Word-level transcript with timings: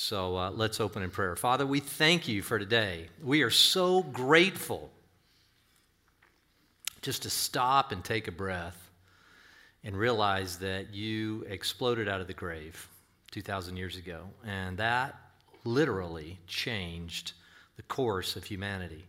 So 0.00 0.36
uh, 0.36 0.50
let's 0.52 0.78
open 0.78 1.02
in 1.02 1.10
prayer. 1.10 1.34
Father, 1.34 1.66
we 1.66 1.80
thank 1.80 2.28
you 2.28 2.40
for 2.40 2.56
today. 2.56 3.08
We 3.20 3.42
are 3.42 3.50
so 3.50 4.04
grateful 4.04 4.92
just 7.02 7.24
to 7.24 7.30
stop 7.30 7.90
and 7.90 8.04
take 8.04 8.28
a 8.28 8.32
breath 8.32 8.90
and 9.82 9.96
realize 9.96 10.58
that 10.58 10.94
you 10.94 11.44
exploded 11.48 12.08
out 12.08 12.20
of 12.20 12.28
the 12.28 12.32
grave 12.32 12.88
2,000 13.32 13.76
years 13.76 13.96
ago. 13.96 14.20
And 14.46 14.78
that 14.78 15.16
literally 15.64 16.38
changed 16.46 17.32
the 17.74 17.82
course 17.82 18.36
of 18.36 18.44
humanity. 18.44 19.04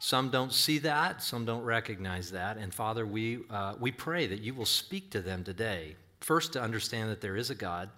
Some 0.00 0.30
don't 0.30 0.52
see 0.52 0.78
that, 0.80 1.22
some 1.22 1.44
don't 1.44 1.62
recognize 1.62 2.32
that. 2.32 2.56
And 2.56 2.74
Father, 2.74 3.06
we, 3.06 3.44
uh, 3.48 3.74
we 3.78 3.92
pray 3.92 4.26
that 4.26 4.40
you 4.40 4.52
will 4.52 4.66
speak 4.66 5.10
to 5.10 5.20
them 5.20 5.44
today. 5.44 5.94
First, 6.18 6.54
to 6.54 6.60
understand 6.60 7.08
that 7.10 7.20
there 7.20 7.36
is 7.36 7.50
a 7.50 7.54
God, 7.54 7.88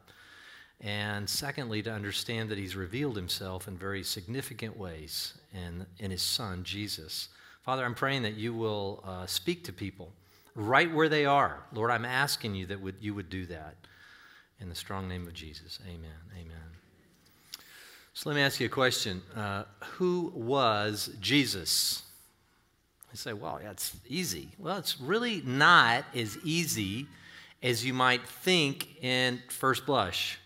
and 0.81 1.29
secondly, 1.29 1.83
to 1.83 1.93
understand 1.93 2.49
that 2.51 2.59
He's 2.59 2.77
revealed 2.77 3.17
Himself 3.17 3.69
in 3.69 3.77
very 3.77 4.03
significant 4.03 4.77
ways 4.77 5.35
in, 5.53 5.87
in 5.99 6.11
His 6.11 6.23
Son, 6.23 6.65
Jesus. 6.65 7.29
Father, 7.63 7.85
I'm 7.85 7.95
praying 7.95 8.23
that 8.23 8.35
you 8.35 8.53
will 8.53 9.03
uh, 9.07 9.27
speak 9.27 9.65
to 9.65 9.73
people 9.73 10.13
right 10.55 10.93
where 10.93 11.09
they 11.09 11.25
are. 11.25 11.65
Lord, 11.73 11.91
I'm 11.91 12.05
asking 12.05 12.55
you 12.55 12.67
that 12.67 12.81
would, 12.81 12.97
you 13.01 13.15
would 13.15 13.31
do 13.31 13.47
that. 13.47 13.77
In 14.61 14.69
the 14.69 14.75
strong 14.75 15.09
name 15.09 15.27
of 15.27 15.35
Jesus, 15.35 15.79
amen. 15.87 16.11
Amen. 16.33 16.57
So 18.15 18.31
let 18.31 18.37
me 18.37 18.43
ask 18.43 18.61
you 18.61 18.67
a 18.67 18.71
question. 18.71 19.21
Uh, 19.35 19.65
who 19.81 20.33
was 20.35 21.11
Jesus? 21.21 22.05
You 23.13 23.17
say, 23.19 23.33
well, 23.33 23.59
that's 23.63 23.97
easy. 24.09 24.51
Well, 24.59 24.79
it's 24.79 25.01
really 25.01 25.43
not 25.45 26.05
as 26.15 26.39
easy 26.45 27.07
as 27.63 27.85
you 27.85 27.93
might 27.93 28.27
think 28.27 29.03
in 29.03 29.43
first 29.49 29.87
blush. 29.87 30.39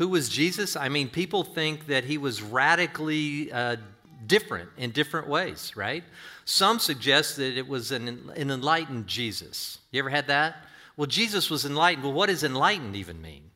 Who 0.00 0.08
was 0.08 0.30
Jesus? 0.30 0.76
I 0.76 0.88
mean, 0.88 1.10
people 1.10 1.44
think 1.44 1.88
that 1.88 2.04
he 2.04 2.16
was 2.16 2.40
radically 2.40 3.52
uh, 3.52 3.76
different 4.26 4.70
in 4.78 4.92
different 4.92 5.28
ways, 5.28 5.76
right? 5.76 6.02
Some 6.46 6.78
suggest 6.78 7.36
that 7.36 7.58
it 7.58 7.68
was 7.68 7.92
an, 7.92 8.32
an 8.34 8.50
enlightened 8.50 9.06
Jesus. 9.06 9.76
You 9.90 9.98
ever 9.98 10.08
had 10.08 10.28
that? 10.28 10.64
Well, 10.96 11.06
Jesus 11.06 11.50
was 11.50 11.66
enlightened. 11.66 12.02
Well, 12.02 12.14
what 12.14 12.30
does 12.30 12.42
enlightened 12.42 12.96
even 12.96 13.20
mean? 13.20 13.50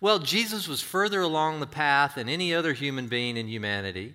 Well, 0.00 0.18
Jesus 0.18 0.66
was 0.66 0.82
further 0.82 1.20
along 1.20 1.60
the 1.60 1.66
path 1.68 2.16
than 2.16 2.28
any 2.28 2.52
other 2.52 2.72
human 2.72 3.06
being 3.06 3.36
in 3.36 3.46
humanity. 3.46 4.14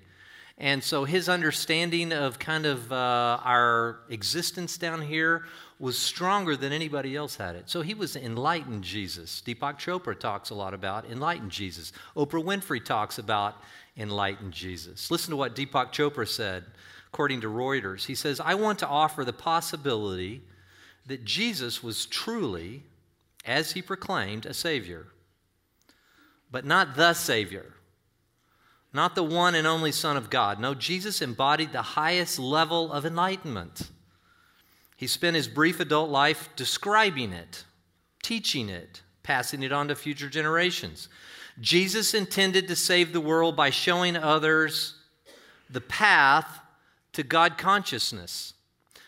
And 0.59 0.83
so 0.83 1.05
his 1.05 1.29
understanding 1.29 2.11
of 2.11 2.38
kind 2.38 2.65
of 2.65 2.91
uh, 2.91 3.39
our 3.43 4.02
existence 4.09 4.77
down 4.77 5.01
here 5.01 5.45
was 5.79 5.97
stronger 5.97 6.57
than 6.57 6.73
anybody 6.73 7.16
else 7.16 7.38
had 7.38 7.55
it. 7.55 7.69
So 7.69 7.81
he 7.81 7.93
was 7.93 8.17
enlightened 8.17 8.83
Jesus. 8.83 9.41
Deepak 9.45 9.79
Chopra 9.79 10.19
talks 10.19 10.49
a 10.49 10.55
lot 10.55 10.73
about 10.73 11.09
enlightened 11.09 11.51
Jesus. 11.51 11.93
Oprah 12.16 12.43
Winfrey 12.43 12.83
talks 12.83 13.17
about 13.17 13.55
enlightened 13.95 14.51
Jesus. 14.51 15.09
Listen 15.09 15.31
to 15.31 15.38
what 15.38 15.55
Deepak 15.55 15.93
Chopra 15.93 16.27
said, 16.27 16.66
according 17.07 17.39
to 17.41 17.47
Reuters. 17.47 18.05
He 18.05 18.16
says, 18.16 18.41
I 18.41 18.55
want 18.55 18.79
to 18.79 18.88
offer 18.88 19.23
the 19.23 19.31
possibility 19.31 20.41
that 21.07 21.23
Jesus 21.23 21.81
was 21.81 22.05
truly, 22.05 22.83
as 23.45 23.71
he 23.71 23.81
proclaimed, 23.81 24.45
a 24.45 24.53
Savior 24.53 25.07
but 26.51 26.66
not 26.66 26.95
the 26.95 27.13
Savior, 27.13 27.73
not 28.93 29.15
the 29.15 29.23
one 29.23 29.55
and 29.55 29.67
only 29.67 29.91
Son 29.91 30.17
of 30.17 30.29
God. 30.29 30.59
No, 30.59 30.73
Jesus 30.73 31.21
embodied 31.21 31.71
the 31.71 31.81
highest 31.81 32.39
level 32.39 32.91
of 32.91 33.05
enlightenment. 33.05 33.89
He 34.97 35.07
spent 35.07 35.35
his 35.35 35.47
brief 35.47 35.79
adult 35.79 36.09
life 36.09 36.49
describing 36.55 37.31
it, 37.31 37.63
teaching 38.23 38.67
it, 38.67 39.01
passing 39.23 39.63
it 39.63 39.71
on 39.71 39.87
to 39.87 39.95
future 39.95 40.29
generations. 40.29 41.07
Jesus 41.61 42.13
intended 42.13 42.67
to 42.67 42.75
save 42.75 43.13
the 43.13 43.21
world 43.21 43.55
by 43.55 43.69
showing 43.69 44.17
others 44.17 44.95
the 45.69 45.81
path 45.81 46.59
to 47.13 47.23
God 47.23 47.57
consciousness. 47.57 48.53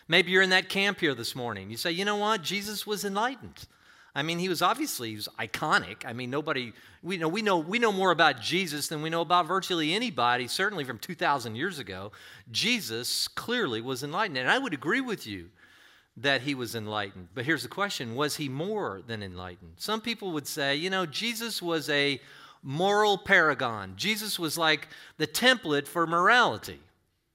Maybe 0.06 0.30
you're 0.30 0.42
in 0.42 0.50
that 0.50 0.68
camp 0.68 1.00
here 1.00 1.14
this 1.14 1.34
morning. 1.34 1.70
You 1.70 1.76
say, 1.76 1.90
you 1.90 2.04
know 2.04 2.16
what? 2.16 2.42
Jesus 2.42 2.86
was 2.86 3.04
enlightened. 3.04 3.66
I 4.14 4.22
mean, 4.22 4.38
he 4.38 4.48
was 4.48 4.60
obviously 4.60 5.10
he 5.10 5.16
was 5.16 5.28
iconic. 5.38 6.04
I 6.04 6.12
mean, 6.12 6.30
nobody 6.30 6.72
we 7.02 7.16
know 7.16 7.28
we 7.28 7.40
know 7.40 7.58
we 7.58 7.78
know 7.78 7.92
more 7.92 8.10
about 8.10 8.40
Jesus 8.40 8.88
than 8.88 9.00
we 9.00 9.10
know 9.10 9.22
about 9.22 9.46
virtually 9.46 9.94
anybody, 9.94 10.48
certainly 10.48 10.84
from 10.84 10.98
2000 10.98 11.56
years 11.56 11.78
ago. 11.78 12.12
Jesus 12.50 13.26
clearly 13.28 13.80
was 13.80 14.02
enlightened, 14.02 14.38
and 14.38 14.50
I 14.50 14.58
would 14.58 14.74
agree 14.74 15.00
with 15.00 15.26
you 15.26 15.50
that 16.16 16.42
he 16.42 16.54
was 16.54 16.74
enlightened. 16.74 17.28
But 17.34 17.46
here's 17.46 17.62
the 17.62 17.68
question, 17.68 18.14
was 18.14 18.36
he 18.36 18.48
more 18.48 19.00
than 19.06 19.22
enlightened? 19.22 19.74
Some 19.76 20.02
people 20.02 20.32
would 20.32 20.46
say, 20.46 20.76
you 20.76 20.90
know, 20.90 21.06
Jesus 21.06 21.62
was 21.62 21.88
a 21.88 22.20
moral 22.62 23.16
paragon. 23.16 23.94
Jesus 23.96 24.38
was 24.38 24.58
like 24.58 24.88
the 25.16 25.26
template 25.26 25.86
for 25.86 26.06
morality. 26.06 26.80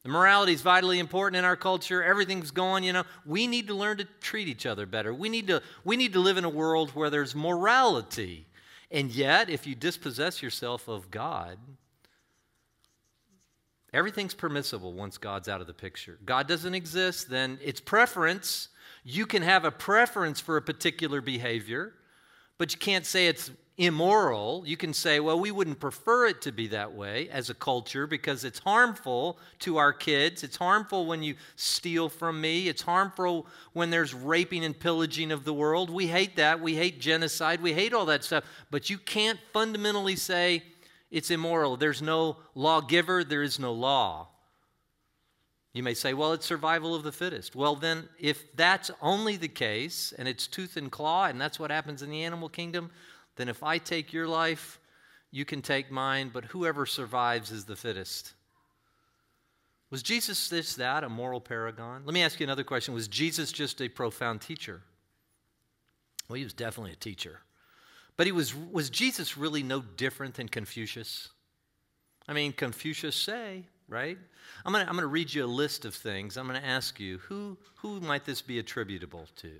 Morality 0.07 0.53
is 0.53 0.61
vitally 0.61 0.99
important 0.99 1.37
in 1.37 1.45
our 1.45 1.55
culture. 1.55 2.03
Everything's 2.03 2.51
going, 2.51 2.83
you 2.83 2.93
know. 2.93 3.03
We 3.25 3.47
need 3.47 3.67
to 3.67 3.73
learn 3.73 3.97
to 3.97 4.05
treat 4.21 4.47
each 4.47 4.65
other 4.65 4.85
better. 4.85 5.13
We 5.13 5.29
need 5.29 5.47
to, 5.47 5.61
we 5.83 5.97
need 5.97 6.13
to 6.13 6.19
live 6.19 6.37
in 6.37 6.45
a 6.45 6.49
world 6.49 6.91
where 6.91 7.09
there's 7.09 7.35
morality. 7.35 8.47
And 8.89 9.11
yet, 9.11 9.49
if 9.49 9.67
you 9.67 9.75
dispossess 9.75 10.41
yourself 10.41 10.87
of 10.87 11.11
God, 11.11 11.57
everything's 13.93 14.33
permissible 14.33 14.93
once 14.93 15.17
God's 15.17 15.49
out 15.49 15.61
of 15.61 15.67
the 15.67 15.73
picture. 15.73 16.17
God 16.25 16.47
doesn't 16.47 16.73
exist, 16.73 17.29
then 17.29 17.59
it's 17.61 17.81
preference. 17.81 18.69
You 19.03 19.25
can 19.25 19.41
have 19.41 19.65
a 19.65 19.71
preference 19.71 20.39
for 20.39 20.57
a 20.57 20.61
particular 20.61 21.21
behavior, 21.21 21.93
but 22.57 22.73
you 22.73 22.79
can't 22.79 23.05
say 23.05 23.27
it's 23.27 23.51
immoral, 23.77 24.63
you 24.65 24.75
can 24.75 24.91
say, 24.91 25.19
well, 25.19 25.39
we 25.39 25.51
wouldn't 25.51 25.79
prefer 25.79 26.25
it 26.25 26.41
to 26.41 26.51
be 26.51 26.67
that 26.67 26.93
way 26.93 27.29
as 27.29 27.51
a 27.51 27.53
culture 27.53 28.07
because 28.07 28.43
it's 28.43 28.57
harmful 28.57 29.37
to 29.59 29.77
our 29.77 29.93
kids. 29.93 30.43
It's 30.43 30.57
harmful 30.57 31.05
when 31.05 31.21
you 31.21 31.35
steal 31.55 32.09
from 32.09 32.41
me. 32.41 32.67
It's 32.67 32.81
harmful 32.81 33.45
when 33.73 33.91
there's 33.91 34.15
raping 34.15 34.65
and 34.65 34.77
pillaging 34.77 35.31
of 35.31 35.43
the 35.43 35.53
world. 35.53 35.91
We 35.91 36.07
hate 36.07 36.37
that. 36.37 36.59
We 36.59 36.75
hate 36.75 36.99
genocide. 36.99 37.61
We 37.61 37.73
hate 37.73 37.93
all 37.93 38.07
that 38.07 38.23
stuff. 38.23 38.45
But 38.71 38.89
you 38.89 38.97
can't 38.97 39.39
fundamentally 39.53 40.15
say 40.15 40.63
it's 41.11 41.29
immoral. 41.29 41.77
There's 41.77 42.01
no 42.01 42.37
lawgiver, 42.55 43.23
there 43.23 43.43
is 43.43 43.59
no 43.59 43.73
law. 43.73 44.29
You 45.73 45.83
may 45.83 45.93
say, 45.93 46.15
well, 46.15 46.33
it's 46.33 46.47
survival 46.47 46.95
of 46.95 47.03
the 47.03 47.11
fittest. 47.11 47.55
Well, 47.55 47.75
then, 47.75 48.09
if 48.19 48.55
that's 48.55 48.89
only 48.99 49.37
the 49.37 49.47
case 49.47 50.11
and 50.17 50.27
it's 50.27 50.47
tooth 50.47 50.75
and 50.75 50.91
claw 50.91 51.25
and 51.25 51.39
that's 51.39 51.59
what 51.59 51.69
happens 51.69 52.01
in 52.01 52.09
the 52.09 52.23
animal 52.23 52.49
kingdom, 52.49 52.89
then 53.37 53.49
if 53.49 53.63
I 53.63 53.77
take 53.77 54.13
your 54.13 54.27
life, 54.27 54.79
you 55.31 55.45
can 55.45 55.61
take 55.61 55.91
mine, 55.91 56.29
but 56.33 56.45
whoever 56.45 56.85
survives 56.85 57.51
is 57.51 57.65
the 57.65 57.75
fittest. 57.75 58.33
Was 59.89 60.03
Jesus 60.03 60.49
this, 60.49 60.75
that, 60.75 61.03
a 61.03 61.09
moral 61.09 61.39
paragon? 61.39 62.03
Let 62.05 62.13
me 62.13 62.21
ask 62.21 62.39
you 62.39 62.45
another 62.45 62.63
question. 62.63 62.93
Was 62.93 63.07
Jesus 63.07 63.51
just 63.51 63.81
a 63.81 63.87
profound 63.87 64.41
teacher? 64.41 64.81
Well, 66.27 66.35
he 66.35 66.43
was 66.43 66.53
definitely 66.53 66.91
a 66.91 66.97
teacher. 66.97 67.39
But 68.17 68.25
he 68.25 68.31
was, 68.31 68.53
was 68.53 68.89
Jesus 68.89 69.37
really 69.37 69.63
no 69.63 69.81
different 69.81 70.35
than 70.35 70.49
Confucius? 70.49 71.29
I 72.27 72.33
mean, 72.33 72.51
Confucius 72.51 73.15
say, 73.15 73.63
right? 73.87 74.17
I'm 74.65 74.73
going 74.73 74.83
to 74.83 74.89
I'm 74.89 74.95
going 74.95 75.03
to 75.03 75.07
read 75.07 75.33
you 75.33 75.45
a 75.45 75.47
list 75.47 75.85
of 75.85 75.95
things. 75.95 76.35
I'm 76.35 76.47
going 76.47 76.59
to 76.59 76.67
ask 76.67 76.99
you, 76.99 77.19
who, 77.19 77.57
who 77.75 78.01
might 78.01 78.25
this 78.25 78.41
be 78.41 78.59
attributable 78.59 79.27
to? 79.37 79.51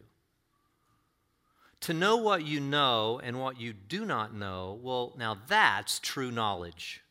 To 1.82 1.94
know 1.94 2.18
what 2.18 2.46
you 2.46 2.60
know 2.60 3.22
and 3.24 3.40
what 3.40 3.60
you 3.60 3.74
do 3.74 4.06
not 4.06 4.34
know, 4.34 4.80
well, 4.82 5.14
now 5.18 5.38
that's 5.48 6.00
true 6.00 6.32
knowledge. 6.32 7.04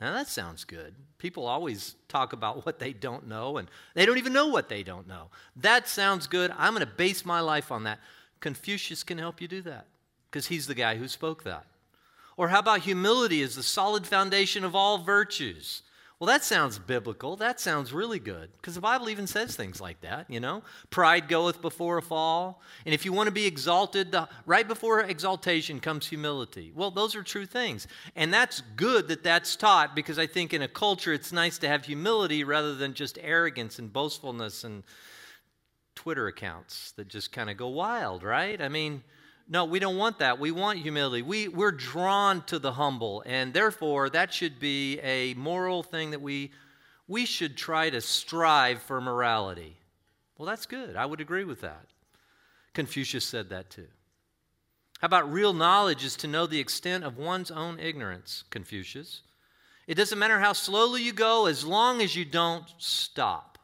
Now 0.00 0.12
that 0.12 0.28
sounds 0.28 0.64
good. 0.64 0.94
People 1.18 1.46
always 1.46 1.94
talk 2.08 2.32
about 2.32 2.66
what 2.66 2.78
they 2.78 2.92
don't 2.92 3.26
know, 3.26 3.56
and 3.56 3.68
they 3.94 4.06
don't 4.06 4.18
even 4.18 4.32
know 4.32 4.48
what 4.48 4.68
they 4.68 4.82
don't 4.82 5.08
know. 5.08 5.28
That 5.56 5.88
sounds 5.88 6.26
good. 6.26 6.52
I'm 6.56 6.74
going 6.74 6.86
to 6.86 6.92
base 6.92 7.24
my 7.24 7.40
life 7.40 7.72
on 7.72 7.84
that. 7.84 8.00
Confucius 8.40 9.02
can 9.02 9.18
help 9.18 9.40
you 9.40 9.48
do 9.48 9.62
that 9.62 9.86
because 10.30 10.46
he's 10.46 10.66
the 10.66 10.74
guy 10.74 10.96
who 10.96 11.08
spoke 11.08 11.44
that. 11.44 11.64
Or 12.36 12.48
how 12.48 12.58
about 12.58 12.80
humility 12.80 13.42
as 13.42 13.56
the 13.56 13.62
solid 13.62 14.06
foundation 14.06 14.62
of 14.62 14.74
all 14.74 14.98
virtues? 14.98 15.82
Well, 16.18 16.28
that 16.28 16.44
sounds 16.44 16.78
biblical. 16.78 17.36
That 17.36 17.60
sounds 17.60 17.92
really 17.92 18.18
good 18.18 18.50
because 18.56 18.74
the 18.74 18.80
Bible 18.80 19.10
even 19.10 19.26
says 19.26 19.54
things 19.54 19.82
like 19.82 20.00
that, 20.00 20.30
you 20.30 20.40
know? 20.40 20.62
Pride 20.88 21.28
goeth 21.28 21.60
before 21.60 21.98
a 21.98 22.02
fall. 22.02 22.62
And 22.86 22.94
if 22.94 23.04
you 23.04 23.12
want 23.12 23.26
to 23.26 23.32
be 23.32 23.44
exalted, 23.44 24.12
the, 24.12 24.26
right 24.46 24.66
before 24.66 25.00
exaltation 25.00 25.78
comes 25.78 26.06
humility. 26.06 26.72
Well, 26.74 26.90
those 26.90 27.14
are 27.14 27.22
true 27.22 27.44
things. 27.44 27.86
And 28.14 28.32
that's 28.32 28.62
good 28.76 29.08
that 29.08 29.24
that's 29.24 29.56
taught 29.56 29.94
because 29.94 30.18
I 30.18 30.26
think 30.26 30.54
in 30.54 30.62
a 30.62 30.68
culture 30.68 31.12
it's 31.12 31.32
nice 31.32 31.58
to 31.58 31.68
have 31.68 31.84
humility 31.84 32.44
rather 32.44 32.74
than 32.74 32.94
just 32.94 33.18
arrogance 33.20 33.78
and 33.78 33.92
boastfulness 33.92 34.64
and 34.64 34.84
Twitter 35.96 36.28
accounts 36.28 36.92
that 36.92 37.08
just 37.08 37.30
kind 37.30 37.50
of 37.50 37.58
go 37.58 37.68
wild, 37.68 38.22
right? 38.22 38.62
I 38.62 38.68
mean, 38.70 39.02
no, 39.48 39.64
we 39.64 39.78
don't 39.78 39.96
want 39.96 40.18
that. 40.18 40.40
We 40.40 40.50
want 40.50 40.80
humility. 40.80 41.22
We, 41.22 41.48
we're 41.48 41.70
drawn 41.70 42.42
to 42.46 42.58
the 42.58 42.72
humble, 42.72 43.22
and 43.26 43.54
therefore 43.54 44.10
that 44.10 44.34
should 44.34 44.58
be 44.58 44.98
a 45.00 45.34
moral 45.34 45.82
thing 45.82 46.10
that 46.10 46.20
we, 46.20 46.50
we 47.06 47.26
should 47.26 47.56
try 47.56 47.88
to 47.90 48.00
strive 48.00 48.82
for 48.82 49.00
morality. 49.00 49.76
Well, 50.36 50.46
that's 50.46 50.66
good. 50.66 50.96
I 50.96 51.06
would 51.06 51.20
agree 51.20 51.44
with 51.44 51.60
that. 51.60 51.86
Confucius 52.74 53.24
said 53.24 53.48
that 53.50 53.70
too. 53.70 53.86
How 55.00 55.06
about 55.06 55.32
real 55.32 55.52
knowledge 55.52 56.04
is 56.04 56.16
to 56.16 56.26
know 56.26 56.46
the 56.46 56.60
extent 56.60 57.04
of 57.04 57.16
one's 57.16 57.50
own 57.50 57.78
ignorance? 57.78 58.44
Confucius. 58.50 59.22
It 59.86 59.94
doesn't 59.94 60.18
matter 60.18 60.40
how 60.40 60.52
slowly 60.52 61.02
you 61.02 61.12
go 61.12 61.46
as 61.46 61.64
long 61.64 62.02
as 62.02 62.16
you 62.16 62.24
don't 62.24 62.64
stop. 62.78 63.58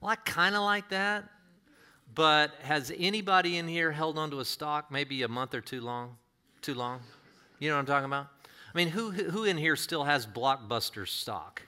Well, 0.00 0.10
I 0.10 0.16
kind 0.16 0.54
of 0.54 0.62
like 0.62 0.88
that, 0.90 1.28
but 2.18 2.50
has 2.62 2.92
anybody 2.98 3.58
in 3.58 3.68
here 3.68 3.92
held 3.92 4.18
onto 4.18 4.40
a 4.40 4.44
stock 4.44 4.90
maybe 4.90 5.22
a 5.22 5.28
month 5.28 5.54
or 5.54 5.60
too 5.60 5.80
long? 5.80 6.16
Too 6.62 6.74
long? 6.74 6.98
You 7.60 7.68
know 7.68 7.76
what 7.76 7.82
I'm 7.82 7.86
talking 7.86 8.06
about? 8.06 8.26
I 8.74 8.76
mean, 8.76 8.88
who, 8.88 9.12
who 9.12 9.44
in 9.44 9.56
here 9.56 9.76
still 9.76 10.02
has 10.02 10.26
Blockbuster 10.26 11.06
stock? 11.06 11.62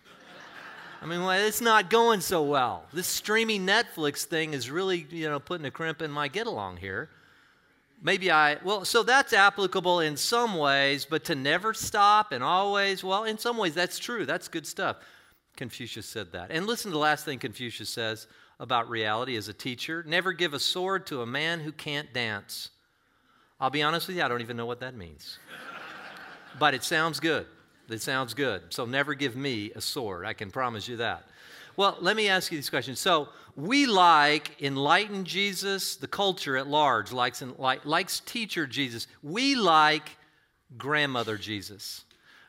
I 1.00 1.06
mean, 1.06 1.20
well, 1.20 1.30
it's 1.30 1.60
not 1.60 1.88
going 1.88 2.20
so 2.20 2.42
well. 2.42 2.82
This 2.92 3.06
streaming 3.06 3.64
Netflix 3.64 4.24
thing 4.24 4.52
is 4.52 4.68
really, 4.68 5.06
you 5.10 5.28
know, 5.28 5.38
putting 5.38 5.66
a 5.66 5.70
crimp 5.70 6.02
in 6.02 6.10
my 6.10 6.26
get 6.26 6.48
along 6.48 6.78
here. 6.78 7.10
Maybe 8.02 8.32
I, 8.32 8.56
well, 8.64 8.84
so 8.84 9.04
that's 9.04 9.32
applicable 9.32 10.00
in 10.00 10.16
some 10.16 10.56
ways, 10.56 11.06
but 11.08 11.22
to 11.26 11.36
never 11.36 11.74
stop 11.74 12.32
and 12.32 12.42
always, 12.42 13.04
well, 13.04 13.22
in 13.22 13.38
some 13.38 13.56
ways 13.56 13.74
that's 13.74 14.00
true. 14.00 14.26
That's 14.26 14.48
good 14.48 14.66
stuff. 14.66 14.96
Confucius 15.56 16.06
said 16.06 16.32
that. 16.32 16.50
And 16.50 16.66
listen 16.66 16.90
to 16.90 16.94
the 16.94 16.98
last 16.98 17.24
thing 17.24 17.38
Confucius 17.38 17.88
says 17.88 18.26
about 18.60 18.88
reality 18.88 19.36
as 19.36 19.48
a 19.48 19.52
teacher 19.52 20.04
never 20.06 20.32
give 20.32 20.54
a 20.54 20.60
sword 20.60 21.06
to 21.06 21.22
a 21.22 21.26
man 21.26 21.58
who 21.58 21.72
can't 21.72 22.12
dance. 22.12 22.70
I'll 23.58 23.70
be 23.70 23.82
honest 23.82 24.06
with 24.06 24.16
you, 24.16 24.22
I 24.22 24.28
don't 24.28 24.42
even 24.42 24.56
know 24.56 24.66
what 24.66 24.80
that 24.80 24.94
means. 24.94 25.38
but 26.58 26.74
it 26.74 26.84
sounds 26.84 27.18
good. 27.18 27.46
It 27.88 28.02
sounds 28.02 28.34
good. 28.34 28.62
So 28.68 28.84
never 28.84 29.14
give 29.14 29.34
me 29.34 29.72
a 29.74 29.80
sword. 29.80 30.24
I 30.24 30.34
can 30.34 30.50
promise 30.50 30.86
you 30.86 30.98
that. 30.98 31.24
Well, 31.76 31.96
let 32.00 32.14
me 32.14 32.28
ask 32.28 32.52
you 32.52 32.58
these 32.58 32.70
questions. 32.70 33.00
So, 33.00 33.30
we 33.56 33.86
like 33.86 34.62
enlightened 34.62 35.26
Jesus, 35.26 35.96
the 35.96 36.06
culture 36.06 36.56
at 36.56 36.66
large 36.66 37.12
likes, 37.12 37.42
likes 37.84 38.20
teacher 38.20 38.66
Jesus. 38.66 39.06
We 39.22 39.54
like 39.54 40.16
grandmother 40.76 41.36
Jesus. 41.36 42.04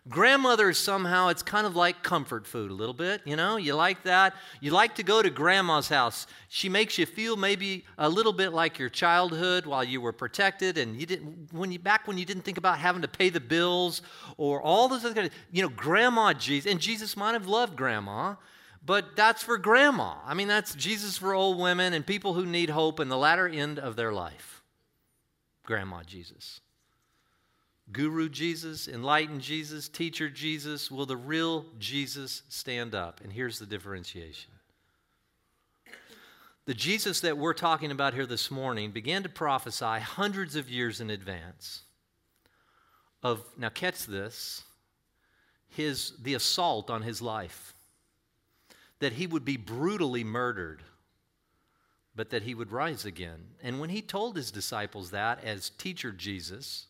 Grandmother 0.10 0.72
is 0.72 0.80
somehow, 0.80 1.28
it's 1.28 1.44
kind 1.44 1.68
of 1.68 1.76
like 1.76 2.02
comfort 2.02 2.48
food 2.48 2.72
a 2.72 2.74
little 2.74 2.94
bit, 2.94 3.22
you 3.24 3.36
know? 3.36 3.58
You 3.58 3.76
like 3.76 4.02
that. 4.04 4.34
You 4.60 4.72
like 4.72 4.96
to 4.96 5.04
go 5.04 5.22
to 5.22 5.30
grandma's 5.30 5.90
house. 5.90 6.26
She 6.50 6.70
makes 6.70 6.98
you 6.98 7.06
feel 7.06 7.38
maybe 7.38 7.86
a 8.00 8.10
little 8.10 8.34
bit 8.34 8.52
like 8.52 8.80
your 8.80 8.90
childhood 8.90 9.68
while 9.68 9.84
you 9.84 10.02
were 10.02 10.12
protected 10.12 10.80
and 10.80 11.00
you 11.00 11.06
didn't, 11.06 11.54
when 11.54 11.72
you, 11.72 11.78
back 11.78 12.08
when 12.08 12.18
you 12.18 12.26
didn't 12.26 12.42
think 12.42 12.58
about 12.58 12.80
having 12.80 13.04
to 13.04 13.08
pay 13.08 13.30
the 13.30 13.40
bills 13.40 14.02
or 14.38 14.60
all 14.60 14.90
those 14.90 15.06
other 15.06 15.14
kind 15.14 15.28
of, 15.28 15.34
you 15.52 15.62
know, 15.62 15.70
grandma 15.70 16.34
Jesus, 16.34 16.72
and 16.72 16.80
Jesus 16.80 17.16
might 17.16 17.34
have 17.34 17.46
loved 17.46 17.76
grandma, 17.76 18.34
but 18.84 19.16
that's 19.16 19.44
for 19.44 19.60
grandma. 19.60 20.16
I 20.26 20.34
mean, 20.34 20.48
that's 20.48 20.74
Jesus 20.74 21.16
for 21.16 21.36
old 21.36 21.60
women 21.60 21.94
and 21.94 22.04
people 22.04 22.34
who 22.34 22.48
need 22.48 22.72
hope 22.72 23.00
in 23.00 23.08
the 23.08 23.18
latter 23.18 23.48
end 23.48 23.78
of 23.78 23.96
their 23.96 24.12
life. 24.12 24.64
Grandma 25.64 26.02
Jesus. 26.02 26.60
Guru 27.92 28.30
Jesus, 28.30 28.88
enlightened 28.88 29.42
Jesus, 29.42 29.90
teacher 29.90 30.30
Jesus, 30.30 30.90
will 30.90 31.06
the 31.06 31.18
real 31.18 31.66
Jesus 31.78 32.44
stand 32.48 32.96
up? 32.96 33.22
And 33.22 33.34
here's 33.34 33.60
the 33.60 33.66
differentiation. 33.66 34.52
The 36.66 36.74
Jesus 36.74 37.22
that 37.22 37.38
we're 37.38 37.54
talking 37.54 37.92
about 37.92 38.14
here 38.14 38.26
this 38.26 38.52
morning 38.52 38.92
began 38.92 39.24
to 39.24 39.30
prophesy 39.30 40.00
hundreds 40.00 40.56
of 40.56 40.70
years 40.70 41.02
in 41.02 41.10
advance 41.10 41.82
of, 43.24 43.44
now 43.58 43.70
catch 43.70 44.06
this, 44.06 44.64
his, 45.68 46.14
the 46.22 46.36
assault 46.36 46.90
on 46.90 47.02
his 47.02 47.22
life, 47.22 47.74
that 49.00 49.14
he 49.14 49.28
would 49.28 49.44
be 49.44 49.58
brutally 49.58 50.24
murdered, 50.24 50.84
but 52.16 52.30
that 52.30 52.44
he 52.44 52.54
would 52.54 52.72
rise 52.72 53.06
again. 53.06 53.40
And 53.64 53.80
when 53.80 53.90
he 53.90 54.02
told 54.02 54.36
his 54.36 54.52
disciples 54.52 55.12
that 55.12 55.44
as 55.44 55.72
teacher 55.72 56.12
Jesus, 56.12 56.88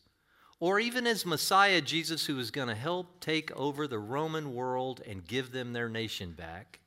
or 0.61 0.79
even 0.79 1.07
as 1.07 1.25
Messiah 1.25 1.81
Jesus, 1.81 2.27
who 2.27 2.35
was 2.35 2.51
going 2.51 2.67
to 2.67 2.75
help 2.75 3.19
take 3.19 3.51
over 3.57 3.87
the 3.87 3.97
Roman 3.97 4.53
world 4.53 5.01
and 5.07 5.27
give 5.27 5.51
them 5.51 5.73
their 5.73 5.89
nation 5.89 6.33
back, 6.33 6.79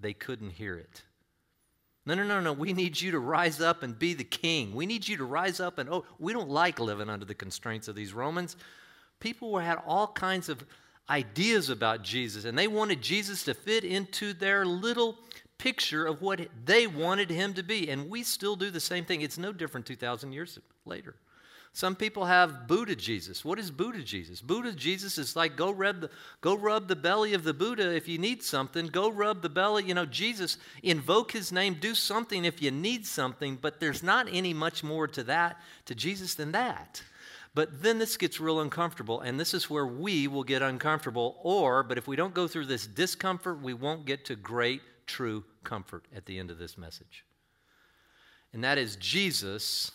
they 0.00 0.12
couldn't 0.12 0.50
hear 0.50 0.76
it. 0.76 1.02
No, 2.04 2.14
no, 2.14 2.24
no, 2.24 2.40
no. 2.40 2.52
We 2.52 2.72
need 2.72 3.00
you 3.00 3.12
to 3.12 3.20
rise 3.20 3.60
up 3.60 3.84
and 3.84 3.96
be 3.96 4.14
the 4.14 4.24
king. 4.24 4.74
We 4.74 4.84
need 4.84 5.06
you 5.06 5.16
to 5.18 5.24
rise 5.24 5.60
up 5.60 5.78
and, 5.78 5.88
oh, 5.88 6.06
we 6.18 6.32
don't 6.32 6.50
like 6.50 6.80
living 6.80 7.08
under 7.08 7.24
the 7.24 7.36
constraints 7.36 7.86
of 7.86 7.94
these 7.94 8.12
Romans. 8.12 8.56
People 9.20 9.56
had 9.58 9.78
all 9.86 10.08
kinds 10.08 10.48
of 10.48 10.64
ideas 11.08 11.70
about 11.70 12.02
Jesus, 12.02 12.46
and 12.46 12.58
they 12.58 12.66
wanted 12.66 13.00
Jesus 13.00 13.44
to 13.44 13.54
fit 13.54 13.84
into 13.84 14.32
their 14.32 14.66
little 14.66 15.18
picture 15.56 16.04
of 16.04 16.20
what 16.20 16.48
they 16.64 16.88
wanted 16.88 17.30
him 17.30 17.54
to 17.54 17.62
be. 17.62 17.90
And 17.90 18.10
we 18.10 18.24
still 18.24 18.56
do 18.56 18.72
the 18.72 18.80
same 18.80 19.04
thing. 19.04 19.20
It's 19.20 19.38
no 19.38 19.52
different 19.52 19.86
2,000 19.86 20.32
years 20.32 20.58
later. 20.84 21.14
Some 21.72 21.94
people 21.94 22.24
have 22.24 22.66
Buddha 22.66 22.96
Jesus. 22.96 23.44
What 23.44 23.58
is 23.58 23.70
Buddha 23.70 24.02
Jesus? 24.02 24.40
Buddha 24.40 24.72
Jesus 24.72 25.16
is 25.18 25.36
like 25.36 25.56
go 25.56 25.70
rub 25.70 26.00
the 26.00 26.10
go 26.40 26.54
rub 26.56 26.88
the 26.88 26.96
belly 26.96 27.34
of 27.34 27.44
the 27.44 27.54
Buddha 27.54 27.94
if 27.94 28.08
you 28.08 28.18
need 28.18 28.42
something. 28.42 28.86
Go 28.86 29.10
rub 29.10 29.42
the 29.42 29.48
belly. 29.48 29.84
You 29.84 29.94
know, 29.94 30.06
Jesus, 30.06 30.58
invoke 30.82 31.32
his 31.32 31.52
name, 31.52 31.74
do 31.74 31.94
something 31.94 32.44
if 32.44 32.60
you 32.60 32.70
need 32.70 33.06
something, 33.06 33.58
but 33.60 33.80
there's 33.80 34.02
not 34.02 34.26
any 34.30 34.52
much 34.52 34.82
more 34.82 35.06
to 35.08 35.22
that, 35.24 35.60
to 35.84 35.94
Jesus 35.94 36.34
than 36.34 36.52
that. 36.52 37.02
But 37.54 37.82
then 37.82 37.98
this 37.98 38.16
gets 38.16 38.40
real 38.40 38.60
uncomfortable, 38.60 39.20
and 39.20 39.38
this 39.40 39.54
is 39.54 39.70
where 39.70 39.86
we 39.86 40.28
will 40.28 40.44
get 40.44 40.62
uncomfortable, 40.62 41.38
or, 41.42 41.82
but 41.82 41.98
if 41.98 42.06
we 42.06 42.14
don't 42.14 42.34
go 42.34 42.46
through 42.46 42.66
this 42.66 42.86
discomfort, 42.86 43.60
we 43.60 43.74
won't 43.74 44.04
get 44.04 44.24
to 44.26 44.36
great, 44.36 44.80
true 45.06 45.44
comfort 45.64 46.04
at 46.14 46.26
the 46.26 46.38
end 46.38 46.50
of 46.50 46.58
this 46.58 46.78
message. 46.78 47.24
And 48.52 48.62
that 48.64 48.78
is 48.78 48.96
Jesus 48.96 49.90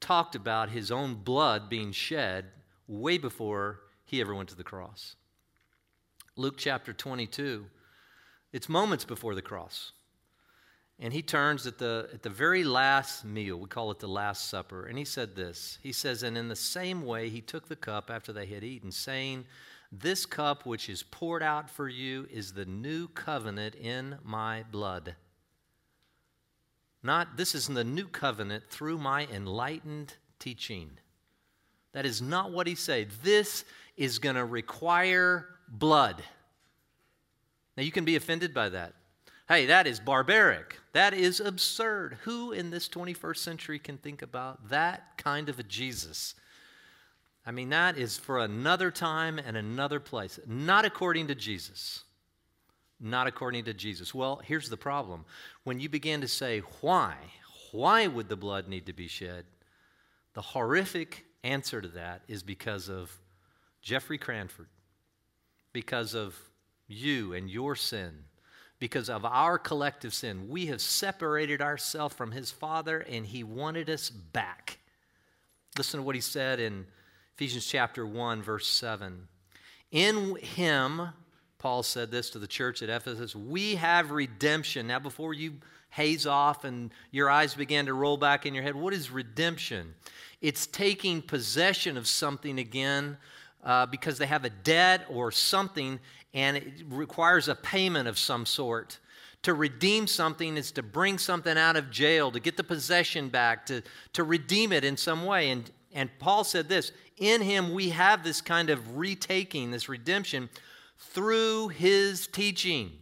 talked 0.00 0.34
about 0.34 0.70
his 0.70 0.90
own 0.90 1.14
blood 1.14 1.68
being 1.68 1.92
shed 1.92 2.46
way 2.86 3.18
before 3.18 3.80
he 4.04 4.20
ever 4.20 4.34
went 4.34 4.48
to 4.50 4.56
the 4.56 4.64
cross. 4.64 5.16
Luke 6.36 6.56
chapter 6.56 6.92
22, 6.92 7.66
it's 8.52 8.68
moments 8.68 9.04
before 9.04 9.34
the 9.34 9.42
cross. 9.42 9.92
And 10.98 11.12
he 11.12 11.20
turns 11.20 11.66
at 11.66 11.78
the, 11.78 12.08
at 12.12 12.22
the 12.22 12.30
very 12.30 12.64
last 12.64 13.24
meal, 13.24 13.58
we 13.58 13.68
call 13.68 13.90
it 13.90 13.98
the 13.98 14.08
Last 14.08 14.48
Supper, 14.48 14.86
and 14.86 14.96
he 14.96 15.04
said 15.04 15.36
this. 15.36 15.78
He 15.82 15.92
says, 15.92 16.22
And 16.22 16.38
in 16.38 16.48
the 16.48 16.56
same 16.56 17.04
way, 17.04 17.28
he 17.28 17.42
took 17.42 17.68
the 17.68 17.76
cup 17.76 18.10
after 18.10 18.32
they 18.32 18.46
had 18.46 18.64
eaten, 18.64 18.90
saying, 18.90 19.44
This 19.92 20.24
cup 20.24 20.64
which 20.64 20.88
is 20.88 21.02
poured 21.02 21.42
out 21.42 21.68
for 21.68 21.88
you 21.88 22.26
is 22.30 22.52
the 22.52 22.64
new 22.64 23.08
covenant 23.08 23.74
in 23.74 24.16
my 24.24 24.64
blood. 24.70 25.16
Not, 27.06 27.36
this 27.36 27.54
is 27.54 27.68
in 27.68 27.74
the 27.74 27.84
new 27.84 28.08
covenant 28.08 28.64
through 28.68 28.98
my 28.98 29.28
enlightened 29.32 30.14
teaching. 30.40 30.90
That 31.92 32.04
is 32.04 32.20
not 32.20 32.50
what 32.50 32.66
he 32.66 32.74
said. 32.74 33.10
This 33.22 33.64
is 33.96 34.18
going 34.18 34.34
to 34.34 34.44
require 34.44 35.46
blood. 35.68 36.20
Now, 37.76 37.84
you 37.84 37.92
can 37.92 38.04
be 38.04 38.16
offended 38.16 38.52
by 38.52 38.70
that. 38.70 38.94
Hey, 39.48 39.66
that 39.66 39.86
is 39.86 40.00
barbaric. 40.00 40.78
That 40.94 41.14
is 41.14 41.38
absurd. 41.38 42.18
Who 42.24 42.50
in 42.50 42.70
this 42.70 42.88
21st 42.88 43.36
century 43.36 43.78
can 43.78 43.98
think 43.98 44.22
about 44.22 44.68
that 44.70 45.16
kind 45.16 45.48
of 45.48 45.60
a 45.60 45.62
Jesus? 45.62 46.34
I 47.46 47.52
mean, 47.52 47.68
that 47.68 47.96
is 47.96 48.18
for 48.18 48.40
another 48.40 48.90
time 48.90 49.38
and 49.38 49.56
another 49.56 50.00
place, 50.00 50.40
not 50.44 50.84
according 50.84 51.28
to 51.28 51.36
Jesus 51.36 52.02
not 53.00 53.26
according 53.26 53.64
to 53.64 53.74
Jesus. 53.74 54.14
Well, 54.14 54.40
here's 54.44 54.68
the 54.68 54.76
problem. 54.76 55.24
When 55.64 55.80
you 55.80 55.88
begin 55.88 56.20
to 56.22 56.28
say, 56.28 56.60
why? 56.80 57.16
Why 57.72 58.06
would 58.06 58.28
the 58.28 58.36
blood 58.36 58.68
need 58.68 58.86
to 58.86 58.92
be 58.92 59.08
shed? 59.08 59.44
The 60.34 60.40
horrific 60.42 61.24
answer 61.44 61.80
to 61.80 61.88
that 61.88 62.22
is 62.28 62.42
because 62.42 62.88
of 62.88 63.10
Jeffrey 63.82 64.18
Cranford, 64.18 64.68
because 65.72 66.14
of 66.14 66.36
you 66.88 67.34
and 67.34 67.50
your 67.50 67.76
sin, 67.76 68.24
because 68.78 69.08
of 69.08 69.24
our 69.24 69.58
collective 69.58 70.12
sin. 70.12 70.48
We 70.48 70.66
have 70.66 70.80
separated 70.80 71.62
ourselves 71.62 72.14
from 72.14 72.32
his 72.32 72.50
Father, 72.50 73.00
and 73.00 73.26
he 73.26 73.44
wanted 73.44 73.88
us 73.88 74.10
back. 74.10 74.78
Listen 75.78 76.00
to 76.00 76.04
what 76.04 76.14
he 76.14 76.20
said 76.20 76.60
in 76.60 76.86
Ephesians 77.34 77.66
chapter 77.66 78.06
1, 78.06 78.42
verse 78.42 78.66
7. 78.66 79.28
In 79.90 80.36
him, 80.36 81.08
Paul 81.66 81.82
said 81.82 82.12
this 82.12 82.30
to 82.30 82.38
the 82.38 82.46
church 82.46 82.80
at 82.80 82.88
Ephesus 82.88 83.34
We 83.34 83.74
have 83.74 84.12
redemption. 84.12 84.86
Now, 84.86 85.00
before 85.00 85.34
you 85.34 85.54
haze 85.90 86.24
off 86.24 86.62
and 86.62 86.92
your 87.10 87.28
eyes 87.28 87.56
begin 87.56 87.86
to 87.86 87.92
roll 87.92 88.16
back 88.16 88.46
in 88.46 88.54
your 88.54 88.62
head, 88.62 88.76
what 88.76 88.94
is 88.94 89.10
redemption? 89.10 89.92
It's 90.40 90.68
taking 90.68 91.20
possession 91.20 91.96
of 91.96 92.06
something 92.06 92.60
again 92.60 93.16
uh, 93.64 93.86
because 93.86 94.16
they 94.16 94.26
have 94.26 94.44
a 94.44 94.50
debt 94.50 95.06
or 95.10 95.32
something 95.32 95.98
and 96.32 96.56
it 96.56 96.84
requires 96.88 97.48
a 97.48 97.56
payment 97.56 98.06
of 98.06 98.16
some 98.16 98.46
sort. 98.46 99.00
To 99.42 99.52
redeem 99.52 100.06
something 100.06 100.56
is 100.56 100.70
to 100.70 100.84
bring 100.84 101.18
something 101.18 101.58
out 101.58 101.74
of 101.74 101.90
jail, 101.90 102.30
to 102.30 102.38
get 102.38 102.56
the 102.56 102.62
possession 102.62 103.28
back, 103.28 103.66
to, 103.66 103.82
to 104.12 104.22
redeem 104.22 104.70
it 104.70 104.84
in 104.84 104.96
some 104.96 105.26
way. 105.26 105.50
And, 105.50 105.68
and 105.92 106.16
Paul 106.20 106.44
said 106.44 106.68
this 106.68 106.92
in 107.16 107.40
him 107.42 107.74
we 107.74 107.88
have 107.88 108.22
this 108.22 108.40
kind 108.40 108.70
of 108.70 108.96
retaking, 108.96 109.72
this 109.72 109.88
redemption 109.88 110.48
through 110.98 111.68
his 111.68 112.26
teaching. 112.26 112.92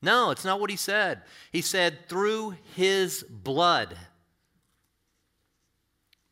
No, 0.00 0.30
it's 0.30 0.44
not 0.44 0.60
what 0.60 0.70
he 0.70 0.76
said. 0.76 1.22
He 1.52 1.60
said, 1.60 2.08
through 2.08 2.56
his 2.74 3.22
blood. 3.22 3.96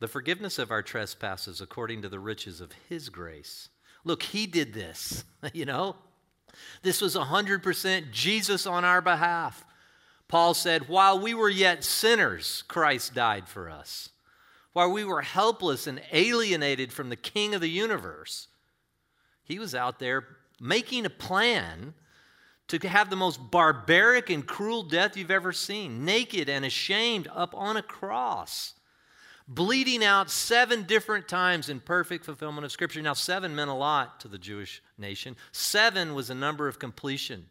the 0.01 0.09
forgiveness 0.09 0.59
of 0.59 0.71
our 0.71 0.83
trespasses 0.83 1.61
according 1.61 2.01
to 2.01 2.09
the 2.09 2.19
riches 2.19 2.63
of 2.63 2.73
his 2.89 3.11
grace. 3.11 3.69
Look, 4.03 4.23
he 4.23 4.47
did 4.47 4.73
this, 4.73 5.25
you 5.53 5.67
know? 5.67 5.97
This 6.83 7.01
was 7.01 7.15
100% 7.15 8.11
Jesus 8.11 8.67
on 8.67 8.85
our 8.85 9.03
behalf. 9.03 9.65
Paul 10.27 10.55
said, 10.55 10.89
While 10.89 11.19
we 11.19 11.35
were 11.35 11.51
yet 11.51 11.85
sinners, 11.85 12.63
Christ 12.67 13.15
died 13.15 13.49
for 13.49 13.69
us. 13.69 14.11
While 14.73 14.93
we 14.93 15.05
were 15.05 15.23
helpless 15.23 15.87
and 15.87 16.01
alienated 16.13 16.93
from 16.93 17.09
the 17.09 17.17
King 17.17 17.55
of 17.55 17.61
the 17.61 17.69
universe, 17.69 18.49
he 19.43 19.59
was 19.59 19.75
out 19.75 19.99
there 19.99 20.25
making 20.61 21.07
a 21.07 21.11
plan 21.11 21.95
to 22.69 22.79
have 22.89 23.11
the 23.11 23.17
most 23.17 23.51
barbaric 23.51 24.31
and 24.31 24.47
cruel 24.47 24.85
death 24.85 25.17
you've 25.17 25.31
ever 25.31 25.53
seen, 25.53 26.05
naked 26.05 26.49
and 26.49 26.65
ashamed 26.65 27.27
up 27.35 27.55
on 27.57 27.77
a 27.77 27.83
cross, 27.83 28.75
bleeding 29.49 30.05
out 30.05 30.31
seven 30.31 30.85
different 30.85 31.27
times 31.27 31.69
in 31.69 31.81
perfect 31.81 32.25
fulfillment 32.25 32.65
of 32.65 32.71
Scripture. 32.71 33.03
Now, 33.03 33.15
seven 33.15 33.57
meant 33.57 33.71
a 33.71 33.75
lot 33.75 34.21
to 34.21 34.29
the 34.29 34.39
Jewish 34.39 34.83
nation, 34.97 35.37
seven 35.51 36.15
was 36.15 36.31
a 36.31 36.35
number 36.35 36.69
of 36.69 36.79
completion. 36.79 37.47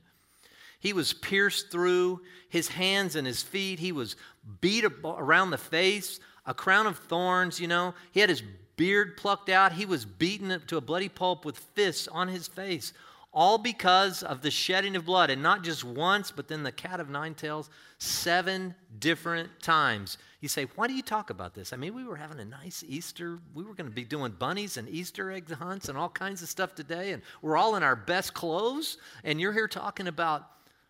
He 0.80 0.94
was 0.94 1.12
pierced 1.12 1.72
through 1.72 2.22
his 2.48 2.70
hands 2.70 3.18
and 3.18 3.28
his 3.28 3.42
feet. 3.44 3.80
He 3.80 3.92
was 3.92 4.16
beat 4.62 4.86
around 5.04 5.51
the 5.51 5.58
face, 5.58 6.22
a 6.46 6.54
crown 6.54 6.88
of 6.88 6.98
thorns, 6.98 7.60
you 7.60 7.68
know. 7.68 7.94
He 8.13 8.22
had 8.22 8.30
his 8.30 8.42
beard 8.79 9.17
plucked 9.17 9.50
out. 9.50 9.74
He 9.74 9.86
was 9.86 10.05
beaten 10.05 10.53
up 10.53 10.65
to 10.67 10.77
a 10.77 10.81
bloody 10.81 11.09
pulp 11.09 11.43
with 11.43 11.57
fists 11.57 12.07
on 12.07 12.29
his 12.29 12.48
face 12.48 12.93
all 13.33 13.57
because 13.57 14.24
of 14.24 14.41
the 14.41 14.50
shedding 14.50 14.95
of 14.95 15.05
blood. 15.05 15.29
And 15.29 15.43
not 15.43 15.63
just 15.63 15.83
once, 15.83 16.31
but 16.31 16.48
then 16.48 16.63
the 16.63 16.71
cat 16.71 17.01
of 17.01 17.09
nine 17.09 17.36
tails, 17.36 17.69
seven 17.98 18.74
different 18.98 19.50
times. 19.62 20.17
You 20.39 20.48
say, 20.48 20.67
why 20.75 20.88
do 20.88 20.93
you 20.93 21.01
talk 21.01 21.29
about 21.29 21.53
this? 21.53 21.74
I 21.74 21.75
mean, 21.75 21.93
we 21.93 22.05
were 22.05 22.15
having 22.15 22.39
a 22.39 22.45
nice 22.45 22.81
Easter. 22.88 23.39
We 23.53 23.65
were 23.65 23.74
going 23.74 23.89
to 23.89 23.93
be 23.93 24.05
doing 24.05 24.31
bunnies 24.31 24.77
and 24.77 24.88
Easter 24.88 25.29
egg 25.29 25.51
hunts 25.51 25.89
and 25.89 25.98
all 25.98 26.09
kinds 26.09 26.41
of 26.41 26.48
stuff 26.48 26.74
today, 26.74 27.12
and 27.12 27.21
we're 27.41 27.57
all 27.57 27.75
in 27.75 27.83
our 27.83 27.98
best 27.98 28.33
clothes, 28.33 28.98
and 29.25 29.41
you're 29.41 29.53
here 29.53 29.67
talking 29.67 30.07
about 30.07 30.48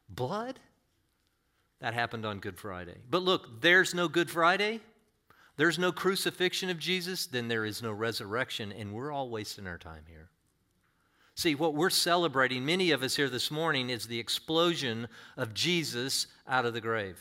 blood? 0.08 0.60
That 1.81 1.96
happened 1.96 2.25
on 2.25 2.39
Good 2.39 2.60
Friday. 2.60 2.98
But 3.10 3.24
look, 3.24 3.62
there's 3.62 3.96
no 3.96 4.08
Good 4.08 4.29
Friday. 4.29 4.81
There's 5.60 5.78
no 5.78 5.92
crucifixion 5.92 6.70
of 6.70 6.80
Jesus, 6.80 7.25
then 7.25 7.50
there 7.50 7.66
is 7.66 7.84
no 7.84 7.92
resurrection, 7.92 8.72
and 8.72 8.94
we're 8.94 9.12
all 9.12 9.30
wasting 9.30 9.68
our 9.68 9.78
time 9.78 10.04
here. 10.08 10.30
See, 11.36 11.54
what 11.54 11.75
we're 11.75 11.89
celebrating, 11.89 12.66
many 12.66 12.92
of 12.92 13.04
us 13.04 13.18
here 13.18 13.28
this 13.28 13.51
morning, 13.51 13.89
is 13.89 14.08
the 14.08 14.20
explosion 14.20 15.10
of 15.36 15.54
Jesus 15.54 16.28
out 16.48 16.66
of 16.66 16.74
the 16.74 16.80
grave. 16.80 17.20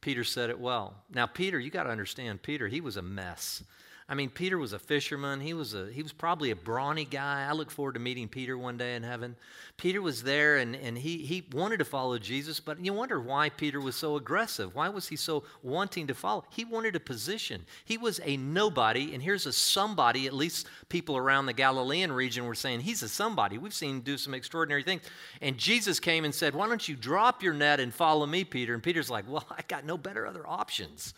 Peter 0.00 0.22
said 0.22 0.48
it 0.48 0.60
well. 0.60 0.94
Now, 1.12 1.26
Peter, 1.26 1.58
you 1.58 1.68
got 1.68 1.82
to 1.82 1.90
understand, 1.90 2.44
Peter, 2.44 2.68
he 2.68 2.80
was 2.80 2.96
a 2.96 3.02
mess. 3.02 3.64
I 4.08 4.14
mean, 4.14 4.30
Peter 4.30 4.56
was 4.56 4.72
a 4.72 4.78
fisherman. 4.78 5.40
He 5.40 5.52
was, 5.52 5.74
a, 5.74 5.90
he 5.90 6.00
was 6.00 6.12
probably 6.12 6.52
a 6.52 6.56
brawny 6.56 7.04
guy. 7.04 7.44
I 7.48 7.52
look 7.52 7.72
forward 7.72 7.94
to 7.94 8.00
meeting 8.00 8.28
Peter 8.28 8.56
one 8.56 8.76
day 8.76 8.94
in 8.94 9.02
heaven. 9.02 9.34
Peter 9.76 10.00
was 10.00 10.22
there 10.22 10.58
and, 10.58 10.76
and 10.76 10.96
he, 10.96 11.18
he 11.18 11.44
wanted 11.52 11.78
to 11.78 11.84
follow 11.84 12.16
Jesus, 12.16 12.60
but 12.60 12.78
you 12.84 12.92
wonder 12.92 13.20
why 13.20 13.48
Peter 13.48 13.80
was 13.80 13.96
so 13.96 14.14
aggressive. 14.14 14.76
Why 14.76 14.88
was 14.88 15.08
he 15.08 15.16
so 15.16 15.42
wanting 15.60 16.06
to 16.06 16.14
follow? 16.14 16.44
He 16.50 16.64
wanted 16.64 16.94
a 16.94 17.00
position. 17.00 17.66
He 17.84 17.98
was 17.98 18.20
a 18.22 18.36
nobody, 18.36 19.12
and 19.12 19.20
here's 19.20 19.44
a 19.44 19.52
somebody. 19.52 20.28
At 20.28 20.34
least 20.34 20.68
people 20.88 21.16
around 21.16 21.46
the 21.46 21.52
Galilean 21.52 22.12
region 22.12 22.46
were 22.46 22.54
saying, 22.54 22.80
He's 22.80 23.02
a 23.02 23.08
somebody. 23.08 23.58
We've 23.58 23.74
seen 23.74 23.96
him 23.96 24.00
do 24.02 24.16
some 24.16 24.34
extraordinary 24.34 24.84
things. 24.84 25.02
And 25.40 25.58
Jesus 25.58 25.98
came 25.98 26.24
and 26.24 26.34
said, 26.34 26.54
Why 26.54 26.68
don't 26.68 26.88
you 26.88 26.94
drop 26.94 27.42
your 27.42 27.54
net 27.54 27.80
and 27.80 27.92
follow 27.92 28.24
me, 28.24 28.44
Peter? 28.44 28.72
And 28.72 28.82
Peter's 28.82 29.10
like, 29.10 29.28
Well, 29.28 29.44
I 29.50 29.62
got 29.66 29.84
no 29.84 29.98
better 29.98 30.28
other 30.28 30.46
options. 30.46 31.12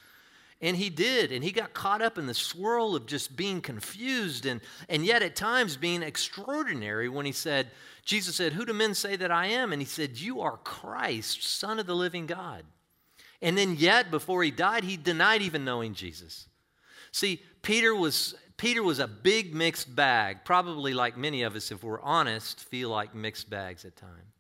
And 0.61 0.77
he 0.77 0.91
did. 0.91 1.31
And 1.31 1.45
he 1.45 1.53
got 1.53 1.73
caught 1.73 2.03
up 2.03 2.19
in 2.19 2.27
the 2.27 2.35
swirl 2.35 2.97
of 2.97 3.07
just 3.07 3.37
being 3.37 3.61
confused 3.61 4.45
and, 4.45 4.61
and 4.89 5.05
yet 5.05 5.23
at 5.23 5.37
times 5.37 5.77
being 5.77 6.03
extraordinary 6.03 7.09
when 7.09 7.27
he 7.27 7.33
said, 7.33 7.71
Jesus 8.05 8.37
said, 8.37 8.55
Who 8.55 8.67
do 8.67 8.73
men 8.73 8.95
say 8.95 9.17
that 9.17 9.31
I 9.31 9.47
am? 9.47 9.73
And 9.73 9.81
he 9.81 9.87
said, 9.87 10.19
You 10.19 10.41
are 10.41 10.57
Christ, 10.59 11.45
Son 11.45 11.79
of 11.79 11.87
the 11.87 11.95
living 11.95 12.27
God. 12.27 12.65
And 13.41 13.57
then, 13.57 13.77
yet, 13.77 14.11
before 14.11 14.43
he 14.43 14.51
died, 14.51 14.83
he 14.83 14.97
denied 14.97 15.43
even 15.43 15.65
knowing 15.65 15.95
Jesus. 15.95 16.49
See, 17.13 17.41
Peter 17.63 17.95
was, 17.95 18.35
Peter 18.57 18.83
was 18.83 18.99
a 18.99 19.07
big 19.07 19.55
mixed 19.55 19.95
bag, 19.95 20.39
probably 20.45 20.93
like 20.93 21.17
many 21.17 21.43
of 21.43 21.55
us, 21.55 21.71
if 21.71 21.85
we're 21.85 22.01
honest, 22.01 22.65
feel 22.65 22.91
like 22.91 23.15
mixed 23.15 23.49
bags 23.49 23.85
at 23.85 23.95
times. 23.95 24.35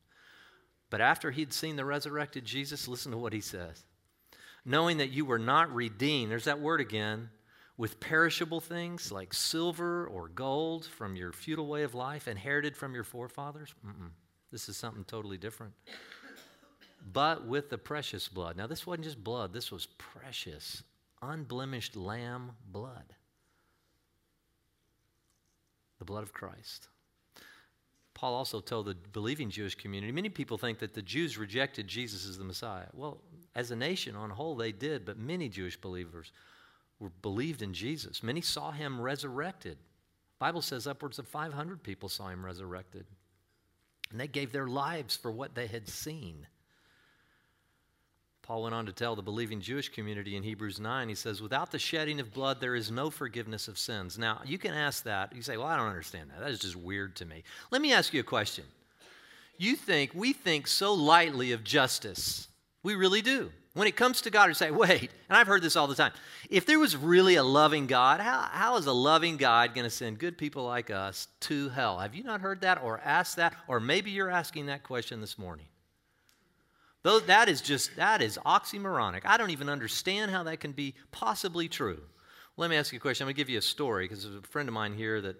But 0.90 1.00
after 1.00 1.30
he'd 1.30 1.52
seen 1.52 1.76
the 1.76 1.84
resurrected 1.84 2.44
Jesus, 2.44 2.88
listen 2.88 3.12
to 3.12 3.18
what 3.18 3.32
he 3.32 3.40
says 3.40 3.84
knowing 4.68 4.98
that 4.98 5.10
you 5.10 5.25
were 5.25 5.38
not 5.38 5.75
redeemed, 5.75 6.30
there's 6.30 6.44
that 6.44 6.60
word 6.60 6.80
again, 6.80 7.30
with 7.78 8.00
perishable 8.00 8.60
things 8.60 9.10
like 9.10 9.32
silver 9.32 10.06
or 10.06 10.28
gold 10.28 10.84
from 10.84 11.16
your 11.16 11.32
futile 11.32 11.66
way 11.66 11.84
of 11.84 11.94
life, 11.94 12.28
inherited 12.28 12.76
from 12.76 12.94
your 12.94 13.04
forefathers. 13.04 13.72
Mm-mm. 13.87 14.10
This 14.50 14.68
is 14.68 14.76
something 14.76 15.04
totally 15.04 15.38
different. 15.38 15.72
But 17.12 17.46
with 17.46 17.70
the 17.70 17.78
precious 17.78 18.28
blood. 18.28 18.56
Now, 18.56 18.66
this 18.66 18.87
wasn't 18.87 19.04
just 19.04 19.22
blood, 19.22 19.52
this 19.52 19.70
was 19.70 19.87
precious, 19.96 20.82
unblemished 21.22 21.96
lamb 21.96 22.52
blood. 22.70 23.14
The 25.98 26.04
blood 26.04 26.22
of 26.22 26.32
Christ. 26.32 26.88
Paul 28.14 28.34
also 28.34 28.60
told 28.60 28.87
the 28.87 28.96
believing 29.12 29.48
Jewish 29.48 29.76
community 29.76 30.12
many 30.12 30.28
people 30.28 30.58
think 30.58 30.80
that 30.80 30.92
the 30.92 31.02
Jews 31.02 31.38
rejected 31.38 31.87
Jesus 31.87 32.28
as 32.28 32.37
the 32.37 32.44
Messiah. 32.44 32.87
Well, 32.92 33.20
as 33.58 33.72
a 33.72 33.76
nation 33.76 34.14
on 34.14 34.30
whole, 34.30 34.54
they 34.54 34.70
did, 34.70 35.04
but 35.04 35.18
many 35.18 35.48
Jewish 35.48 35.76
believers 35.76 36.30
were 37.00 37.10
believed 37.22 37.60
in 37.60 37.74
Jesus. 37.74 38.22
Many 38.22 38.40
saw 38.40 38.70
him 38.70 39.00
resurrected. 39.00 39.78
Bible 40.38 40.62
says 40.62 40.86
upwards 40.86 41.18
of 41.18 41.26
500 41.26 41.82
people 41.82 42.08
saw 42.08 42.28
him 42.28 42.46
resurrected. 42.46 43.04
And 44.12 44.20
they 44.20 44.28
gave 44.28 44.52
their 44.52 44.68
lives 44.68 45.16
for 45.16 45.32
what 45.32 45.56
they 45.56 45.66
had 45.66 45.88
seen. 45.88 46.46
Paul 48.42 48.62
went 48.62 48.76
on 48.76 48.86
to 48.86 48.92
tell 48.92 49.16
the 49.16 49.22
believing 49.22 49.60
Jewish 49.60 49.88
community 49.88 50.36
in 50.36 50.44
Hebrews 50.44 50.78
9, 50.78 51.08
he 51.08 51.16
says, 51.16 51.42
Without 51.42 51.72
the 51.72 51.80
shedding 51.80 52.20
of 52.20 52.32
blood, 52.32 52.60
there 52.60 52.76
is 52.76 52.92
no 52.92 53.10
forgiveness 53.10 53.66
of 53.66 53.76
sins. 53.76 54.16
Now, 54.16 54.40
you 54.46 54.56
can 54.56 54.72
ask 54.72 55.02
that. 55.02 55.34
You 55.34 55.42
say, 55.42 55.56
Well, 55.56 55.66
I 55.66 55.76
don't 55.76 55.88
understand 55.88 56.30
that. 56.30 56.38
That 56.38 56.50
is 56.50 56.60
just 56.60 56.76
weird 56.76 57.16
to 57.16 57.26
me. 57.26 57.42
Let 57.72 57.82
me 57.82 57.92
ask 57.92 58.14
you 58.14 58.20
a 58.20 58.22
question. 58.22 58.64
You 59.58 59.74
think, 59.74 60.12
we 60.14 60.32
think 60.32 60.68
so 60.68 60.94
lightly 60.94 61.50
of 61.50 61.64
justice. 61.64 62.46
We 62.82 62.94
really 62.94 63.23
do. 63.23 63.50
When 63.75 63.87
it 63.87 63.97
comes 63.97 64.23
to 64.23 64.30
God, 64.30 64.49
we 64.49 64.54
say, 64.54 64.70
Wait, 64.70 65.11
and 65.28 65.38
I've 65.38 65.47
heard 65.47 65.62
this 65.62 65.76
all 65.76 65.87
the 65.87 65.94
time. 65.94 66.12
If 66.50 66.66
there 66.66 66.78
was 66.78 66.97
really 66.97 67.37
a 67.37 67.44
loving 67.44 67.87
God, 67.87 68.20
how, 68.20 68.49
how 68.50 68.76
is 68.76 68.87
a 68.87 68.92
loving 68.92 69.37
God 69.37 69.75
going 69.75 69.85
to 69.85 69.90
send 69.90 70.18
good 70.18 70.37
people 70.37 70.64
like 70.64 70.90
us 70.90 71.28
to 71.40 71.68
hell? 71.68 71.99
Have 71.99 72.14
you 72.14 72.25
not 72.25 72.40
heard 72.40 72.62
that 72.62 72.82
or 72.82 73.00
asked 73.04 73.37
that? 73.37 73.54
Or 73.68 73.78
maybe 73.78 74.11
you're 74.11 74.30
asking 74.30 74.66
that 74.66 74.82
question 74.82 75.20
this 75.20 75.38
morning. 75.38 75.66
Though 77.02 77.20
that 77.20 77.49
is 77.49 77.61
just, 77.61 77.94
that 77.97 78.20
is 78.20 78.38
oxymoronic. 78.44 79.23
I 79.25 79.37
don't 79.37 79.50
even 79.50 79.68
understand 79.68 80.30
how 80.30 80.42
that 80.44 80.61
can 80.61 80.73
be 80.73 80.94
possibly 81.12 81.68
true. 81.68 82.00
Let 82.56 82.70
me 82.70 82.76
ask 82.76 82.92
you 82.92 82.97
a 82.97 83.00
question. 83.00 83.25
I'm 83.25 83.28
going 83.28 83.37
to 83.37 83.38
give 83.38 83.49
you 83.49 83.58
a 83.58 83.62
story 83.62 84.06
because 84.08 84.25
there's 84.25 84.35
a 84.35 84.42
friend 84.42 84.68
of 84.68 84.75
mine 84.75 84.94
here 84.94 85.20
that 85.20 85.37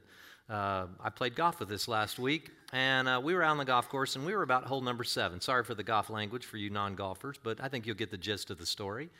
uh, 0.49 0.87
I 1.00 1.11
played 1.11 1.35
golf 1.35 1.59
with 1.59 1.68
this 1.68 1.88
last 1.88 2.18
week, 2.18 2.52
and 2.72 3.08
uh, 3.08 3.20
we 3.22 3.34
were 3.34 3.42
out 3.42 3.52
on 3.52 3.58
the 3.58 3.64
golf 3.64 3.88
course, 3.88 4.16
and 4.16 4.25
we 4.25 4.34
were 4.34 4.42
about 4.42 4.64
hole 4.64 4.80
number 4.80 5.04
seven. 5.04 5.40
Sorry 5.40 5.64
for 5.64 5.75
the 5.75 5.82
golf 5.82 6.10
language 6.10 6.44
for 6.44 6.56
you 6.56 6.70
non 6.70 6.94
golfers, 6.94 7.37
but 7.42 7.60
I 7.60 7.68
think 7.68 7.87
you'll 7.87 7.96
get 7.96 8.10
the 8.10 8.18
gist 8.18 8.50
of 8.50 8.58
the 8.58 8.66
story 8.66 9.10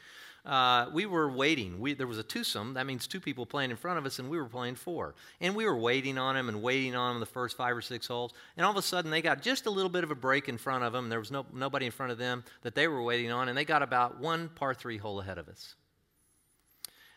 uh, 0.48 0.88
we 0.92 1.06
were 1.06 1.30
waiting. 1.30 1.78
We, 1.78 1.94
there 1.94 2.06
was 2.06 2.18
a 2.18 2.22
twosome. 2.22 2.74
That 2.74 2.86
means 2.86 3.06
two 3.06 3.20
people 3.20 3.44
playing 3.44 3.70
in 3.70 3.76
front 3.76 3.98
of 3.98 4.06
us, 4.06 4.18
and 4.18 4.30
we 4.30 4.38
were 4.38 4.48
playing 4.48 4.76
four. 4.76 5.14
And 5.40 5.54
we 5.54 5.66
were 5.66 5.76
waiting 5.76 6.16
on 6.16 6.36
them 6.36 6.48
and 6.48 6.62
waiting 6.62 6.94
on 6.94 7.14
them 7.14 7.20
the 7.20 7.26
first 7.26 7.56
five 7.56 7.76
or 7.76 7.82
six 7.82 8.06
holes. 8.06 8.32
And 8.56 8.64
all 8.64 8.72
of 8.72 8.78
a 8.78 8.82
sudden, 8.82 9.10
they 9.10 9.20
got 9.20 9.42
just 9.42 9.66
a 9.66 9.70
little 9.70 9.90
bit 9.90 10.04
of 10.04 10.10
a 10.10 10.14
break 10.14 10.48
in 10.48 10.56
front 10.56 10.84
of 10.84 10.92
them. 10.92 11.08
There 11.08 11.18
was 11.18 11.30
no, 11.30 11.44
nobody 11.52 11.86
in 11.86 11.92
front 11.92 12.12
of 12.12 12.18
them 12.18 12.44
that 12.62 12.74
they 12.74 12.88
were 12.88 13.02
waiting 13.02 13.30
on. 13.30 13.48
And 13.48 13.58
they 13.58 13.64
got 13.64 13.82
about 13.82 14.20
one 14.20 14.48
par 14.48 14.74
three 14.74 14.96
hole 14.96 15.20
ahead 15.20 15.38
of 15.38 15.48
us. 15.48 15.74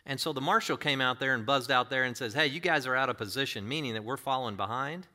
And 0.04 0.20
so 0.20 0.32
the 0.32 0.40
marshal 0.40 0.76
came 0.76 1.00
out 1.00 1.20
there 1.20 1.34
and 1.34 1.46
buzzed 1.46 1.70
out 1.70 1.88
there 1.88 2.02
and 2.04 2.16
says, 2.16 2.34
Hey, 2.34 2.48
you 2.48 2.60
guys 2.60 2.86
are 2.86 2.96
out 2.96 3.08
of 3.08 3.16
position, 3.16 3.66
meaning 3.66 3.94
that 3.94 4.04
we're 4.04 4.16
falling 4.16 4.56
behind. 4.56 5.06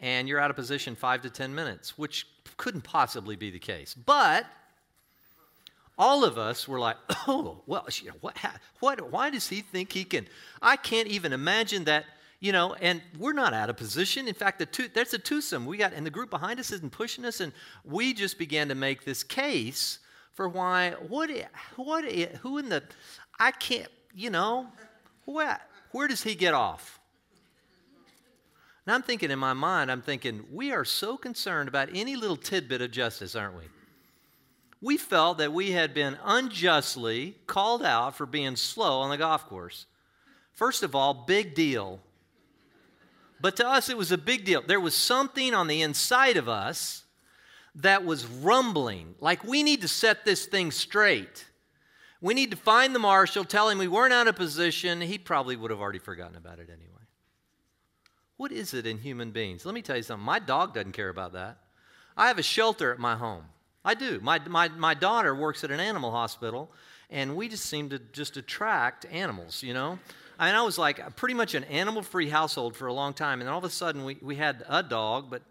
And 0.00 0.28
you're 0.28 0.40
out 0.40 0.50
of 0.50 0.56
position 0.56 0.96
five 0.96 1.22
to 1.22 1.30
10 1.30 1.54
minutes, 1.54 1.96
which 1.96 2.26
couldn't 2.56 2.82
possibly 2.82 3.36
be 3.36 3.50
the 3.50 3.58
case. 3.58 3.94
But 3.94 4.46
all 5.96 6.24
of 6.24 6.38
us 6.38 6.66
were 6.66 6.78
like, 6.78 6.96
oh, 7.28 7.62
well, 7.66 7.86
what, 8.20 8.36
what, 8.80 9.12
why 9.12 9.30
does 9.30 9.48
he 9.48 9.60
think 9.60 9.92
he 9.92 10.04
can? 10.04 10.26
I 10.60 10.76
can't 10.76 11.08
even 11.08 11.32
imagine 11.32 11.84
that, 11.84 12.04
you 12.40 12.52
know, 12.52 12.74
and 12.74 13.00
we're 13.18 13.32
not 13.32 13.54
out 13.54 13.70
of 13.70 13.76
position. 13.76 14.28
In 14.28 14.34
fact, 14.34 14.58
the 14.58 14.66
two, 14.66 14.88
that's 14.92 15.14
a 15.14 15.18
twosome. 15.18 15.66
We 15.66 15.76
got, 15.76 15.92
and 15.92 16.04
the 16.04 16.10
group 16.10 16.30
behind 16.30 16.60
us 16.60 16.72
isn't 16.72 16.92
pushing 16.92 17.24
us, 17.24 17.40
and 17.40 17.52
we 17.84 18.12
just 18.12 18.38
began 18.38 18.68
to 18.68 18.74
make 18.74 19.04
this 19.04 19.22
case 19.22 20.00
for 20.32 20.48
why, 20.48 20.94
what, 21.08 21.30
what, 21.76 22.04
who 22.04 22.58
in 22.58 22.68
the, 22.68 22.82
I 23.38 23.52
can't, 23.52 23.88
you 24.14 24.30
know, 24.30 24.66
what, 25.24 25.60
where 25.92 26.08
does 26.08 26.22
he 26.22 26.34
get 26.34 26.54
off? 26.54 26.98
And 28.86 28.94
I'm 28.94 29.02
thinking 29.02 29.30
in 29.30 29.38
my 29.38 29.54
mind, 29.54 29.90
I'm 29.90 30.02
thinking, 30.02 30.44
we 30.52 30.72
are 30.72 30.84
so 30.84 31.16
concerned 31.16 31.68
about 31.68 31.88
any 31.94 32.16
little 32.16 32.36
tidbit 32.36 32.82
of 32.82 32.90
justice, 32.90 33.34
aren't 33.34 33.56
we? 33.56 33.64
we 34.84 34.98
felt 34.98 35.38
that 35.38 35.50
we 35.50 35.70
had 35.70 35.94
been 35.94 36.18
unjustly 36.22 37.34
called 37.46 37.82
out 37.82 38.14
for 38.14 38.26
being 38.26 38.54
slow 38.54 39.00
on 39.00 39.08
the 39.08 39.16
golf 39.16 39.46
course. 39.46 39.86
First 40.52 40.82
of 40.82 40.94
all, 40.94 41.14
big 41.14 41.54
deal. 41.54 42.00
But 43.40 43.56
to 43.56 43.66
us, 43.66 43.88
it 43.88 43.96
was 43.96 44.12
a 44.12 44.18
big 44.18 44.44
deal. 44.44 44.60
There 44.60 44.78
was 44.78 44.94
something 44.94 45.54
on 45.54 45.68
the 45.68 45.80
inside 45.80 46.36
of 46.36 46.50
us 46.50 47.04
that 47.76 48.04
was 48.04 48.26
rumbling, 48.26 49.14
like 49.20 49.42
we 49.42 49.62
need 49.62 49.80
to 49.80 49.88
set 49.88 50.26
this 50.26 50.44
thing 50.44 50.70
straight. 50.70 51.46
We 52.20 52.34
need 52.34 52.50
to 52.50 52.56
find 52.56 52.94
the 52.94 52.98
marshal, 52.98 53.44
tell 53.44 53.70
him 53.70 53.78
we 53.78 53.88
weren't 53.88 54.12
out 54.12 54.28
of 54.28 54.36
position. 54.36 55.00
He 55.00 55.16
probably 55.16 55.56
would 55.56 55.70
have 55.70 55.80
already 55.80 55.98
forgotten 55.98 56.36
about 56.36 56.58
it 56.58 56.68
anyway. 56.70 56.93
What 58.36 58.50
is 58.50 58.74
it 58.74 58.86
in 58.86 58.98
human 58.98 59.30
beings? 59.30 59.64
Let 59.64 59.74
me 59.74 59.82
tell 59.82 59.96
you 59.96 60.02
something. 60.02 60.24
My 60.24 60.38
dog 60.38 60.74
doesn't 60.74 60.92
care 60.92 61.08
about 61.08 61.34
that. 61.34 61.58
I 62.16 62.28
have 62.28 62.38
a 62.38 62.42
shelter 62.42 62.92
at 62.92 62.98
my 62.98 63.16
home. 63.16 63.44
I 63.84 63.94
do. 63.94 64.18
My, 64.22 64.38
my, 64.48 64.68
my 64.68 64.94
daughter 64.94 65.34
works 65.34 65.62
at 65.62 65.70
an 65.70 65.80
animal 65.80 66.10
hospital, 66.10 66.70
and 67.10 67.36
we 67.36 67.48
just 67.48 67.66
seem 67.66 67.90
to 67.90 67.98
just 67.98 68.36
attract 68.36 69.06
animals, 69.06 69.62
you 69.62 69.74
know? 69.74 69.98
I 70.38 70.46
mean, 70.46 70.54
I 70.56 70.62
was 70.62 70.78
like 70.78 71.14
pretty 71.16 71.34
much 71.34 71.54
an 71.54 71.64
animal 71.64 72.02
free 72.02 72.28
household 72.28 72.76
for 72.76 72.86
a 72.86 72.92
long 72.92 73.14
time, 73.14 73.40
and 73.40 73.46
then 73.46 73.52
all 73.52 73.58
of 73.58 73.64
a 73.64 73.70
sudden 73.70 74.04
we, 74.04 74.16
we 74.20 74.36
had 74.36 74.64
a 74.68 74.82
dog, 74.82 75.30
but 75.30 75.42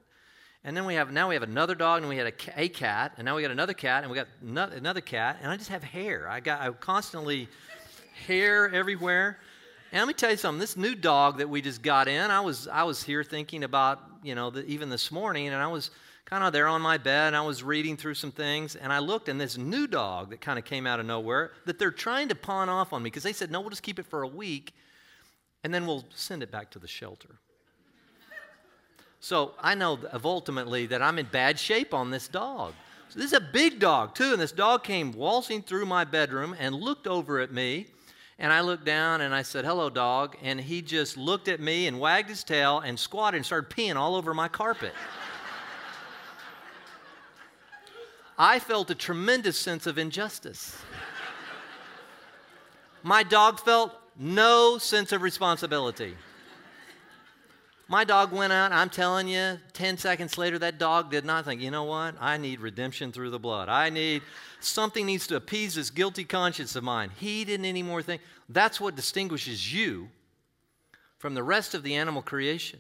and 0.65 0.77
then 0.77 0.85
we 0.85 0.95
have 0.95 1.11
now 1.11 1.27
we 1.27 1.35
have 1.35 1.43
another 1.43 1.75
dog, 1.75 2.01
and 2.01 2.09
we 2.09 2.17
had 2.17 2.27
a, 2.27 2.61
a 2.61 2.69
cat, 2.69 3.13
and 3.17 3.25
now 3.25 3.35
we 3.35 3.41
got 3.41 3.51
another 3.51 3.73
cat, 3.73 4.03
and 4.03 4.11
we 4.11 4.17
got 4.17 4.27
another 4.41 5.01
cat, 5.01 5.39
and 5.41 5.51
I 5.51 5.57
just 5.57 5.69
have 5.69 5.83
hair. 5.83 6.27
I 6.27 6.39
got 6.39 6.61
I 6.61 6.69
constantly 6.71 7.47
hair 8.27 8.69
everywhere. 8.69 9.39
And 9.93 10.01
let 10.01 10.07
me 10.07 10.15
tell 10.15 10.31
you 10.31 10.37
something. 10.37 10.59
This 10.59 10.75
new 10.75 10.95
dog 10.95 11.37
that 11.37 11.47
we 11.47 11.61
just 11.61 11.83
got 11.83 12.07
in, 12.07 12.31
I 12.31 12.39
was 12.39 12.67
I 12.67 12.81
was 12.81 13.03
here 13.03 13.23
thinking 13.23 13.63
about 13.63 14.01
you 14.23 14.33
know 14.33 14.49
the, 14.49 14.65
even 14.65 14.89
this 14.89 15.11
morning, 15.11 15.49
and 15.49 15.55
I 15.55 15.67
was 15.67 15.91
kind 16.25 16.43
of 16.43 16.51
there 16.51 16.67
on 16.67 16.81
my 16.81 16.97
bed, 16.97 17.27
and 17.27 17.35
I 17.35 17.41
was 17.41 17.61
reading 17.61 17.95
through 17.95 18.15
some 18.15 18.31
things, 18.31 18.75
and 18.75 18.91
I 18.91 18.97
looked, 18.97 19.29
and 19.29 19.39
this 19.39 19.55
new 19.55 19.85
dog 19.85 20.31
that 20.31 20.41
kind 20.41 20.57
of 20.57 20.65
came 20.65 20.87
out 20.87 20.99
of 20.99 21.05
nowhere 21.05 21.51
that 21.67 21.77
they're 21.77 21.91
trying 21.91 22.29
to 22.29 22.35
pawn 22.35 22.69
off 22.69 22.91
on 22.91 23.03
me 23.03 23.11
because 23.11 23.21
they 23.21 23.33
said 23.33 23.51
no, 23.51 23.61
we'll 23.61 23.69
just 23.69 23.83
keep 23.83 23.99
it 23.99 24.07
for 24.07 24.23
a 24.23 24.27
week, 24.27 24.73
and 25.63 25.71
then 25.71 25.85
we'll 25.85 26.05
send 26.15 26.41
it 26.41 26.49
back 26.49 26.71
to 26.71 26.79
the 26.79 26.87
shelter. 26.87 27.37
So 29.19 29.53
I 29.59 29.75
know 29.75 29.99
of 30.11 30.25
ultimately 30.25 30.87
that 30.87 31.03
I'm 31.03 31.19
in 31.19 31.27
bad 31.27 31.59
shape 31.59 31.93
on 31.93 32.09
this 32.09 32.27
dog. 32.27 32.73
So 33.09 33.19
this 33.19 33.27
is 33.27 33.37
a 33.37 33.39
big 33.39 33.77
dog 33.77 34.15
too, 34.15 34.31
and 34.31 34.41
this 34.41 34.51
dog 34.51 34.83
came 34.83 35.11
waltzing 35.11 35.61
through 35.61 35.85
my 35.85 36.03
bedroom 36.03 36.55
and 36.57 36.73
looked 36.73 37.05
over 37.05 37.39
at 37.39 37.51
me 37.51 37.85
and 38.39 38.51
I 38.51 38.61
looked 38.61 38.85
down 38.85 39.21
and 39.21 39.33
I 39.33 39.43
said, 39.43 39.65
Hello, 39.65 39.89
dog. 39.89 40.35
And 40.41 40.59
he 40.59 40.81
just 40.81 41.17
looked 41.17 41.47
at 41.47 41.59
me 41.59 41.87
and 41.87 41.99
wagged 41.99 42.29
his 42.29 42.43
tail 42.43 42.79
and 42.79 42.99
squatted 42.99 43.37
and 43.37 43.45
started 43.45 43.69
peeing 43.69 43.95
all 43.95 44.15
over 44.15 44.33
my 44.33 44.47
carpet. 44.47 44.93
I 48.37 48.59
felt 48.59 48.89
a 48.89 48.95
tremendous 48.95 49.59
sense 49.59 49.85
of 49.85 49.97
injustice. 49.97 50.77
My 53.03 53.21
dog 53.21 53.59
felt 53.59 53.93
no 54.17 54.77
sense 54.77 55.11
of 55.11 55.21
responsibility. 55.21 56.15
My 57.87 58.05
dog 58.05 58.31
went 58.31 58.53
out, 58.53 58.71
I'm 58.71 58.89
telling 58.89 59.27
you, 59.27 59.59
10 59.73 59.97
seconds 59.97 60.37
later, 60.37 60.57
that 60.59 60.79
dog 60.79 61.11
did 61.11 61.25
not 61.25 61.45
think, 61.45 61.61
you 61.61 61.69
know 61.69 61.83
what? 61.83 62.15
I 62.19 62.37
need 62.37 62.61
redemption 62.61 63.11
through 63.11 63.29
the 63.29 63.39
blood. 63.39 63.67
I 63.67 63.89
need 63.89 64.21
something 64.61 65.05
needs 65.05 65.27
to 65.27 65.35
appease 65.35 65.75
this 65.75 65.89
guilty 65.89 66.23
conscience 66.23 66.75
of 66.75 66.83
mine. 66.83 67.11
He 67.17 67.43
didn't 67.43 67.65
anymore 67.65 68.01
think. 68.01 68.21
That's 68.47 68.79
what 68.79 68.95
distinguishes 68.95 69.73
you 69.73 70.09
from 71.17 71.33
the 71.33 71.43
rest 71.43 71.73
of 71.73 71.83
the 71.83 71.95
animal 71.95 72.21
creation. 72.21 72.79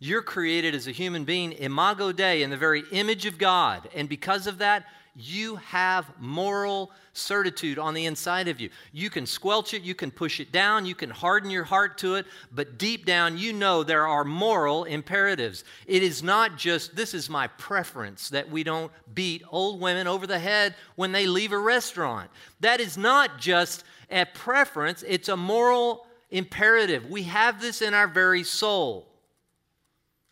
You're 0.00 0.22
created 0.22 0.74
as 0.74 0.86
a 0.86 0.92
human 0.92 1.24
being, 1.24 1.52
imago 1.52 2.10
Dei, 2.10 2.42
in 2.42 2.50
the 2.50 2.56
very 2.56 2.82
image 2.90 3.26
of 3.26 3.38
God. 3.38 3.88
And 3.94 4.08
because 4.08 4.46
of 4.46 4.58
that, 4.58 4.84
you 5.20 5.56
have 5.56 6.10
moral 6.18 6.90
certitude 7.12 7.78
on 7.78 7.94
the 7.94 8.06
inside 8.06 8.48
of 8.48 8.60
you. 8.60 8.70
You 8.92 9.10
can 9.10 9.26
squelch 9.26 9.74
it, 9.74 9.82
you 9.82 9.94
can 9.94 10.10
push 10.10 10.40
it 10.40 10.52
down, 10.52 10.86
you 10.86 10.94
can 10.94 11.10
harden 11.10 11.50
your 11.50 11.64
heart 11.64 11.98
to 11.98 12.14
it, 12.16 12.26
but 12.52 12.78
deep 12.78 13.04
down, 13.04 13.38
you 13.38 13.52
know 13.52 13.82
there 13.82 14.06
are 14.06 14.24
moral 14.24 14.84
imperatives. 14.84 15.64
It 15.86 16.02
is 16.02 16.22
not 16.22 16.56
just, 16.56 16.96
this 16.96 17.14
is 17.14 17.28
my 17.28 17.46
preference, 17.46 18.28
that 18.30 18.50
we 18.50 18.62
don't 18.62 18.92
beat 19.14 19.42
old 19.50 19.80
women 19.80 20.06
over 20.06 20.26
the 20.26 20.38
head 20.38 20.74
when 20.96 21.12
they 21.12 21.26
leave 21.26 21.52
a 21.52 21.58
restaurant. 21.58 22.30
That 22.60 22.80
is 22.80 22.96
not 22.96 23.38
just 23.38 23.84
a 24.10 24.24
preference, 24.24 25.04
it's 25.06 25.28
a 25.28 25.36
moral 25.36 26.06
imperative. 26.30 27.10
We 27.10 27.24
have 27.24 27.60
this 27.60 27.82
in 27.82 27.94
our 27.94 28.08
very 28.08 28.44
soul. 28.44 29.06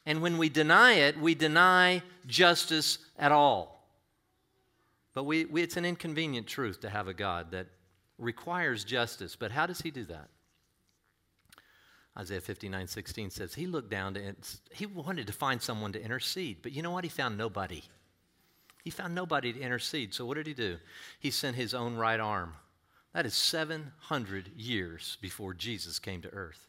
And 0.07 0.23
when 0.23 0.39
we 0.39 0.49
deny 0.49 0.95
it, 0.95 1.21
we 1.21 1.35
deny 1.35 2.03
justice 2.27 2.99
at 3.19 3.31
all. 3.31 3.78
But 5.19 5.25
we, 5.25 5.47
we, 5.47 5.63
it's 5.63 5.77
an 5.77 5.85
inconvenient 5.85 6.47
truth 6.47 6.79
to 6.83 6.89
have 6.89 7.09
a 7.09 7.13
God 7.13 7.51
that 7.51 7.67
requires 8.19 8.85
justice. 8.85 9.35
But 9.35 9.51
how 9.51 9.67
does 9.67 9.81
he 9.81 9.91
do 9.91 10.05
that? 10.05 10.29
Isaiah 12.17 12.41
59 12.41 12.87
16 12.87 13.31
says, 13.31 13.53
He 13.53 13.67
looked 13.67 13.91
down 13.91 14.15
to, 14.15 14.37
he 14.71 14.87
wanted 14.87 15.27
to 15.27 15.33
find 15.33 15.61
someone 15.61 15.93
to 15.95 16.01
intercede. 16.01 16.59
But 16.63 16.71
you 16.71 16.83
know 16.83 16.93
what? 16.93 17.03
He 17.03 17.11
found 17.11 17.37
nobody. 17.37 17.83
He 18.85 18.91
found 18.91 19.13
nobody 19.13 19.53
to 19.53 19.59
intercede. 19.59 20.15
So 20.15 20.25
what 20.25 20.37
did 20.37 20.47
he 20.47 20.55
do? 20.55 20.77
He 21.19 21.33
sent 21.33 21.57
his 21.57 21.75
own 21.75 21.97
right 21.97 22.21
arm. 22.21 22.55
That 23.13 23.27
is 23.27 23.35
700 23.35 24.53
years 24.57 25.19
before 25.21 25.53
Jesus 25.53 25.99
came 25.99 26.23
to 26.23 26.33
earth. 26.33 26.68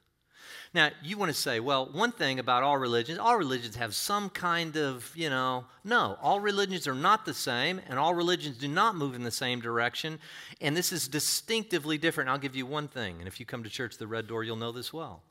Now, 0.73 0.91
you 1.03 1.17
want 1.17 1.31
to 1.31 1.37
say, 1.37 1.59
well, 1.59 1.87
one 1.91 2.11
thing 2.11 2.39
about 2.39 2.63
all 2.63 2.77
religions, 2.77 3.19
all 3.19 3.37
religions 3.37 3.75
have 3.75 3.95
some 3.95 4.29
kind 4.29 4.75
of, 4.77 5.11
you 5.15 5.29
know, 5.29 5.65
no, 5.83 6.17
all 6.21 6.39
religions 6.39 6.87
are 6.87 6.95
not 6.95 7.25
the 7.25 7.33
same, 7.33 7.81
and 7.87 7.97
all 7.97 8.13
religions 8.13 8.57
do 8.57 8.67
not 8.67 8.95
move 8.95 9.15
in 9.15 9.23
the 9.23 9.31
same 9.31 9.61
direction, 9.61 10.19
and 10.61 10.77
this 10.77 10.91
is 10.91 11.07
distinctively 11.07 11.97
different. 11.97 12.29
I'll 12.29 12.37
give 12.37 12.55
you 12.55 12.65
one 12.65 12.87
thing, 12.87 13.17
and 13.19 13.27
if 13.27 13.39
you 13.39 13.45
come 13.45 13.63
to 13.63 13.69
church 13.69 13.97
the 13.97 14.07
Red 14.07 14.27
Door, 14.27 14.43
you'll 14.43 14.55
know 14.55 14.71
this 14.71 14.93
well. 14.93 15.21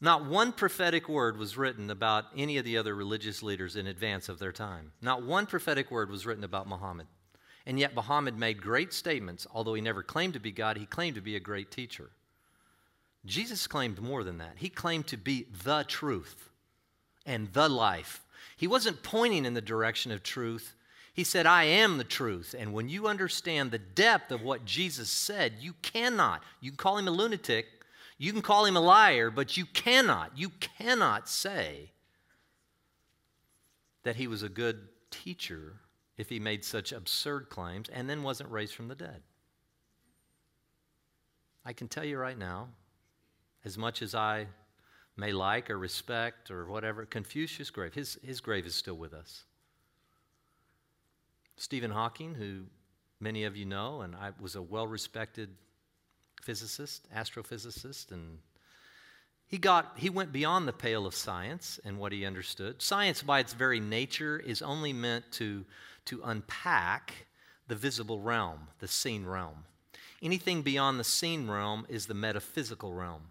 Not 0.00 0.26
one 0.26 0.52
prophetic 0.52 1.08
word 1.08 1.38
was 1.38 1.56
written 1.56 1.90
about 1.90 2.26
any 2.36 2.58
of 2.58 2.64
the 2.64 2.76
other 2.76 2.94
religious 2.94 3.42
leaders 3.42 3.76
in 3.76 3.86
advance 3.86 4.28
of 4.28 4.38
their 4.38 4.52
time. 4.52 4.92
Not 5.00 5.22
one 5.22 5.46
prophetic 5.46 5.90
word 5.90 6.10
was 6.10 6.26
written 6.26 6.44
about 6.44 6.68
Muhammad. 6.68 7.06
And 7.64 7.80
yet, 7.80 7.94
Muhammad 7.94 8.38
made 8.38 8.62
great 8.62 8.92
statements. 8.92 9.46
Although 9.52 9.74
he 9.74 9.80
never 9.80 10.02
claimed 10.02 10.34
to 10.34 10.40
be 10.40 10.52
God, 10.52 10.76
he 10.76 10.86
claimed 10.86 11.16
to 11.16 11.22
be 11.22 11.34
a 11.34 11.40
great 11.40 11.70
teacher. 11.70 12.10
Jesus 13.26 13.66
claimed 13.66 14.00
more 14.00 14.24
than 14.24 14.38
that. 14.38 14.54
He 14.56 14.68
claimed 14.68 15.06
to 15.08 15.16
be 15.16 15.46
the 15.64 15.84
truth 15.86 16.50
and 17.26 17.52
the 17.52 17.68
life. 17.68 18.24
He 18.56 18.66
wasn't 18.66 19.02
pointing 19.02 19.44
in 19.44 19.54
the 19.54 19.60
direction 19.60 20.12
of 20.12 20.22
truth. 20.22 20.74
He 21.12 21.24
said, 21.24 21.44
I 21.44 21.64
am 21.64 21.98
the 21.98 22.04
truth. 22.04 22.54
And 22.58 22.72
when 22.72 22.88
you 22.88 23.08
understand 23.08 23.70
the 23.70 23.78
depth 23.78 24.30
of 24.30 24.42
what 24.42 24.64
Jesus 24.64 25.10
said, 25.10 25.54
you 25.60 25.74
cannot, 25.82 26.42
you 26.60 26.70
can 26.70 26.76
call 26.76 26.98
him 26.98 27.08
a 27.08 27.10
lunatic, 27.10 27.66
you 28.18 28.32
can 28.32 28.42
call 28.42 28.64
him 28.64 28.76
a 28.76 28.80
liar, 28.80 29.30
but 29.30 29.56
you 29.56 29.66
cannot, 29.66 30.32
you 30.36 30.50
cannot 30.50 31.28
say 31.28 31.90
that 34.04 34.16
he 34.16 34.26
was 34.26 34.42
a 34.42 34.48
good 34.48 34.88
teacher 35.10 35.74
if 36.16 36.28
he 36.28 36.38
made 36.38 36.64
such 36.64 36.92
absurd 36.92 37.50
claims 37.50 37.88
and 37.88 38.08
then 38.08 38.22
wasn't 38.22 38.50
raised 38.50 38.74
from 38.74 38.88
the 38.88 38.94
dead. 38.94 39.22
I 41.64 41.72
can 41.72 41.88
tell 41.88 42.04
you 42.04 42.16
right 42.16 42.38
now, 42.38 42.68
as 43.66 43.76
much 43.76 44.00
as 44.00 44.14
I 44.14 44.46
may 45.16 45.32
like 45.32 45.70
or 45.70 45.76
respect 45.76 46.52
or 46.52 46.66
whatever, 46.66 47.04
Confucius' 47.04 47.68
grave, 47.68 47.92
his, 47.92 48.16
his 48.22 48.40
grave 48.40 48.64
is 48.64 48.76
still 48.76 48.94
with 48.94 49.12
us. 49.12 49.42
Stephen 51.56 51.90
Hawking, 51.90 52.34
who 52.36 52.62
many 53.18 53.42
of 53.42 53.56
you 53.56 53.64
know, 53.64 54.02
and 54.02 54.14
I 54.14 54.30
was 54.40 54.54
a 54.54 54.62
well 54.62 54.86
respected 54.86 55.48
physicist, 56.42 57.08
astrophysicist, 57.12 58.12
and 58.12 58.38
he 59.48 59.58
got 59.58 59.94
he 59.96 60.10
went 60.10 60.32
beyond 60.32 60.68
the 60.68 60.72
pale 60.72 61.06
of 61.06 61.14
science 61.14 61.80
and 61.84 61.98
what 61.98 62.12
he 62.12 62.24
understood. 62.24 62.80
Science 62.80 63.22
by 63.22 63.40
its 63.40 63.52
very 63.52 63.80
nature 63.80 64.38
is 64.38 64.62
only 64.62 64.92
meant 64.92 65.24
to, 65.32 65.64
to 66.04 66.20
unpack 66.24 67.26
the 67.66 67.74
visible 67.74 68.20
realm, 68.20 68.68
the 68.78 68.88
seen 68.88 69.24
realm. 69.24 69.64
Anything 70.22 70.62
beyond 70.62 71.00
the 71.00 71.04
seen 71.04 71.48
realm 71.48 71.84
is 71.88 72.06
the 72.06 72.14
metaphysical 72.14 72.92
realm. 72.92 73.22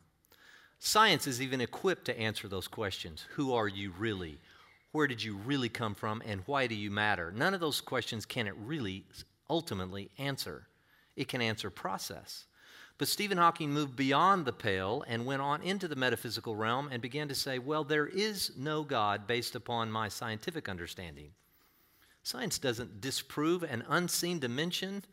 Science 0.86 1.26
is 1.26 1.41
even 1.41 1.62
equipped 1.62 2.06
to 2.06 2.19
answer 2.19 2.48
those 2.48 2.67
questions. 2.67 3.26
Who 3.32 3.56
are 3.56 3.67
you 3.67 3.91
really? 3.98 4.38
Where 4.91 5.08
did 5.08 5.24
you 5.24 5.36
really 5.36 5.67
come 5.67 5.95
from? 5.95 6.21
And 6.24 6.43
why 6.45 6.67
do 6.67 6.76
you 6.76 6.91
matter? 6.91 7.32
None 7.32 7.56
of 7.56 7.60
those 7.60 7.82
questions 7.82 8.24
can 8.24 8.45
it 8.45 8.54
really 8.56 9.04
ultimately 9.50 10.12
answer. 10.19 10.67
It 11.15 11.28
can 11.28 11.41
answer 11.41 11.71
process. 11.71 12.45
But 13.00 13.08
Stephen 13.08 13.39
Hawking 13.39 13.74
moved 13.74 13.95
beyond 13.95 14.45
the 14.45 14.54
pale 14.54 15.04
and 15.08 15.26
went 15.26 15.41
on 15.41 15.63
into 15.63 15.88
the 15.88 15.95
metaphysical 15.95 16.56
realm 16.56 16.89
and 16.91 17.02
began 17.02 17.30
to 17.30 17.36
say, 17.36 17.58
well, 17.58 17.84
there 17.84 18.06
is 18.06 18.52
no 18.56 18.84
God 18.84 19.26
based 19.26 19.56
upon 19.56 19.89
my 19.89 20.08
scientific 20.08 20.69
understanding. 20.69 21.32
Science 22.21 22.60
doesn't 22.60 23.02
disprove 23.02 23.63
an 23.63 23.84
unseen 23.89 24.38
dimension 24.38 25.04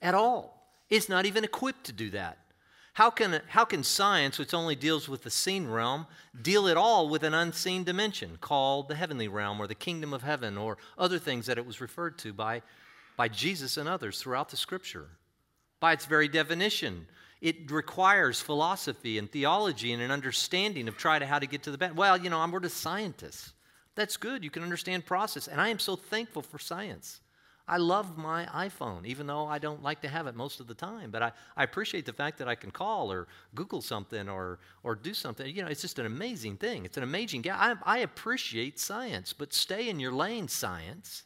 at 0.00 0.14
all. 0.14 0.72
It's 0.88 1.10
not 1.10 1.26
even 1.26 1.44
equipped 1.44 1.84
to 1.84 1.92
do 1.92 2.08
that. 2.10 2.38
How 2.98 3.10
can, 3.10 3.40
how 3.46 3.64
can 3.64 3.84
science, 3.84 4.40
which 4.40 4.52
only 4.52 4.74
deals 4.74 5.08
with 5.08 5.22
the 5.22 5.30
seen 5.30 5.68
realm, 5.68 6.08
deal 6.42 6.66
at 6.66 6.76
all 6.76 7.08
with 7.08 7.22
an 7.22 7.32
unseen 7.32 7.84
dimension 7.84 8.38
called 8.40 8.88
the 8.88 8.96
heavenly 8.96 9.28
realm 9.28 9.60
or 9.60 9.68
the 9.68 9.76
kingdom 9.76 10.12
of 10.12 10.22
heaven 10.22 10.58
or 10.58 10.78
other 10.98 11.20
things 11.20 11.46
that 11.46 11.58
it 11.58 11.64
was 11.64 11.80
referred 11.80 12.18
to 12.18 12.32
by 12.32 12.60
by 13.16 13.28
Jesus 13.28 13.76
and 13.76 13.88
others 13.88 14.20
throughout 14.20 14.48
the 14.48 14.56
scripture. 14.56 15.06
By 15.78 15.92
its 15.92 16.06
very 16.06 16.26
definition, 16.26 17.06
it 17.40 17.70
requires 17.70 18.40
philosophy 18.40 19.16
and 19.16 19.30
theology 19.30 19.92
and 19.92 20.02
an 20.02 20.10
understanding 20.10 20.88
of 20.88 20.96
try 20.96 21.20
to 21.20 21.26
how 21.26 21.38
to 21.38 21.46
get 21.46 21.62
to 21.62 21.70
the 21.70 21.78
best. 21.78 21.94
Well, 21.94 22.16
you 22.16 22.30
know, 22.30 22.40
I'm 22.40 22.52
a 22.52 22.68
scientist. 22.68 23.52
That's 23.94 24.16
good. 24.16 24.42
You 24.42 24.50
can 24.50 24.64
understand 24.64 25.06
process. 25.06 25.46
And 25.46 25.60
I 25.60 25.68
am 25.68 25.78
so 25.78 25.94
thankful 25.94 26.42
for 26.42 26.58
science. 26.58 27.20
I 27.68 27.76
love 27.76 28.16
my 28.16 28.46
iPhone, 28.46 29.04
even 29.04 29.26
though 29.26 29.46
I 29.46 29.58
don't 29.58 29.82
like 29.82 30.00
to 30.00 30.08
have 30.08 30.26
it 30.26 30.34
most 30.34 30.58
of 30.58 30.66
the 30.66 30.74
time. 30.74 31.10
But 31.10 31.22
I, 31.22 31.32
I 31.56 31.64
appreciate 31.64 32.06
the 32.06 32.12
fact 32.14 32.38
that 32.38 32.48
I 32.48 32.54
can 32.54 32.70
call 32.70 33.12
or 33.12 33.28
Google 33.54 33.82
something 33.82 34.28
or, 34.28 34.58
or 34.82 34.94
do 34.94 35.12
something. 35.12 35.54
You 35.54 35.62
know, 35.62 35.68
it's 35.68 35.82
just 35.82 35.98
an 35.98 36.06
amazing 36.06 36.56
thing. 36.56 36.86
It's 36.86 36.96
an 36.96 37.02
amazing 37.02 37.44
I, 37.50 37.74
I 37.82 37.98
appreciate 37.98 38.80
science, 38.80 39.34
but 39.34 39.52
stay 39.52 39.90
in 39.90 40.00
your 40.00 40.12
lane, 40.12 40.48
science. 40.48 41.24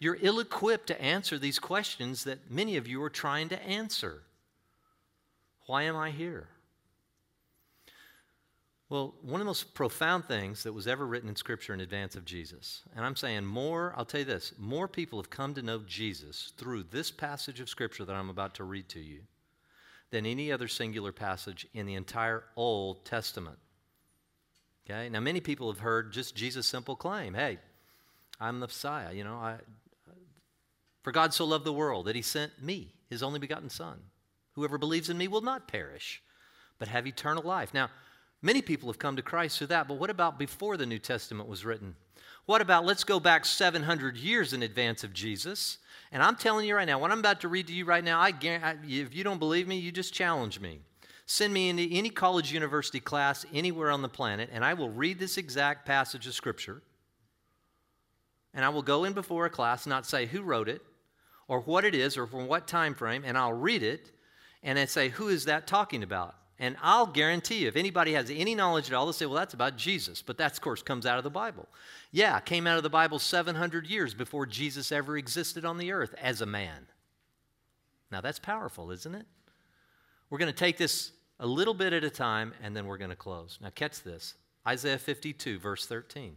You're 0.00 0.18
ill 0.20 0.40
equipped 0.40 0.88
to 0.88 1.00
answer 1.00 1.38
these 1.38 1.60
questions 1.60 2.24
that 2.24 2.50
many 2.50 2.76
of 2.76 2.88
you 2.88 3.00
are 3.02 3.10
trying 3.10 3.48
to 3.50 3.62
answer. 3.62 4.22
Why 5.66 5.84
am 5.84 5.96
I 5.96 6.10
here? 6.10 6.48
Well, 8.90 9.14
one 9.22 9.40
of 9.40 9.46
the 9.46 9.50
most 9.50 9.74
profound 9.74 10.26
things 10.26 10.62
that 10.62 10.72
was 10.72 10.86
ever 10.86 11.06
written 11.06 11.28
in 11.28 11.36
Scripture 11.36 11.72
in 11.72 11.80
advance 11.80 12.16
of 12.16 12.24
Jesus, 12.24 12.82
and 12.94 13.04
I'm 13.04 13.16
saying 13.16 13.46
more, 13.46 13.94
I'll 13.96 14.04
tell 14.04 14.20
you 14.20 14.26
this, 14.26 14.52
more 14.58 14.86
people 14.88 15.18
have 15.18 15.30
come 15.30 15.54
to 15.54 15.62
know 15.62 15.80
Jesus 15.86 16.52
through 16.58 16.84
this 16.84 17.10
passage 17.10 17.60
of 17.60 17.68
Scripture 17.68 18.04
that 18.04 18.14
I'm 18.14 18.28
about 18.28 18.54
to 18.56 18.64
read 18.64 18.88
to 18.90 19.00
you 19.00 19.20
than 20.10 20.26
any 20.26 20.52
other 20.52 20.68
singular 20.68 21.12
passage 21.12 21.66
in 21.72 21.86
the 21.86 21.94
entire 21.94 22.44
Old 22.56 23.04
Testament. 23.06 23.58
Okay? 24.88 25.08
Now, 25.08 25.20
many 25.20 25.40
people 25.40 25.72
have 25.72 25.80
heard 25.80 26.12
just 26.12 26.36
Jesus' 26.36 26.66
simple 26.66 26.94
claim 26.94 27.34
hey, 27.34 27.58
I'm 28.38 28.60
the 28.60 28.66
Messiah. 28.66 29.12
You 29.12 29.24
know, 29.24 29.36
I, 29.36 29.56
for 31.02 31.10
God 31.10 31.32
so 31.32 31.46
loved 31.46 31.64
the 31.64 31.72
world 31.72 32.06
that 32.06 32.16
he 32.16 32.22
sent 32.22 32.62
me, 32.62 32.92
his 33.08 33.22
only 33.22 33.38
begotten 33.38 33.70
Son. 33.70 33.98
Whoever 34.52 34.78
believes 34.78 35.08
in 35.08 35.18
me 35.18 35.26
will 35.26 35.40
not 35.40 35.68
perish, 35.68 36.22
but 36.78 36.88
have 36.88 37.06
eternal 37.06 37.42
life. 37.42 37.72
Now, 37.74 37.88
Many 38.44 38.60
people 38.60 38.90
have 38.90 38.98
come 38.98 39.16
to 39.16 39.22
Christ 39.22 39.56
through 39.56 39.68
that, 39.68 39.88
but 39.88 39.94
what 39.94 40.10
about 40.10 40.38
before 40.38 40.76
the 40.76 40.84
New 40.84 40.98
Testament 40.98 41.48
was 41.48 41.64
written? 41.64 41.96
What 42.44 42.60
about, 42.60 42.84
let's 42.84 43.02
go 43.02 43.18
back 43.18 43.46
700 43.46 44.18
years 44.18 44.52
in 44.52 44.62
advance 44.62 45.02
of 45.02 45.14
Jesus? 45.14 45.78
And 46.12 46.22
I'm 46.22 46.36
telling 46.36 46.68
you 46.68 46.76
right 46.76 46.84
now, 46.84 46.98
what 46.98 47.10
I'm 47.10 47.20
about 47.20 47.40
to 47.40 47.48
read 47.48 47.68
to 47.68 47.72
you 47.72 47.86
right 47.86 48.04
now, 48.04 48.20
I 48.20 48.34
if 48.86 49.14
you 49.14 49.24
don't 49.24 49.38
believe 49.38 49.66
me, 49.66 49.78
you 49.78 49.90
just 49.90 50.12
challenge 50.12 50.60
me. 50.60 50.80
Send 51.24 51.54
me 51.54 51.70
into 51.70 51.88
any 51.90 52.10
college, 52.10 52.52
university 52.52 53.00
class 53.00 53.46
anywhere 53.54 53.90
on 53.90 54.02
the 54.02 54.10
planet, 54.10 54.50
and 54.52 54.62
I 54.62 54.74
will 54.74 54.90
read 54.90 55.18
this 55.18 55.38
exact 55.38 55.86
passage 55.86 56.26
of 56.26 56.34
Scripture. 56.34 56.82
And 58.52 58.62
I 58.62 58.68
will 58.68 58.82
go 58.82 59.04
in 59.04 59.14
before 59.14 59.46
a 59.46 59.50
class, 59.50 59.86
not 59.86 60.04
say 60.04 60.26
who 60.26 60.42
wrote 60.42 60.68
it, 60.68 60.82
or 61.48 61.60
what 61.60 61.86
it 61.86 61.94
is, 61.94 62.18
or 62.18 62.26
from 62.26 62.46
what 62.46 62.68
time 62.68 62.94
frame, 62.94 63.22
and 63.24 63.38
I'll 63.38 63.54
read 63.54 63.82
it, 63.82 64.12
and 64.62 64.76
then 64.76 64.86
say, 64.86 65.08
who 65.08 65.28
is 65.28 65.46
that 65.46 65.66
talking 65.66 66.02
about? 66.02 66.34
And 66.58 66.76
I'll 66.82 67.06
guarantee 67.06 67.58
you, 67.58 67.68
if 67.68 67.76
anybody 67.76 68.12
has 68.12 68.30
any 68.30 68.54
knowledge 68.54 68.88
at 68.88 68.94
all, 68.94 69.06
they'll 69.06 69.12
say, 69.12 69.26
well, 69.26 69.34
that's 69.34 69.54
about 69.54 69.76
Jesus. 69.76 70.22
But 70.22 70.38
that, 70.38 70.52
of 70.52 70.60
course, 70.60 70.82
comes 70.82 71.04
out 71.04 71.18
of 71.18 71.24
the 71.24 71.30
Bible. 71.30 71.68
Yeah, 72.12 72.38
came 72.38 72.66
out 72.66 72.76
of 72.76 72.84
the 72.84 72.90
Bible 72.90 73.18
700 73.18 73.86
years 73.86 74.14
before 74.14 74.46
Jesus 74.46 74.92
ever 74.92 75.16
existed 75.16 75.64
on 75.64 75.78
the 75.78 75.90
earth 75.90 76.14
as 76.20 76.40
a 76.40 76.46
man. 76.46 76.86
Now, 78.12 78.20
that's 78.20 78.38
powerful, 78.38 78.92
isn't 78.92 79.14
it? 79.14 79.26
We're 80.30 80.38
going 80.38 80.52
to 80.52 80.56
take 80.56 80.78
this 80.78 81.10
a 81.40 81.46
little 81.46 81.74
bit 81.74 81.92
at 81.92 82.04
a 82.04 82.10
time, 82.10 82.54
and 82.62 82.76
then 82.76 82.86
we're 82.86 82.98
going 82.98 83.10
to 83.10 83.16
close. 83.16 83.58
Now, 83.60 83.70
catch 83.74 84.02
this 84.02 84.34
Isaiah 84.66 84.98
52, 84.98 85.58
verse 85.58 85.86
13. 85.86 86.36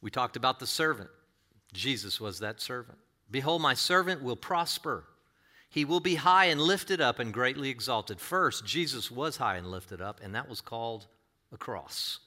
We 0.00 0.10
talked 0.10 0.36
about 0.36 0.58
the 0.58 0.66
servant. 0.66 1.10
Jesus 1.72 2.20
was 2.20 2.38
that 2.40 2.60
servant. 2.60 2.98
Behold, 3.30 3.60
my 3.60 3.74
servant 3.74 4.22
will 4.22 4.36
prosper. 4.36 5.04
He 5.74 5.84
will 5.84 5.98
be 5.98 6.14
high 6.14 6.44
and 6.44 6.60
lifted 6.60 7.00
up 7.00 7.18
and 7.18 7.34
greatly 7.34 7.68
exalted. 7.68 8.20
First, 8.20 8.64
Jesus 8.64 9.10
was 9.10 9.38
high 9.38 9.56
and 9.56 9.66
lifted 9.66 10.00
up, 10.00 10.20
and 10.22 10.32
that 10.36 10.48
was 10.48 10.60
called 10.60 11.08
a 11.52 11.56
cross 11.56 12.20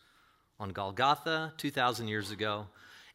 on 0.59 0.71
Golgotha 0.71 1.53
2,000 1.55 2.09
years 2.09 2.29
ago. 2.29 2.67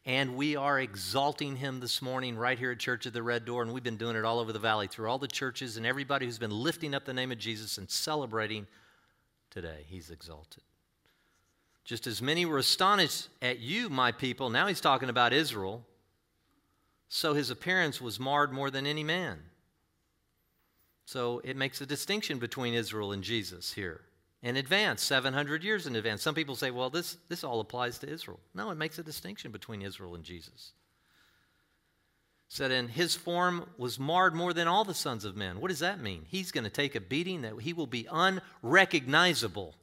And 0.07 0.35
we 0.35 0.55
are 0.55 0.79
exalting 0.79 1.57
him 1.57 1.81
this 1.81 2.01
morning 2.01 2.35
right 2.35 2.57
here 2.57 2.71
at 2.71 2.79
Church 2.79 3.05
of 3.05 3.13
the 3.13 3.21
Red 3.21 3.45
Door. 3.45 3.61
And 3.61 3.73
we've 3.73 3.83
been 3.83 3.95
doing 3.95 4.15
it 4.15 4.25
all 4.25 4.39
over 4.39 4.51
the 4.51 4.57
valley 4.57 4.87
through 4.87 5.07
all 5.07 5.19
the 5.19 5.27
churches 5.27 5.77
and 5.77 5.85
everybody 5.85 6.25
who's 6.25 6.39
been 6.39 6.49
lifting 6.49 6.95
up 6.95 7.05
the 7.05 7.13
name 7.13 7.31
of 7.31 7.37
Jesus 7.37 7.77
and 7.77 7.87
celebrating 7.87 8.65
today. 9.51 9.85
He's 9.85 10.09
exalted. 10.09 10.63
Just 11.85 12.07
as 12.07 12.23
many 12.23 12.43
were 12.47 12.57
astonished 12.57 13.27
at 13.39 13.59
you, 13.59 13.87
my 13.87 14.11
people, 14.11 14.49
now 14.49 14.65
he's 14.65 14.81
talking 14.81 15.09
about 15.09 15.31
Israel, 15.31 15.85
so 17.07 17.35
his 17.35 17.51
appearance 17.51 18.01
was 18.01 18.19
marred 18.19 18.51
more 18.51 18.71
than 18.71 18.87
any 18.87 19.03
man. 19.03 19.37
So 21.05 21.41
it 21.43 21.57
makes 21.57 21.81
a 21.81 21.85
distinction 21.85 22.39
between 22.39 22.73
Israel 22.73 23.11
and 23.11 23.23
Jesus 23.23 23.73
here. 23.73 24.01
In 24.41 24.57
advance, 24.57 25.01
700 25.01 25.63
years 25.63 25.87
in 25.87 25.95
advance. 25.95 26.21
Some 26.21 26.35
people 26.35 26.55
say, 26.55 26.69
well, 26.69 26.89
this, 26.89 27.17
this 27.29 27.43
all 27.43 27.61
applies 27.61 27.99
to 27.99 28.09
Israel. 28.09 28.39
No, 28.53 28.71
it 28.71 28.77
makes 28.77 28.99
a 28.99 29.03
distinction 29.03 29.51
between 29.51 29.81
Israel 29.81 30.15
and 30.15 30.23
Jesus. 30.23 30.73
Said, 32.49 32.71
and 32.71 32.89
his 32.89 33.15
form 33.15 33.69
was 33.77 33.97
marred 33.97 34.35
more 34.35 34.53
than 34.53 34.67
all 34.67 34.83
the 34.83 34.93
sons 34.93 35.25
of 35.25 35.35
men. 35.35 35.59
What 35.59 35.69
does 35.69 35.79
that 35.79 36.01
mean? 36.01 36.25
He's 36.27 36.51
going 36.51 36.65
to 36.65 36.69
take 36.69 36.93
a 36.93 37.01
beating 37.01 37.41
that 37.41 37.59
he 37.61 37.73
will 37.73 37.87
be 37.87 38.07
unrecognizable. 38.11 39.75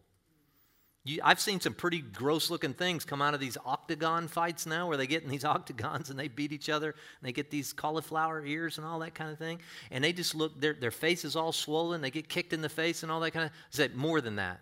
You, 1.04 1.20
I've 1.24 1.40
seen 1.40 1.60
some 1.60 1.72
pretty 1.72 2.00
gross 2.00 2.50
looking 2.50 2.74
things 2.74 3.06
come 3.06 3.22
out 3.22 3.32
of 3.32 3.40
these 3.40 3.56
octagon 3.64 4.28
fights 4.28 4.66
now 4.66 4.86
where 4.86 4.98
they 4.98 5.06
get 5.06 5.22
in 5.22 5.30
these 5.30 5.44
octagons 5.46 6.10
and 6.10 6.18
they 6.18 6.28
beat 6.28 6.52
each 6.52 6.68
other 6.68 6.90
and 6.90 7.28
they 7.28 7.32
get 7.32 7.50
these 7.50 7.72
cauliflower 7.72 8.44
ears 8.44 8.76
and 8.76 8.86
all 8.86 8.98
that 8.98 9.14
kind 9.14 9.30
of 9.30 9.38
thing. 9.38 9.60
And 9.90 10.04
they 10.04 10.12
just 10.12 10.34
look, 10.34 10.60
their, 10.60 10.74
their 10.74 10.90
face 10.90 11.24
is 11.24 11.36
all 11.36 11.52
swollen. 11.52 12.02
They 12.02 12.10
get 12.10 12.28
kicked 12.28 12.52
in 12.52 12.60
the 12.60 12.68
face 12.68 13.02
and 13.02 13.10
all 13.10 13.20
that 13.20 13.30
kind 13.30 13.46
of 13.46 13.50
I 13.50 13.54
said, 13.70 13.96
more 13.96 14.20
than 14.20 14.36
that. 14.36 14.60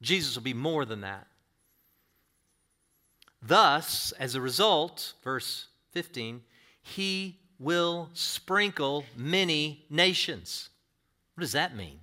Jesus 0.00 0.34
will 0.34 0.42
be 0.42 0.54
more 0.54 0.84
than 0.84 1.02
that. 1.02 1.26
Thus, 3.42 4.12
as 4.18 4.34
a 4.34 4.40
result, 4.40 5.12
verse 5.22 5.66
15, 5.92 6.42
he 6.80 7.38
will 7.58 8.08
sprinkle 8.14 9.04
many 9.14 9.84
nations. 9.90 10.70
What 11.34 11.42
does 11.42 11.52
that 11.52 11.76
mean? 11.76 12.00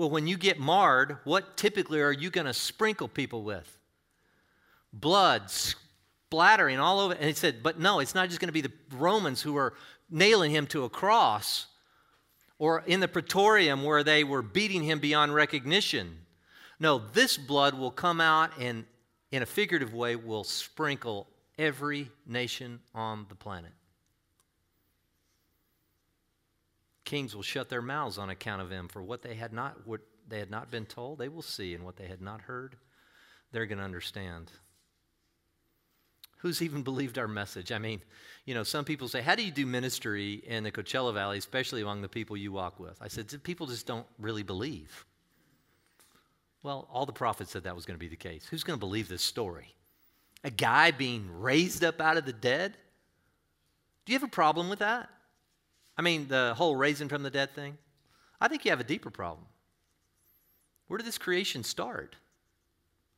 Well, 0.00 0.08
when 0.08 0.26
you 0.26 0.38
get 0.38 0.58
marred, 0.58 1.18
what 1.24 1.58
typically 1.58 2.00
are 2.00 2.10
you 2.10 2.30
going 2.30 2.46
to 2.46 2.54
sprinkle 2.54 3.06
people 3.06 3.42
with? 3.42 3.76
Blood 4.94 5.50
splattering 5.50 6.80
all 6.80 7.00
over. 7.00 7.12
And 7.12 7.24
he 7.24 7.34
said, 7.34 7.62
but 7.62 7.78
no, 7.78 8.00
it's 8.00 8.14
not 8.14 8.30
just 8.30 8.40
going 8.40 8.48
to 8.48 8.52
be 8.54 8.62
the 8.62 8.72
Romans 8.92 9.42
who 9.42 9.58
are 9.58 9.74
nailing 10.08 10.52
him 10.52 10.66
to 10.68 10.84
a 10.84 10.88
cross 10.88 11.66
or 12.58 12.82
in 12.86 13.00
the 13.00 13.08
praetorium 13.08 13.84
where 13.84 14.02
they 14.02 14.24
were 14.24 14.40
beating 14.40 14.82
him 14.84 15.00
beyond 15.00 15.34
recognition. 15.34 16.20
No, 16.78 17.02
this 17.12 17.36
blood 17.36 17.74
will 17.74 17.90
come 17.90 18.22
out 18.22 18.52
and, 18.58 18.86
in 19.32 19.42
a 19.42 19.46
figurative 19.46 19.92
way, 19.92 20.16
will 20.16 20.44
sprinkle 20.44 21.26
every 21.58 22.10
nation 22.26 22.80
on 22.94 23.26
the 23.28 23.34
planet. 23.34 23.72
Kings 27.10 27.34
will 27.34 27.42
shut 27.42 27.68
their 27.68 27.82
mouths 27.82 28.18
on 28.18 28.30
account 28.30 28.62
of 28.62 28.70
him, 28.70 28.86
for 28.86 29.02
what 29.02 29.20
they 29.20 29.34
had 29.34 29.52
not 29.52 29.84
what 29.84 30.00
they 30.28 30.38
had 30.38 30.48
not 30.48 30.70
been 30.70 30.86
told, 30.86 31.18
they 31.18 31.28
will 31.28 31.42
see, 31.42 31.74
and 31.74 31.84
what 31.84 31.96
they 31.96 32.06
had 32.06 32.22
not 32.22 32.42
heard, 32.42 32.76
they're 33.50 33.66
going 33.66 33.78
to 33.78 33.84
understand. 33.84 34.52
Who's 36.36 36.62
even 36.62 36.84
believed 36.84 37.18
our 37.18 37.26
message? 37.26 37.72
I 37.72 37.78
mean, 37.78 38.00
you 38.44 38.54
know, 38.54 38.62
some 38.62 38.84
people 38.84 39.08
say, 39.08 39.22
How 39.22 39.34
do 39.34 39.42
you 39.42 39.50
do 39.50 39.66
ministry 39.66 40.34
in 40.46 40.62
the 40.62 40.70
Coachella 40.70 41.12
Valley, 41.12 41.36
especially 41.36 41.82
among 41.82 42.00
the 42.00 42.08
people 42.08 42.36
you 42.36 42.52
walk 42.52 42.78
with? 42.78 42.96
I 43.02 43.08
said, 43.08 43.28
People 43.42 43.66
just 43.66 43.88
don't 43.88 44.06
really 44.20 44.44
believe. 44.44 45.04
Well, 46.62 46.86
all 46.92 47.06
the 47.06 47.12
prophets 47.12 47.50
said 47.50 47.64
that 47.64 47.74
was 47.74 47.86
going 47.86 47.98
to 47.98 48.00
be 48.00 48.06
the 48.06 48.14
case. 48.14 48.46
Who's 48.48 48.62
going 48.62 48.78
to 48.78 48.86
believe 48.86 49.08
this 49.08 49.22
story? 49.22 49.74
A 50.44 50.50
guy 50.50 50.92
being 50.92 51.28
raised 51.40 51.82
up 51.82 52.00
out 52.00 52.18
of 52.18 52.24
the 52.24 52.32
dead? 52.32 52.76
Do 54.06 54.12
you 54.12 54.18
have 54.20 54.28
a 54.28 54.30
problem 54.30 54.70
with 54.70 54.78
that? 54.78 55.10
I 56.00 56.02
mean, 56.02 56.28
the 56.28 56.54
whole 56.56 56.76
raising 56.76 57.10
from 57.10 57.22
the 57.22 57.28
dead 57.28 57.54
thing. 57.54 57.76
I 58.40 58.48
think 58.48 58.64
you 58.64 58.70
have 58.70 58.80
a 58.80 58.84
deeper 58.84 59.10
problem. 59.10 59.44
Where 60.88 60.96
did 60.96 61.06
this 61.06 61.18
creation 61.18 61.62
start? 61.62 62.16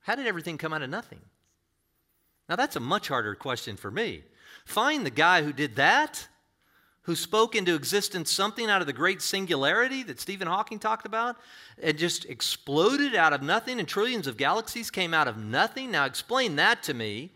How 0.00 0.16
did 0.16 0.26
everything 0.26 0.58
come 0.58 0.72
out 0.72 0.82
of 0.82 0.90
nothing? 0.90 1.20
Now, 2.48 2.56
that's 2.56 2.74
a 2.74 2.80
much 2.80 3.06
harder 3.06 3.36
question 3.36 3.76
for 3.76 3.92
me. 3.92 4.24
Find 4.64 5.06
the 5.06 5.10
guy 5.10 5.44
who 5.44 5.52
did 5.52 5.76
that, 5.76 6.26
who 7.02 7.14
spoke 7.14 7.54
into 7.54 7.76
existence 7.76 8.32
something 8.32 8.68
out 8.68 8.80
of 8.80 8.88
the 8.88 8.92
great 8.92 9.22
singularity 9.22 10.02
that 10.02 10.18
Stephen 10.18 10.48
Hawking 10.48 10.80
talked 10.80 11.06
about, 11.06 11.36
and 11.80 11.96
just 11.96 12.24
exploded 12.24 13.14
out 13.14 13.32
of 13.32 13.42
nothing, 13.42 13.78
and 13.78 13.86
trillions 13.86 14.26
of 14.26 14.36
galaxies 14.36 14.90
came 14.90 15.14
out 15.14 15.28
of 15.28 15.36
nothing. 15.36 15.92
Now, 15.92 16.04
explain 16.04 16.56
that 16.56 16.82
to 16.82 16.94
me. 16.94 17.30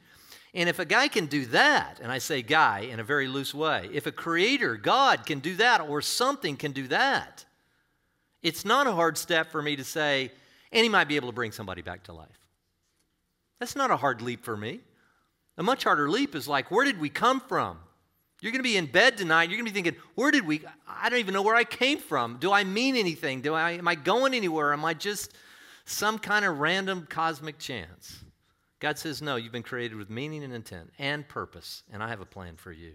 And 0.56 0.70
if 0.70 0.78
a 0.78 0.86
guy 0.86 1.08
can 1.08 1.26
do 1.26 1.44
that, 1.46 2.00
and 2.02 2.10
I 2.10 2.16
say 2.16 2.40
guy 2.40 2.80
in 2.90 2.98
a 2.98 3.04
very 3.04 3.28
loose 3.28 3.52
way, 3.52 3.90
if 3.92 4.06
a 4.06 4.10
creator, 4.12 4.74
God, 4.76 5.26
can 5.26 5.40
do 5.40 5.54
that 5.56 5.82
or 5.82 6.00
something 6.00 6.56
can 6.56 6.72
do 6.72 6.88
that, 6.88 7.44
it's 8.42 8.64
not 8.64 8.86
a 8.86 8.92
hard 8.92 9.18
step 9.18 9.52
for 9.52 9.60
me 9.60 9.76
to 9.76 9.84
say, 9.84 10.32
and 10.72 10.82
he 10.82 10.88
might 10.88 11.08
be 11.08 11.16
able 11.16 11.28
to 11.28 11.34
bring 11.34 11.52
somebody 11.52 11.82
back 11.82 12.04
to 12.04 12.14
life. 12.14 12.40
That's 13.60 13.76
not 13.76 13.90
a 13.90 13.98
hard 13.98 14.22
leap 14.22 14.46
for 14.46 14.56
me. 14.56 14.80
A 15.58 15.62
much 15.62 15.84
harder 15.84 16.08
leap 16.08 16.34
is 16.34 16.48
like, 16.48 16.70
where 16.70 16.86
did 16.86 16.98
we 16.98 17.10
come 17.10 17.40
from? 17.40 17.78
You're 18.40 18.52
going 18.52 18.60
to 18.60 18.68
be 18.68 18.78
in 18.78 18.86
bed 18.86 19.18
tonight. 19.18 19.50
You're 19.50 19.58
going 19.58 19.66
to 19.66 19.72
be 19.72 19.82
thinking, 19.82 20.00
where 20.14 20.30
did 20.30 20.46
we? 20.46 20.62
I 20.88 21.10
don't 21.10 21.18
even 21.18 21.34
know 21.34 21.42
where 21.42 21.54
I 21.54 21.64
came 21.64 21.98
from. 21.98 22.38
Do 22.38 22.50
I 22.50 22.64
mean 22.64 22.96
anything? 22.96 23.42
Do 23.42 23.52
I, 23.52 23.72
am 23.72 23.88
I 23.88 23.94
going 23.94 24.32
anywhere? 24.32 24.72
Am 24.72 24.86
I 24.86 24.94
just 24.94 25.34
some 25.84 26.18
kind 26.18 26.46
of 26.46 26.60
random 26.60 27.06
cosmic 27.10 27.58
chance? 27.58 28.24
God 28.78 28.98
says, 28.98 29.22
no, 29.22 29.36
you've 29.36 29.52
been 29.52 29.62
created 29.62 29.96
with 29.96 30.10
meaning 30.10 30.44
and 30.44 30.52
intent 30.52 30.92
and 30.98 31.26
purpose, 31.26 31.82
and 31.92 32.02
I 32.02 32.08
have 32.08 32.20
a 32.20 32.26
plan 32.26 32.56
for 32.56 32.72
you 32.72 32.92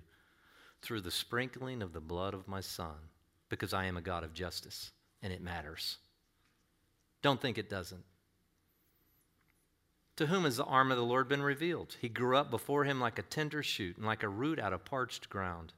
through 0.81 1.01
the 1.01 1.11
sprinkling 1.11 1.81
of 1.81 1.93
the 1.93 1.99
blood 1.99 2.33
of 2.33 2.47
my 2.47 2.61
Son, 2.61 2.95
because 3.49 3.73
I 3.73 3.85
am 3.85 3.97
a 3.97 4.01
God 4.01 4.23
of 4.23 4.33
justice, 4.33 4.91
and 5.21 5.33
it 5.33 5.41
matters. 5.41 5.97
Don't 7.21 7.41
think 7.41 7.57
it 7.57 7.69
doesn't. 7.69 8.03
To 10.17 10.27
whom 10.27 10.43
has 10.43 10.57
the 10.57 10.65
arm 10.65 10.91
of 10.91 10.97
the 10.97 11.03
Lord 11.03 11.27
been 11.27 11.41
revealed? 11.41 11.95
He 11.99 12.09
grew 12.09 12.37
up 12.37 12.51
before 12.51 12.83
him 12.83 12.99
like 12.99 13.17
a 13.17 13.23
tender 13.23 13.63
shoot 13.63 13.97
and 13.97 14.05
like 14.05 14.23
a 14.23 14.29
root 14.29 14.59
out 14.59 14.73
of 14.73 14.85
parched 14.85 15.29
ground. 15.29 15.73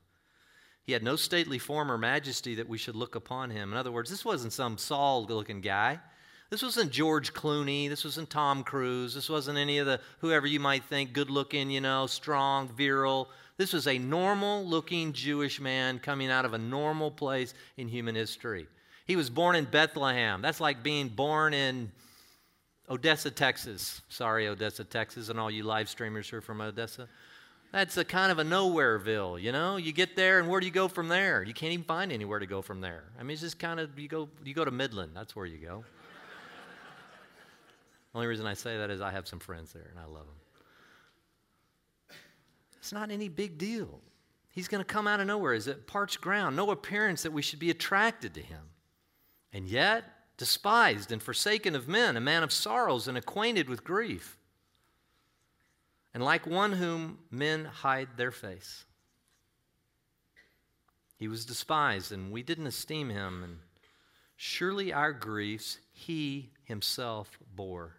He 0.83 0.91
had 0.91 1.03
no 1.03 1.15
stately 1.15 1.59
form 1.59 1.89
or 1.89 1.97
majesty 1.97 2.55
that 2.55 2.67
we 2.67 2.77
should 2.77 2.95
look 2.95 3.15
upon 3.15 3.51
him. 3.51 3.71
In 3.71 3.77
other 3.77 3.91
words, 3.91 4.09
this 4.09 4.25
wasn't 4.25 4.51
some 4.51 4.77
Saul 4.77 5.25
looking 5.25 5.61
guy. 5.61 5.99
This 6.53 6.61
wasn't 6.61 6.91
George 6.91 7.33
Clooney. 7.33 7.89
This 7.89 8.03
wasn't 8.03 8.29
Tom 8.29 8.63
Cruise. 8.63 9.15
This 9.15 9.27
wasn't 9.27 9.57
any 9.57 9.79
of 9.79 9.87
the 9.87 9.99
whoever 10.19 10.45
you 10.45 10.59
might 10.59 10.83
think 10.83 11.11
good 11.11 11.31
looking, 11.31 11.71
you 11.71 11.81
know, 11.81 12.05
strong, 12.05 12.67
virile. 12.67 13.27
This 13.57 13.73
was 13.73 13.87
a 13.87 13.97
normal 13.97 14.63
looking 14.63 15.13
Jewish 15.13 15.59
man 15.59 15.97
coming 15.97 16.29
out 16.29 16.45
of 16.45 16.53
a 16.53 16.59
normal 16.59 17.09
place 17.09 17.55
in 17.75 17.87
human 17.87 18.13
history. 18.13 18.67
He 19.07 19.15
was 19.15 19.31
born 19.31 19.55
in 19.55 19.65
Bethlehem. 19.65 20.43
That's 20.43 20.61
like 20.61 20.83
being 20.83 21.07
born 21.07 21.55
in 21.55 21.91
Odessa, 22.87 23.31
Texas. 23.31 24.03
Sorry, 24.09 24.47
Odessa, 24.47 24.83
Texas, 24.83 25.29
and 25.29 25.39
all 25.39 25.49
you 25.49 25.63
live 25.63 25.89
streamers 25.89 26.29
who 26.29 26.37
are 26.37 26.41
from 26.41 26.61
Odessa. 26.61 27.09
That's 27.71 27.97
a 27.97 28.05
kind 28.05 28.31
of 28.31 28.37
a 28.37 28.43
nowhereville, 28.43 29.41
you 29.41 29.51
know. 29.51 29.77
You 29.77 29.91
get 29.91 30.15
there, 30.15 30.37
and 30.37 30.47
where 30.47 30.59
do 30.59 30.67
you 30.67 30.71
go 30.71 30.87
from 30.87 31.07
there? 31.07 31.41
You 31.41 31.55
can't 31.55 31.73
even 31.73 31.85
find 31.85 32.11
anywhere 32.11 32.37
to 32.37 32.45
go 32.45 32.61
from 32.61 32.79
there. 32.79 33.05
I 33.19 33.23
mean, 33.23 33.31
it's 33.31 33.41
just 33.41 33.57
kind 33.57 33.79
of 33.79 33.97
you 33.97 34.07
go 34.07 34.29
you 34.43 34.53
go 34.53 34.63
to 34.63 34.69
Midland. 34.69 35.13
That's 35.15 35.35
where 35.35 35.47
you 35.47 35.57
go. 35.57 35.83
Only 38.15 38.28
reason 38.28 38.45
I 38.45 38.54
say 38.54 38.78
that 38.78 38.89
is 38.89 39.02
I 39.02 39.12
have 39.12 39.28
some 39.28 39.39
friends 39.39 39.73
there, 39.73 39.88
and 39.89 39.99
I 39.99 40.06
love 40.06 40.26
them. 40.26 42.17
It's 42.78 42.91
not 42.91 43.12
any 43.12 43.30
big 43.30 43.58
deal. 43.58 44.02
He's 44.49 44.67
going 44.67 44.84
to 44.84 44.86
come 44.86 45.08
out 45.08 45.19
of 45.19 45.26
nowhere. 45.26 45.54
Is 45.54 45.67
it 45.67 45.88
parched 45.88 46.21
ground? 46.21 46.56
No 46.56 46.69
appearance 46.69 47.23
that 47.23 47.34
we 47.34 47.41
should 47.41 47.60
be 47.60 47.71
attracted 47.71 48.34
to 48.36 48.41
him. 48.41 48.62
And 49.52 49.67
yet, 49.67 50.04
despised 50.38 51.12
and 51.12 51.21
forsaken 51.21 51.76
of 51.76 51.88
men, 51.88 52.17
a 52.17 52.21
man 52.21 52.43
of 52.43 52.52
sorrows 52.52 53.08
and 53.08 53.17
acquainted 53.17 53.69
with 53.69 53.84
grief, 53.84 54.38
and 56.13 56.23
like 56.23 56.45
one 56.45 56.73
whom 56.73 57.19
men 57.32 57.65
hide 57.65 58.10
their 58.17 58.32
face. 58.32 58.86
He 61.17 61.28
was 61.28 61.45
despised, 61.45 62.12
and 62.12 62.32
we 62.32 62.43
didn't 62.43 62.67
esteem 62.67 63.10
him, 63.10 63.43
and 63.43 63.60
surely 64.36 64.91
our 64.91 65.13
griefs 65.13 65.80
he 65.91 66.52
himself 66.65 67.39
bore. 67.56 67.95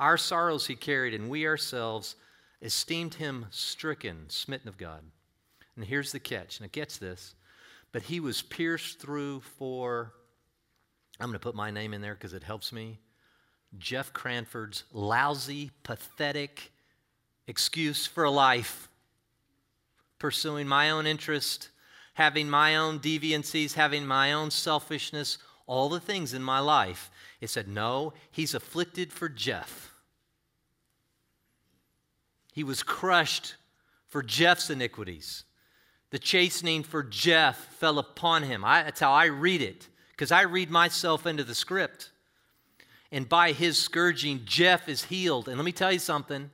Our 0.00 0.16
sorrows 0.16 0.66
he 0.66 0.74
carried, 0.74 1.14
and 1.14 1.28
we 1.28 1.46
ourselves 1.46 2.16
esteemed 2.62 3.14
him 3.14 3.46
stricken, 3.50 4.24
smitten 4.28 4.68
of 4.68 4.78
God. 4.78 5.02
And 5.76 5.84
here's 5.84 6.10
the 6.10 6.18
catch. 6.18 6.60
Now, 6.60 6.66
catch 6.72 6.98
this. 6.98 7.34
But 7.92 8.02
he 8.02 8.18
was 8.18 8.42
pierced 8.42 8.98
through 8.98 9.40
for 9.40 10.12
I'm 11.20 11.26
going 11.26 11.34
to 11.34 11.38
put 11.38 11.54
my 11.54 11.70
name 11.70 11.92
in 11.92 12.00
there 12.00 12.14
because 12.14 12.32
it 12.32 12.42
helps 12.42 12.72
me. 12.72 12.98
Jeff 13.78 14.12
Cranford's 14.12 14.84
lousy, 14.90 15.70
pathetic 15.82 16.72
excuse 17.46 18.06
for 18.06 18.24
a 18.24 18.30
life, 18.30 18.88
pursuing 20.18 20.66
my 20.66 20.88
own 20.90 21.06
interest, 21.06 21.68
having 22.14 22.48
my 22.48 22.76
own 22.76 23.00
deviancies, 23.00 23.74
having 23.74 24.06
my 24.06 24.32
own 24.32 24.50
selfishness, 24.50 25.36
all 25.66 25.90
the 25.90 26.00
things 26.00 26.32
in 26.32 26.42
my 26.42 26.58
life. 26.58 27.10
It 27.40 27.50
said, 27.50 27.68
No, 27.68 28.14
he's 28.30 28.54
afflicted 28.54 29.12
for 29.12 29.28
Jeff. 29.28 29.89
He 32.60 32.64
was 32.64 32.82
crushed 32.82 33.54
for 34.08 34.22
Jeff's 34.22 34.68
iniquities. 34.68 35.44
The 36.10 36.18
chastening 36.18 36.82
for 36.82 37.02
Jeff 37.02 37.56
fell 37.76 37.98
upon 37.98 38.42
him. 38.42 38.66
I, 38.66 38.82
that's 38.82 39.00
how 39.00 39.12
I 39.12 39.24
read 39.28 39.62
it 39.62 39.88
because 40.10 40.30
I 40.30 40.42
read 40.42 40.70
myself 40.70 41.26
into 41.26 41.42
the 41.42 41.54
script. 41.54 42.10
And 43.10 43.26
by 43.26 43.52
his 43.52 43.78
scourging, 43.78 44.42
Jeff 44.44 44.90
is 44.90 45.04
healed. 45.04 45.48
And 45.48 45.56
let 45.56 45.64
me 45.64 45.72
tell 45.72 45.90
you 45.90 45.98
something. 45.98 46.50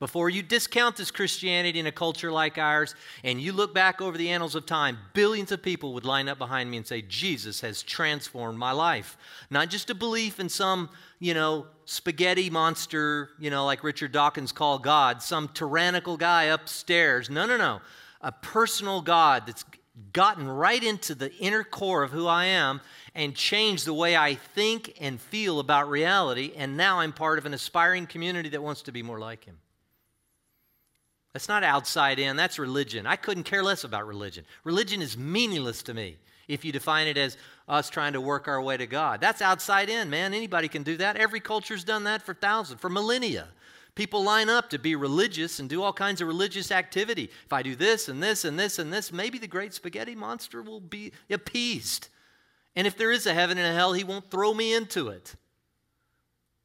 Before 0.00 0.30
you 0.30 0.42
discount 0.42 0.96
this 0.96 1.10
Christianity 1.10 1.78
in 1.78 1.86
a 1.86 1.92
culture 1.92 2.32
like 2.32 2.56
ours, 2.56 2.94
and 3.22 3.38
you 3.38 3.52
look 3.52 3.74
back 3.74 4.00
over 4.00 4.16
the 4.16 4.30
annals 4.30 4.54
of 4.54 4.64
time, 4.64 4.96
billions 5.12 5.52
of 5.52 5.62
people 5.62 5.92
would 5.92 6.06
line 6.06 6.26
up 6.26 6.38
behind 6.38 6.70
me 6.70 6.78
and 6.78 6.86
say, 6.86 7.02
Jesus 7.02 7.60
has 7.60 7.82
transformed 7.82 8.58
my 8.58 8.72
life. 8.72 9.18
Not 9.50 9.68
just 9.68 9.90
a 9.90 9.94
belief 9.94 10.40
in 10.40 10.48
some, 10.48 10.88
you 11.18 11.34
know, 11.34 11.66
spaghetti 11.84 12.48
monster, 12.48 13.28
you 13.38 13.50
know, 13.50 13.66
like 13.66 13.84
Richard 13.84 14.10
Dawkins 14.10 14.52
called 14.52 14.82
God, 14.82 15.22
some 15.22 15.48
tyrannical 15.48 16.16
guy 16.16 16.44
upstairs. 16.44 17.28
No, 17.28 17.44
no, 17.44 17.58
no. 17.58 17.82
A 18.22 18.32
personal 18.32 19.02
God 19.02 19.42
that's 19.46 19.66
gotten 20.14 20.48
right 20.48 20.82
into 20.82 21.14
the 21.14 21.30
inner 21.34 21.62
core 21.62 22.02
of 22.02 22.10
who 22.10 22.26
I 22.26 22.46
am 22.46 22.80
and 23.14 23.34
changed 23.34 23.84
the 23.84 23.92
way 23.92 24.16
I 24.16 24.34
think 24.34 24.96
and 24.98 25.20
feel 25.20 25.60
about 25.60 25.90
reality, 25.90 26.52
and 26.56 26.78
now 26.78 27.00
I'm 27.00 27.12
part 27.12 27.38
of 27.38 27.44
an 27.44 27.52
aspiring 27.52 28.06
community 28.06 28.48
that 28.48 28.62
wants 28.62 28.80
to 28.82 28.92
be 28.92 29.02
more 29.02 29.18
like 29.18 29.44
Him. 29.44 29.58
That's 31.32 31.48
not 31.48 31.62
outside 31.62 32.18
in, 32.18 32.36
that's 32.36 32.58
religion. 32.58 33.06
I 33.06 33.16
couldn't 33.16 33.44
care 33.44 33.62
less 33.62 33.84
about 33.84 34.06
religion. 34.06 34.44
Religion 34.64 35.00
is 35.00 35.16
meaningless 35.16 35.82
to 35.84 35.94
me 35.94 36.16
if 36.48 36.64
you 36.64 36.72
define 36.72 37.06
it 37.06 37.16
as 37.16 37.36
us 37.68 37.88
trying 37.88 38.14
to 38.14 38.20
work 38.20 38.48
our 38.48 38.60
way 38.60 38.76
to 38.76 38.86
God. 38.86 39.20
That's 39.20 39.40
outside 39.40 39.88
in, 39.88 40.10
man. 40.10 40.34
Anybody 40.34 40.66
can 40.66 40.82
do 40.82 40.96
that. 40.96 41.16
Every 41.16 41.38
culture's 41.38 41.84
done 41.84 42.04
that 42.04 42.22
for 42.22 42.34
thousands, 42.34 42.80
for 42.80 42.90
millennia. 42.90 43.46
People 43.94 44.24
line 44.24 44.48
up 44.48 44.70
to 44.70 44.78
be 44.78 44.96
religious 44.96 45.60
and 45.60 45.68
do 45.68 45.82
all 45.82 45.92
kinds 45.92 46.20
of 46.20 46.26
religious 46.26 46.72
activity. 46.72 47.30
If 47.44 47.52
I 47.52 47.62
do 47.62 47.76
this 47.76 48.08
and 48.08 48.22
this 48.22 48.44
and 48.44 48.58
this 48.58 48.78
and 48.78 48.92
this, 48.92 49.12
maybe 49.12 49.38
the 49.38 49.46
great 49.46 49.74
spaghetti 49.74 50.14
monster 50.14 50.62
will 50.62 50.80
be 50.80 51.12
appeased. 51.28 52.08
And 52.74 52.86
if 52.86 52.96
there 52.96 53.12
is 53.12 53.26
a 53.26 53.34
heaven 53.34 53.58
and 53.58 53.66
a 53.66 53.76
hell, 53.76 53.92
he 53.92 54.04
won't 54.04 54.30
throw 54.30 54.54
me 54.54 54.74
into 54.74 55.08
it. 55.08 55.34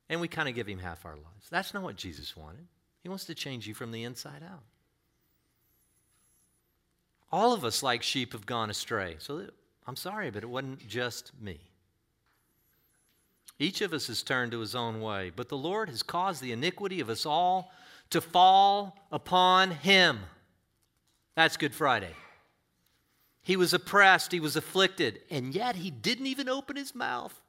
And 0.10 0.22
we 0.22 0.28
kind 0.28 0.48
of 0.48 0.56
give 0.56 0.68
him 0.68 0.80
half 0.80 1.06
our 1.06 1.16
lives. 1.16 1.50
That's 1.50 1.74
not 1.74 1.84
what 1.84 1.96
Jesus 1.96 2.38
wanted. 2.38 2.68
He 3.06 3.10
wants 3.10 3.26
to 3.26 3.36
change 3.36 3.68
you 3.68 3.76
from 3.76 3.92
the 3.92 4.04
inside 4.04 4.42
out. 4.42 4.64
All 7.32 7.54
of 7.54 7.64
us, 7.64 7.84
like 7.84 8.02
sheep, 8.02 8.34
have 8.34 8.48
gone 8.48 8.72
astray. 8.72 9.18
So 9.20 9.44
I'm 9.86 9.96
sorry, 9.96 10.32
but 10.32 10.42
it 10.42 10.48
wasn't 10.48 10.88
just 10.88 11.32
me. 11.40 11.60
Each 13.60 13.82
of 13.82 13.94
us 13.94 14.08
has 14.08 14.24
turned 14.24 14.54
to 14.54 14.60
his 14.60 14.74
own 14.74 15.02
way, 15.02 15.32
but 15.36 15.50
the 15.50 15.56
Lord 15.56 15.88
has 15.90 16.02
caused 16.02 16.42
the 16.42 16.52
iniquity 16.52 17.00
of 17.00 17.12
us 17.12 17.28
all 17.28 17.72
to 18.10 18.22
fall 18.22 18.98
upon 19.12 19.70
him. 19.70 20.22
That's 21.36 21.58
Good 21.58 21.76
Friday. 21.76 22.16
He 23.44 23.56
was 23.56 23.72
oppressed, 23.72 24.32
he 24.32 24.40
was 24.40 24.56
afflicted, 24.56 25.20
and 25.30 25.54
yet 25.54 25.76
he 25.76 25.92
didn't 25.92 26.26
even 26.26 26.50
open 26.50 26.76
his 26.76 26.96
mouth. 26.96 27.40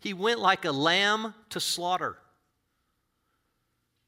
He 0.00 0.12
went 0.12 0.38
like 0.38 0.66
a 0.66 0.70
lamb 0.70 1.32
to 1.48 1.60
slaughter. 1.60 2.18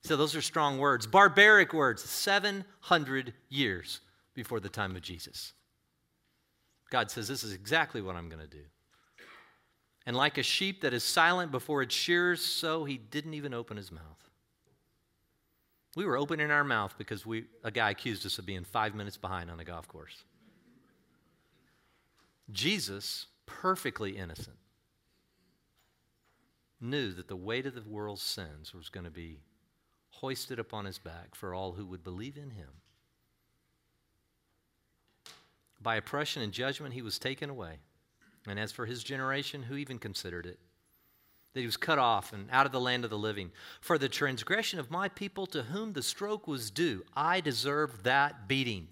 So, 0.03 0.17
those 0.17 0.35
are 0.35 0.43
strong 0.43 0.79
words, 0.79 1.07
barbaric 1.07 1.73
words, 1.75 2.03
700 2.03 3.35
years 3.49 4.01
before 4.35 4.61
the 4.61 4.69
time 4.69 4.97
of 4.97 5.03
Jesus. 5.03 5.53
God 6.91 7.11
says, 7.11 7.29
This 7.29 7.45
is 7.45 7.53
exactly 7.53 8.01
what 8.01 8.17
I'm 8.17 8.29
going 8.29 8.41
to 8.41 8.49
do. 8.49 8.65
And 10.07 10.17
like 10.17 10.39
a 10.39 10.43
sheep 10.43 10.81
that 10.81 10.95
is 10.95 11.05
silent 11.05 11.53
before 11.53 11.83
its 11.83 11.95
shears, 11.95 12.41
so 12.41 12.85
he 12.85 12.97
didn't 12.97 13.35
even 13.35 13.55
open 13.55 13.77
his 13.77 13.93
mouth. 13.93 14.31
We 15.97 16.05
were 16.05 16.17
opening 16.17 16.51
our 16.51 16.65
mouth 16.65 16.95
because 16.97 17.27
we, 17.27 17.45
a 17.65 17.71
guy 17.71 17.91
accused 17.91 18.25
us 18.25 18.39
of 18.39 18.47
being 18.47 18.65
five 18.65 18.95
minutes 18.95 19.17
behind 19.17 19.51
on 19.51 19.59
the 19.59 19.65
golf 19.65 19.87
course. 19.89 20.25
Jesus, 22.51 23.27
perfectly 23.47 24.17
innocent, 24.17 24.57
knew 26.81 27.13
that 27.13 27.29
the 27.29 27.37
weight 27.37 27.67
of 27.67 27.75
the 27.75 27.83
world's 27.83 28.23
sins 28.23 28.73
was 28.73 28.89
going 28.89 29.05
to 29.05 29.11
be 29.11 29.41
hoisted 30.21 30.59
upon 30.59 30.85
his 30.85 30.99
back 30.99 31.35
for 31.35 31.55
all 31.55 31.73
who 31.73 31.87
would 31.87 32.05
believe 32.05 32.37
in 32.37 32.51
him. 32.51 32.69
By 35.83 35.97
oppression 35.97 36.43
and 36.43 36.53
judgment, 36.53 36.95
he 36.95 37.03
was 37.03 37.19
taken 37.19 37.49
away. 37.49 37.79
And 38.47 38.59
as 38.59 38.73
for 38.73 38.87
his 38.87 39.03
generation, 39.03 39.63
who 39.63 39.77
even 39.77 39.99
considered 39.99 40.47
it? 40.47 40.59
That 41.55 41.61
he 41.61 41.67
was 41.67 41.77
cut 41.77 41.99
off 41.99 42.33
and 42.33 42.49
out 42.51 42.67
of 42.67 42.73
the 42.73 42.81
land 42.81 43.05
of 43.05 43.11
the 43.11 43.19
living. 43.19 43.51
For 43.81 43.99
the 43.99 44.09
transgression 44.09 44.79
of 44.79 44.91
my 44.91 45.09
people 45.09 45.47
to 45.49 45.63
whom 45.63 45.93
the 45.93 46.03
stroke 46.03 46.47
was 46.47 46.71
due, 46.71 47.03
I 47.17 47.41
deserve 47.41 48.03
that 48.03 48.47
beating. 48.47 48.89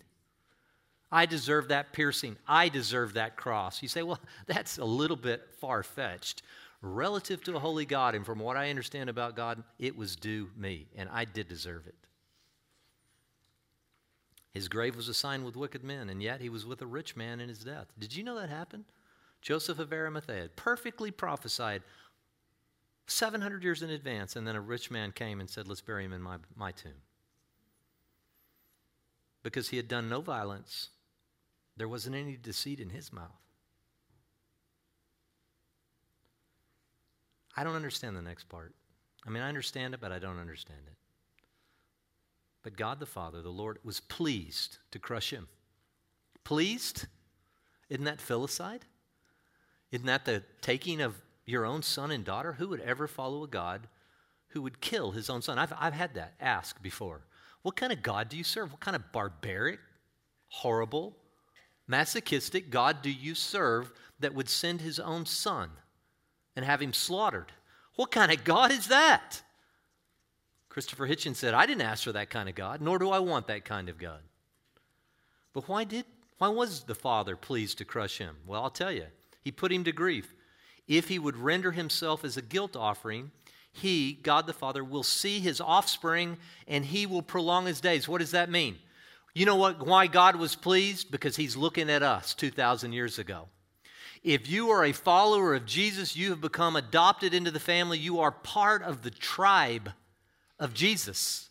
I 1.10 1.26
deserve 1.26 1.68
that 1.68 1.92
piercing. 1.92 2.36
I 2.46 2.68
deserve 2.68 3.14
that 3.14 3.36
cross. 3.36 3.82
You 3.82 3.88
say, 3.88 4.02
well, 4.02 4.20
that's 4.46 4.78
a 4.78 4.84
little 4.84 5.16
bit 5.16 5.42
far 5.60 5.82
fetched. 5.82 6.42
Relative 6.80 7.42
to 7.44 7.56
a 7.56 7.60
holy 7.60 7.84
God, 7.84 8.14
and 8.14 8.24
from 8.24 8.38
what 8.38 8.56
I 8.56 8.70
understand 8.70 9.10
about 9.10 9.34
God, 9.34 9.62
it 9.78 9.96
was 9.96 10.14
due 10.14 10.50
me, 10.56 10.86
and 10.96 11.08
I 11.12 11.24
did 11.24 11.48
deserve 11.48 11.86
it. 11.86 11.96
His 14.52 14.68
grave 14.68 14.96
was 14.96 15.08
assigned 15.08 15.44
with 15.44 15.56
wicked 15.56 15.82
men, 15.82 16.08
and 16.08 16.22
yet 16.22 16.40
he 16.40 16.48
was 16.48 16.64
with 16.64 16.80
a 16.80 16.86
rich 16.86 17.16
man 17.16 17.40
in 17.40 17.48
his 17.48 17.64
death. 17.64 17.86
Did 17.98 18.14
you 18.14 18.22
know 18.22 18.38
that 18.38 18.48
happened? 18.48 18.84
Joseph 19.42 19.78
of 19.78 19.92
Arimathea 19.92 20.48
perfectly 20.56 21.10
prophesied 21.10 21.82
700 23.06 23.62
years 23.62 23.82
in 23.82 23.90
advance, 23.90 24.36
and 24.36 24.46
then 24.46 24.56
a 24.56 24.60
rich 24.60 24.90
man 24.90 25.12
came 25.12 25.40
and 25.40 25.48
said, 25.48 25.66
Let's 25.66 25.80
bury 25.80 26.04
him 26.04 26.12
in 26.12 26.22
my, 26.22 26.36
my 26.56 26.72
tomb. 26.72 26.92
Because 29.42 29.68
he 29.68 29.76
had 29.76 29.88
done 29.88 30.08
no 30.08 30.20
violence, 30.20 30.90
there 31.76 31.88
wasn't 31.88 32.16
any 32.16 32.36
deceit 32.36 32.80
in 32.80 32.90
his 32.90 33.12
mouth. 33.12 33.47
I 37.58 37.64
don't 37.64 37.74
understand 37.74 38.16
the 38.16 38.22
next 38.22 38.48
part. 38.48 38.72
I 39.26 39.30
mean, 39.30 39.42
I 39.42 39.48
understand 39.48 39.92
it, 39.92 40.00
but 40.00 40.12
I 40.12 40.20
don't 40.20 40.38
understand 40.38 40.78
it. 40.86 40.92
But 42.62 42.76
God 42.76 43.00
the 43.00 43.06
Father, 43.06 43.42
the 43.42 43.48
Lord, 43.48 43.80
was 43.82 43.98
pleased 43.98 44.78
to 44.92 45.00
crush 45.00 45.32
him. 45.32 45.48
Pleased? 46.44 47.06
Isn't 47.88 48.04
that 48.04 48.20
filicide? 48.20 48.82
Isn't 49.90 50.06
that 50.06 50.24
the 50.24 50.44
taking 50.60 51.00
of 51.00 51.16
your 51.46 51.66
own 51.66 51.82
son 51.82 52.12
and 52.12 52.24
daughter? 52.24 52.52
Who 52.52 52.68
would 52.68 52.80
ever 52.80 53.08
follow 53.08 53.42
a 53.42 53.48
God 53.48 53.88
who 54.50 54.62
would 54.62 54.80
kill 54.80 55.10
his 55.10 55.28
own 55.28 55.42
son? 55.42 55.58
I've, 55.58 55.72
I've 55.76 55.94
had 55.94 56.14
that 56.14 56.34
asked 56.38 56.80
before. 56.80 57.22
What 57.62 57.74
kind 57.74 57.92
of 57.92 58.04
God 58.04 58.28
do 58.28 58.36
you 58.36 58.44
serve? 58.44 58.70
What 58.70 58.80
kind 58.80 58.94
of 58.94 59.10
barbaric, 59.10 59.80
horrible, 60.46 61.16
masochistic 61.88 62.70
God 62.70 63.02
do 63.02 63.10
you 63.10 63.34
serve 63.34 63.90
that 64.20 64.32
would 64.32 64.48
send 64.48 64.80
his 64.80 65.00
own 65.00 65.26
son 65.26 65.70
and 66.58 66.66
have 66.66 66.82
him 66.82 66.92
slaughtered? 66.92 67.52
What 67.94 68.10
kind 68.10 68.32
of 68.32 68.42
God 68.42 68.72
is 68.72 68.88
that? 68.88 69.42
Christopher 70.68 71.06
Hitchens 71.06 71.36
said, 71.36 71.54
I 71.54 71.66
didn't 71.66 71.82
ask 71.82 72.02
for 72.02 72.10
that 72.10 72.30
kind 72.30 72.48
of 72.48 72.56
God, 72.56 72.80
nor 72.80 72.98
do 72.98 73.10
I 73.10 73.20
want 73.20 73.46
that 73.46 73.64
kind 73.64 73.88
of 73.88 73.96
God. 73.96 74.18
But 75.52 75.68
why 75.68 75.84
did 75.84 76.04
why 76.38 76.48
was 76.48 76.82
the 76.82 76.96
Father 76.96 77.36
pleased 77.36 77.78
to 77.78 77.84
crush 77.84 78.18
him? 78.18 78.38
Well, 78.44 78.60
I'll 78.60 78.70
tell 78.70 78.90
you. 78.90 79.06
He 79.40 79.52
put 79.52 79.70
him 79.70 79.84
to 79.84 79.92
grief. 79.92 80.34
If 80.88 81.06
he 81.06 81.20
would 81.20 81.36
render 81.36 81.70
himself 81.70 82.24
as 82.24 82.36
a 82.36 82.42
guilt 82.42 82.74
offering, 82.74 83.30
he, 83.70 84.14
God 84.14 84.48
the 84.48 84.52
Father, 84.52 84.82
will 84.82 85.04
see 85.04 85.38
his 85.38 85.60
offspring 85.60 86.38
and 86.66 86.84
he 86.84 87.06
will 87.06 87.22
prolong 87.22 87.66
his 87.66 87.80
days. 87.80 88.08
What 88.08 88.18
does 88.18 88.32
that 88.32 88.50
mean? 88.50 88.78
You 89.32 89.46
know 89.46 89.56
what 89.56 89.86
why 89.86 90.08
God 90.08 90.34
was 90.34 90.56
pleased? 90.56 91.12
Because 91.12 91.36
he's 91.36 91.56
looking 91.56 91.88
at 91.88 92.02
us 92.02 92.34
2,000 92.34 92.92
years 92.92 93.20
ago. 93.20 93.48
If 94.28 94.46
you 94.46 94.68
are 94.68 94.84
a 94.84 94.92
follower 94.92 95.54
of 95.54 95.64
Jesus, 95.64 96.14
you 96.14 96.28
have 96.28 96.42
become 96.42 96.76
adopted 96.76 97.32
into 97.32 97.50
the 97.50 97.58
family. 97.58 97.98
You 97.98 98.20
are 98.20 98.30
part 98.30 98.82
of 98.82 99.00
the 99.00 99.10
tribe 99.10 99.92
of 100.58 100.74
Jesus. 100.74 101.48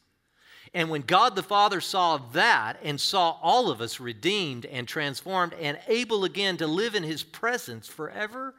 And 0.75 0.91
when 0.91 1.01
God 1.01 1.35
the 1.35 1.41
Father 1.41 1.81
saw 1.81 2.17
that 2.33 2.77
and 2.83 3.01
saw 3.01 3.31
all 3.41 3.71
of 3.71 3.81
us 3.81 3.99
redeemed 3.99 4.67
and 4.67 4.87
transformed 4.87 5.55
and 5.55 5.79
able 5.87 6.23
again 6.23 6.55
to 6.57 6.67
live 6.67 6.93
in 6.93 7.01
His 7.01 7.23
presence 7.23 7.87
forever, 7.87 8.53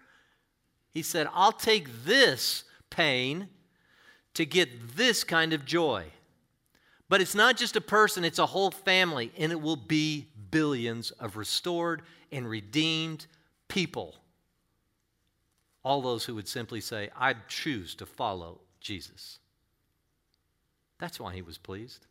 He 0.92 1.02
said, 1.02 1.28
I'll 1.32 1.52
take 1.52 2.04
this 2.04 2.64
pain 2.90 3.46
to 4.34 4.44
get 4.44 4.96
this 4.96 5.22
kind 5.22 5.52
of 5.52 5.64
joy. 5.64 6.06
But 7.08 7.20
it's 7.20 7.36
not 7.36 7.56
just 7.56 7.76
a 7.76 7.80
person, 7.80 8.24
it's 8.24 8.40
a 8.40 8.46
whole 8.46 8.72
family, 8.72 9.30
and 9.38 9.52
it 9.52 9.60
will 9.60 9.76
be 9.76 10.26
billions 10.50 11.12
of 11.12 11.36
restored 11.36 12.02
and 12.32 12.50
redeemed 12.50 13.28
people. 13.68 14.16
All 15.84 16.02
those 16.02 16.24
who 16.24 16.34
would 16.34 16.48
simply 16.48 16.80
say, 16.80 17.10
I 17.16 17.34
choose 17.46 17.94
to 17.96 18.06
follow 18.06 18.60
Jesus. 18.80 19.38
That's 20.98 21.20
why 21.20 21.34
he 21.34 21.42
was 21.42 21.58
pleased. 21.58 22.06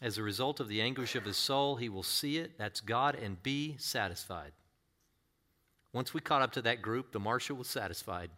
As 0.00 0.18
a 0.18 0.22
result 0.22 0.60
of 0.60 0.68
the 0.68 0.80
anguish 0.80 1.14
of 1.14 1.24
his 1.24 1.36
soul, 1.36 1.76
he 1.76 1.88
will 1.88 2.02
see 2.02 2.38
it, 2.38 2.58
that's 2.58 2.80
God, 2.80 3.14
and 3.14 3.42
be 3.42 3.76
satisfied. 3.78 4.52
Once 5.92 6.12
we 6.12 6.20
caught 6.20 6.42
up 6.42 6.52
to 6.52 6.62
that 6.62 6.82
group, 6.82 7.12
the 7.12 7.20
marshal 7.20 7.56
was 7.56 7.68
satisfied. 7.68 8.30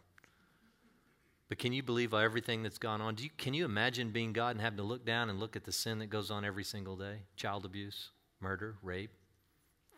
But 1.49 1.59
can 1.59 1.73
you 1.73 1.83
believe 1.83 2.13
everything 2.13 2.63
that's 2.63 2.79
gone 2.79 3.01
on? 3.01 3.17
You, 3.19 3.31
can 3.37 3.55
you 3.55 3.65
imagine 3.65 4.11
being 4.11 4.33
God 4.33 4.51
and 4.51 4.61
having 4.61 4.77
to 4.77 4.83
look 4.83 5.05
down 5.05 5.31
and 5.31 5.41
look 5.41 5.57
at 5.57 5.65
the 5.65 5.73
sin 5.73 5.99
that 5.99 6.11
goes 6.11 6.31
on 6.31 6.45
every 6.45 6.63
single 6.63 6.95
day? 6.95 7.23
Child 7.37 7.65
abuse, 7.65 8.11
murder, 8.41 8.77
rape, 8.83 9.11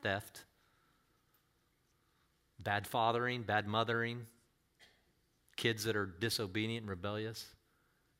theft, 0.03 0.45
bad 2.63 2.87
fathering, 2.87 3.43
bad 3.43 3.67
mothering, 3.67 4.27
kids 5.57 5.85
that 5.85 5.97
are 5.97 6.07
disobedient 6.07 6.83
and 6.83 6.91
rebellious. 6.91 7.47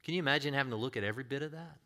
Can 0.05 0.15
you 0.15 0.21
imagine 0.21 0.55
having 0.55 0.71
to 0.71 0.77
look 0.77 0.97
at 0.97 1.05
every 1.05 1.25
bit 1.25 1.43
of 1.43 1.53
that? 1.53 1.79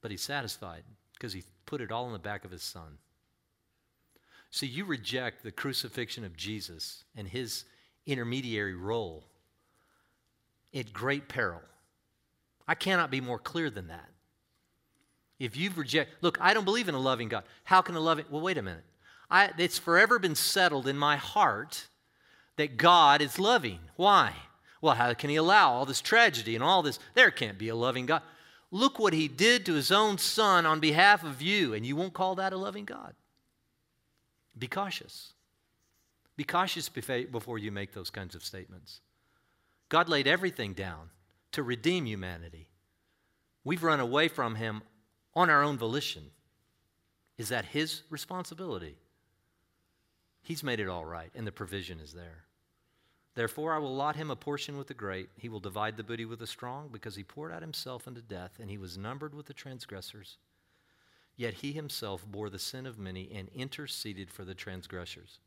But 0.00 0.10
he's 0.10 0.22
satisfied 0.22 0.84
because 1.14 1.32
he 1.32 1.44
put 1.66 1.80
it 1.80 1.92
all 1.92 2.06
in 2.06 2.12
the 2.12 2.18
back 2.18 2.44
of 2.44 2.50
his 2.50 2.62
son. 2.62 2.98
See, 4.50 4.66
you 4.66 4.84
reject 4.84 5.42
the 5.42 5.50
crucifixion 5.50 6.24
of 6.24 6.36
Jesus 6.36 7.04
and 7.16 7.28
his 7.28 7.64
intermediary 8.06 8.74
role 8.74 9.24
at 10.74 10.92
great 10.92 11.28
peril. 11.28 11.60
I 12.66 12.74
cannot 12.74 13.10
be 13.10 13.20
more 13.20 13.38
clear 13.38 13.70
than 13.70 13.88
that. 13.88 14.08
If 15.38 15.56
you've 15.56 15.78
rejected, 15.78 16.14
look, 16.20 16.38
I 16.40 16.54
don't 16.54 16.64
believe 16.64 16.88
in 16.88 16.94
a 16.94 17.00
loving 17.00 17.28
God. 17.28 17.44
How 17.64 17.80
can 17.80 17.94
a 17.94 18.00
loving, 18.00 18.24
well, 18.30 18.42
wait 18.42 18.58
a 18.58 18.62
minute. 18.62 18.84
I, 19.30 19.50
it's 19.58 19.78
forever 19.78 20.18
been 20.18 20.34
settled 20.34 20.88
in 20.88 20.96
my 20.96 21.16
heart 21.16 21.86
that 22.56 22.76
God 22.76 23.20
is 23.20 23.38
loving. 23.38 23.80
Why? 23.96 24.32
Well, 24.80 24.94
how 24.94 25.12
can 25.14 25.30
he 25.30 25.36
allow 25.36 25.72
all 25.72 25.86
this 25.86 26.00
tragedy 26.00 26.54
and 26.54 26.64
all 26.64 26.82
this? 26.82 26.98
There 27.14 27.30
can't 27.30 27.58
be 27.58 27.68
a 27.68 27.76
loving 27.76 28.06
God. 28.06 28.22
Look 28.70 28.98
what 28.98 29.12
he 29.12 29.28
did 29.28 29.64
to 29.66 29.74
his 29.74 29.90
own 29.90 30.18
son 30.18 30.66
on 30.66 30.80
behalf 30.80 31.24
of 31.24 31.40
you, 31.42 31.74
and 31.74 31.84
you 31.84 31.96
won't 31.96 32.12
call 32.12 32.34
that 32.36 32.52
a 32.52 32.56
loving 32.56 32.84
God. 32.84 33.14
Be 34.58 34.66
cautious. 34.66 35.32
Be 36.36 36.44
cautious 36.44 36.88
before 36.88 37.58
you 37.58 37.72
make 37.72 37.92
those 37.92 38.10
kinds 38.10 38.34
of 38.34 38.44
statements. 38.44 39.00
God 39.88 40.08
laid 40.08 40.26
everything 40.26 40.74
down 40.74 41.10
to 41.52 41.62
redeem 41.62 42.06
humanity. 42.06 42.68
We've 43.64 43.82
run 43.82 44.00
away 44.00 44.28
from 44.28 44.54
him 44.54 44.82
on 45.34 45.50
our 45.50 45.62
own 45.62 45.78
volition. 45.78 46.30
Is 47.38 47.48
that 47.48 47.64
his 47.64 48.02
responsibility? 48.10 48.96
He's 50.42 50.62
made 50.62 50.80
it 50.80 50.88
all 50.88 51.04
right, 51.04 51.30
and 51.34 51.46
the 51.46 51.52
provision 51.52 52.00
is 52.00 52.12
there. 52.12 52.44
Therefore, 53.34 53.72
I 53.72 53.78
will 53.78 53.94
allot 53.94 54.16
him 54.16 54.30
a 54.30 54.36
portion 54.36 54.78
with 54.78 54.88
the 54.88 54.94
great. 54.94 55.28
He 55.36 55.48
will 55.48 55.60
divide 55.60 55.96
the 55.96 56.02
booty 56.02 56.24
with 56.24 56.40
the 56.40 56.46
strong, 56.46 56.88
because 56.90 57.16
he 57.16 57.22
poured 57.22 57.52
out 57.52 57.62
himself 57.62 58.08
unto 58.08 58.20
death, 58.20 58.58
and 58.58 58.70
he 58.70 58.78
was 58.78 58.98
numbered 58.98 59.34
with 59.34 59.46
the 59.46 59.54
transgressors. 59.54 60.38
Yet 61.36 61.54
he 61.54 61.72
himself 61.72 62.26
bore 62.26 62.50
the 62.50 62.58
sin 62.58 62.84
of 62.84 62.98
many 62.98 63.30
and 63.32 63.48
interceded 63.54 64.30
for 64.30 64.44
the 64.44 64.54
transgressors. 64.54 65.38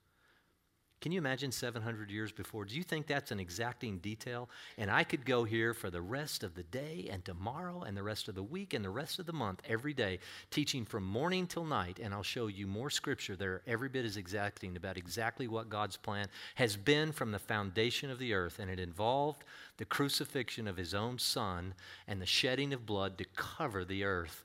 Can 1.02 1.12
you 1.12 1.18
imagine 1.18 1.52
700 1.52 2.12
years 2.12 2.32
before? 2.32 2.64
Do 2.64 2.76
you 2.76 2.84
think 2.84 3.08
that's 3.08 3.32
an 3.32 3.40
exacting 3.40 3.98
detail? 3.98 4.52
And 4.78 4.92
I 4.92 5.04
could 5.04 5.26
go 5.26 5.44
here 5.44 5.74
for 5.74 5.90
the 5.90 6.02
rest 6.02 6.44
of 6.44 6.54
the 6.54 6.62
day 6.62 7.10
and 7.12 7.26
tomorrow 7.26 7.82
and 7.82 7.98
the 7.98 8.04
rest 8.04 8.28
of 8.28 8.36
the 8.36 8.44
week 8.44 8.76
and 8.76 8.86
the 8.86 8.90
rest 8.92 9.18
of 9.18 9.26
the 9.26 9.34
month 9.34 9.64
every 9.68 9.96
day, 9.96 10.20
teaching 10.52 10.86
from 10.86 11.04
morning 11.04 11.48
till 11.48 11.66
night, 11.66 11.98
and 12.00 12.14
I'll 12.14 12.22
show 12.22 12.46
you 12.46 12.68
more 12.68 12.92
scripture 12.92 13.36
there 13.36 13.64
every 13.66 13.90
bit 13.90 14.06
as 14.06 14.16
exacting 14.16 14.78
about 14.78 14.96
exactly 14.96 15.48
what 15.48 15.70
God's 15.70 15.98
plan 15.98 16.28
has 16.54 16.78
been 16.78 17.12
from 17.12 17.32
the 17.32 17.40
foundation 17.40 18.12
of 18.12 18.20
the 18.20 18.36
earth. 18.36 18.60
And 18.60 18.70
it 18.70 18.80
involved 18.80 19.44
the 19.78 19.86
crucifixion 19.86 20.68
of 20.68 20.78
his 20.78 20.94
own 20.94 21.18
son 21.18 21.74
and 22.08 22.22
the 22.22 22.28
shedding 22.28 22.74
of 22.74 22.86
blood 22.86 23.18
to 23.18 23.26
cover 23.36 23.84
the 23.84 24.04
earth 24.04 24.44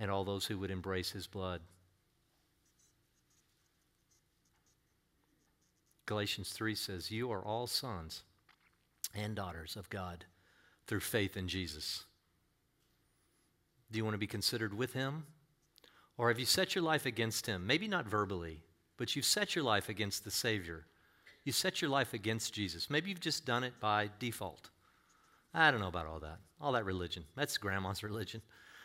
and 0.00 0.10
all 0.10 0.24
those 0.24 0.46
who 0.46 0.58
would 0.58 0.72
embrace 0.72 1.12
his 1.12 1.28
blood. 1.28 1.60
Galatians 6.12 6.50
3 6.50 6.74
says, 6.74 7.10
You 7.10 7.32
are 7.32 7.42
all 7.42 7.66
sons 7.66 8.22
and 9.14 9.34
daughters 9.34 9.76
of 9.76 9.88
God 9.88 10.26
through 10.86 11.00
faith 11.00 11.38
in 11.38 11.48
Jesus. 11.48 12.04
Do 13.90 13.96
you 13.96 14.04
want 14.04 14.12
to 14.12 14.18
be 14.18 14.26
considered 14.26 14.76
with 14.76 14.92
Him? 14.92 15.24
Or 16.18 16.28
have 16.28 16.38
you 16.38 16.44
set 16.44 16.74
your 16.74 16.84
life 16.84 17.06
against 17.06 17.46
Him? 17.46 17.66
Maybe 17.66 17.88
not 17.88 18.04
verbally, 18.04 18.60
but 18.98 19.16
you've 19.16 19.24
set 19.24 19.56
your 19.56 19.64
life 19.64 19.88
against 19.88 20.22
the 20.22 20.30
Savior. 20.30 20.84
You 21.44 21.52
set 21.52 21.80
your 21.80 21.90
life 21.90 22.12
against 22.12 22.52
Jesus. 22.52 22.90
Maybe 22.90 23.08
you've 23.08 23.18
just 23.18 23.46
done 23.46 23.64
it 23.64 23.80
by 23.80 24.10
default. 24.18 24.68
I 25.54 25.70
don't 25.70 25.80
know 25.80 25.88
about 25.88 26.08
all 26.08 26.20
that. 26.20 26.40
All 26.60 26.72
that 26.72 26.84
religion. 26.84 27.24
That's 27.36 27.56
grandma's 27.56 28.02
religion. 28.02 28.42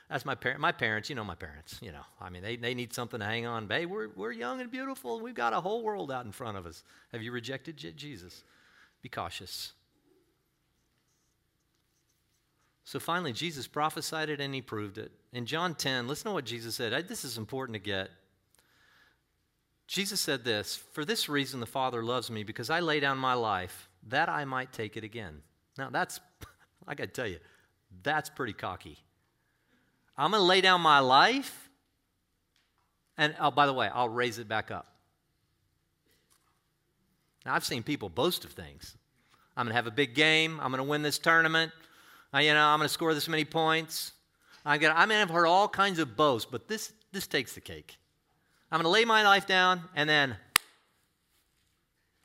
That's 0.09 0.25
my 0.25 0.35
parent. 0.35 0.61
My 0.61 0.71
parents, 0.71 1.09
you 1.09 1.15
know, 1.15 1.23
my 1.23 1.35
parents. 1.35 1.79
You 1.81 1.91
know, 1.91 2.03
I 2.21 2.29
mean, 2.29 2.41
they, 2.41 2.55
they 2.55 2.73
need 2.73 2.93
something 2.93 3.19
to 3.19 3.25
hang 3.25 3.45
on. 3.45 3.69
Hey, 3.69 3.85
we're 3.85 4.09
we're 4.15 4.31
young 4.31 4.61
and 4.61 4.71
beautiful, 4.71 5.19
we've 5.19 5.35
got 5.35 5.53
a 5.53 5.59
whole 5.59 5.83
world 5.83 6.11
out 6.11 6.25
in 6.25 6.31
front 6.31 6.57
of 6.57 6.65
us. 6.65 6.83
Have 7.11 7.21
you 7.21 7.31
rejected 7.31 7.77
Jesus? 7.77 8.43
Be 9.01 9.09
cautious. 9.09 9.73
So 12.85 13.01
finally, 13.01 13.33
Jesus 13.33 13.67
prophesied 13.67 14.29
it 14.29 14.39
and 14.39 14.55
he 14.55 14.61
proved 14.61 14.97
it. 14.97 15.11
In 15.33 15.45
John 15.45 15.75
10, 15.75 16.07
listen 16.07 16.29
to 16.29 16.31
what 16.31 16.45
Jesus 16.45 16.75
said. 16.75 17.07
This 17.09 17.25
is 17.25 17.37
important 17.37 17.73
to 17.73 17.79
get. 17.79 18.09
Jesus 19.87 20.21
said 20.21 20.45
this 20.45 20.77
For 20.93 21.03
this 21.03 21.27
reason, 21.27 21.59
the 21.59 21.65
Father 21.65 22.01
loves 22.01 22.29
me, 22.29 22.43
because 22.43 22.69
I 22.69 22.79
lay 22.79 23.01
down 23.01 23.17
my 23.17 23.33
life 23.33 23.89
that 24.07 24.29
I 24.29 24.45
might 24.45 24.71
take 24.71 24.95
it 24.95 25.03
again. 25.03 25.41
Now, 25.77 25.89
that's, 25.89 26.21
I 26.87 26.95
got 26.95 27.05
to 27.05 27.09
tell 27.09 27.27
you, 27.27 27.39
that's 28.03 28.29
pretty 28.29 28.53
cocky. 28.53 28.97
I'm 30.17 30.31
going 30.31 30.41
to 30.41 30.45
lay 30.45 30.61
down 30.61 30.81
my 30.81 30.99
life. 30.99 31.69
And 33.17 33.35
oh, 33.39 33.51
by 33.51 33.65
the 33.65 33.73
way, 33.73 33.89
I'll 33.93 34.09
raise 34.09 34.39
it 34.39 34.47
back 34.47 34.71
up. 34.71 34.87
Now, 37.45 37.55
I've 37.55 37.65
seen 37.65 37.83
people 37.83 38.09
boast 38.09 38.43
of 38.43 38.51
things. 38.51 38.95
I'm 39.55 39.65
going 39.65 39.71
to 39.71 39.75
have 39.75 39.87
a 39.87 39.91
big 39.91 40.15
game. 40.15 40.59
I'm 40.61 40.71
going 40.71 40.83
to 40.83 40.89
win 40.89 41.01
this 41.01 41.17
tournament. 41.17 41.71
Uh, 42.33 42.39
you 42.39 42.53
know, 42.53 42.65
I'm 42.65 42.79
going 42.79 42.87
to 42.87 42.93
score 42.93 43.13
this 43.13 43.27
many 43.27 43.45
points. 43.45 44.11
I'm 44.65 44.79
going 44.79 44.93
to, 44.93 44.99
I 44.99 45.05
mean, 45.05 45.17
I've 45.17 45.29
heard 45.29 45.47
all 45.47 45.67
kinds 45.67 45.99
of 45.99 46.17
boasts, 46.17 46.47
but 46.51 46.67
this, 46.67 46.91
this 47.11 47.25
takes 47.25 47.53
the 47.53 47.61
cake. 47.61 47.97
I'm 48.71 48.77
going 48.77 48.83
to 48.83 48.89
lay 48.89 49.05
my 49.05 49.23
life 49.23 49.47
down 49.47 49.81
and 49.95 50.09
then 50.09 50.35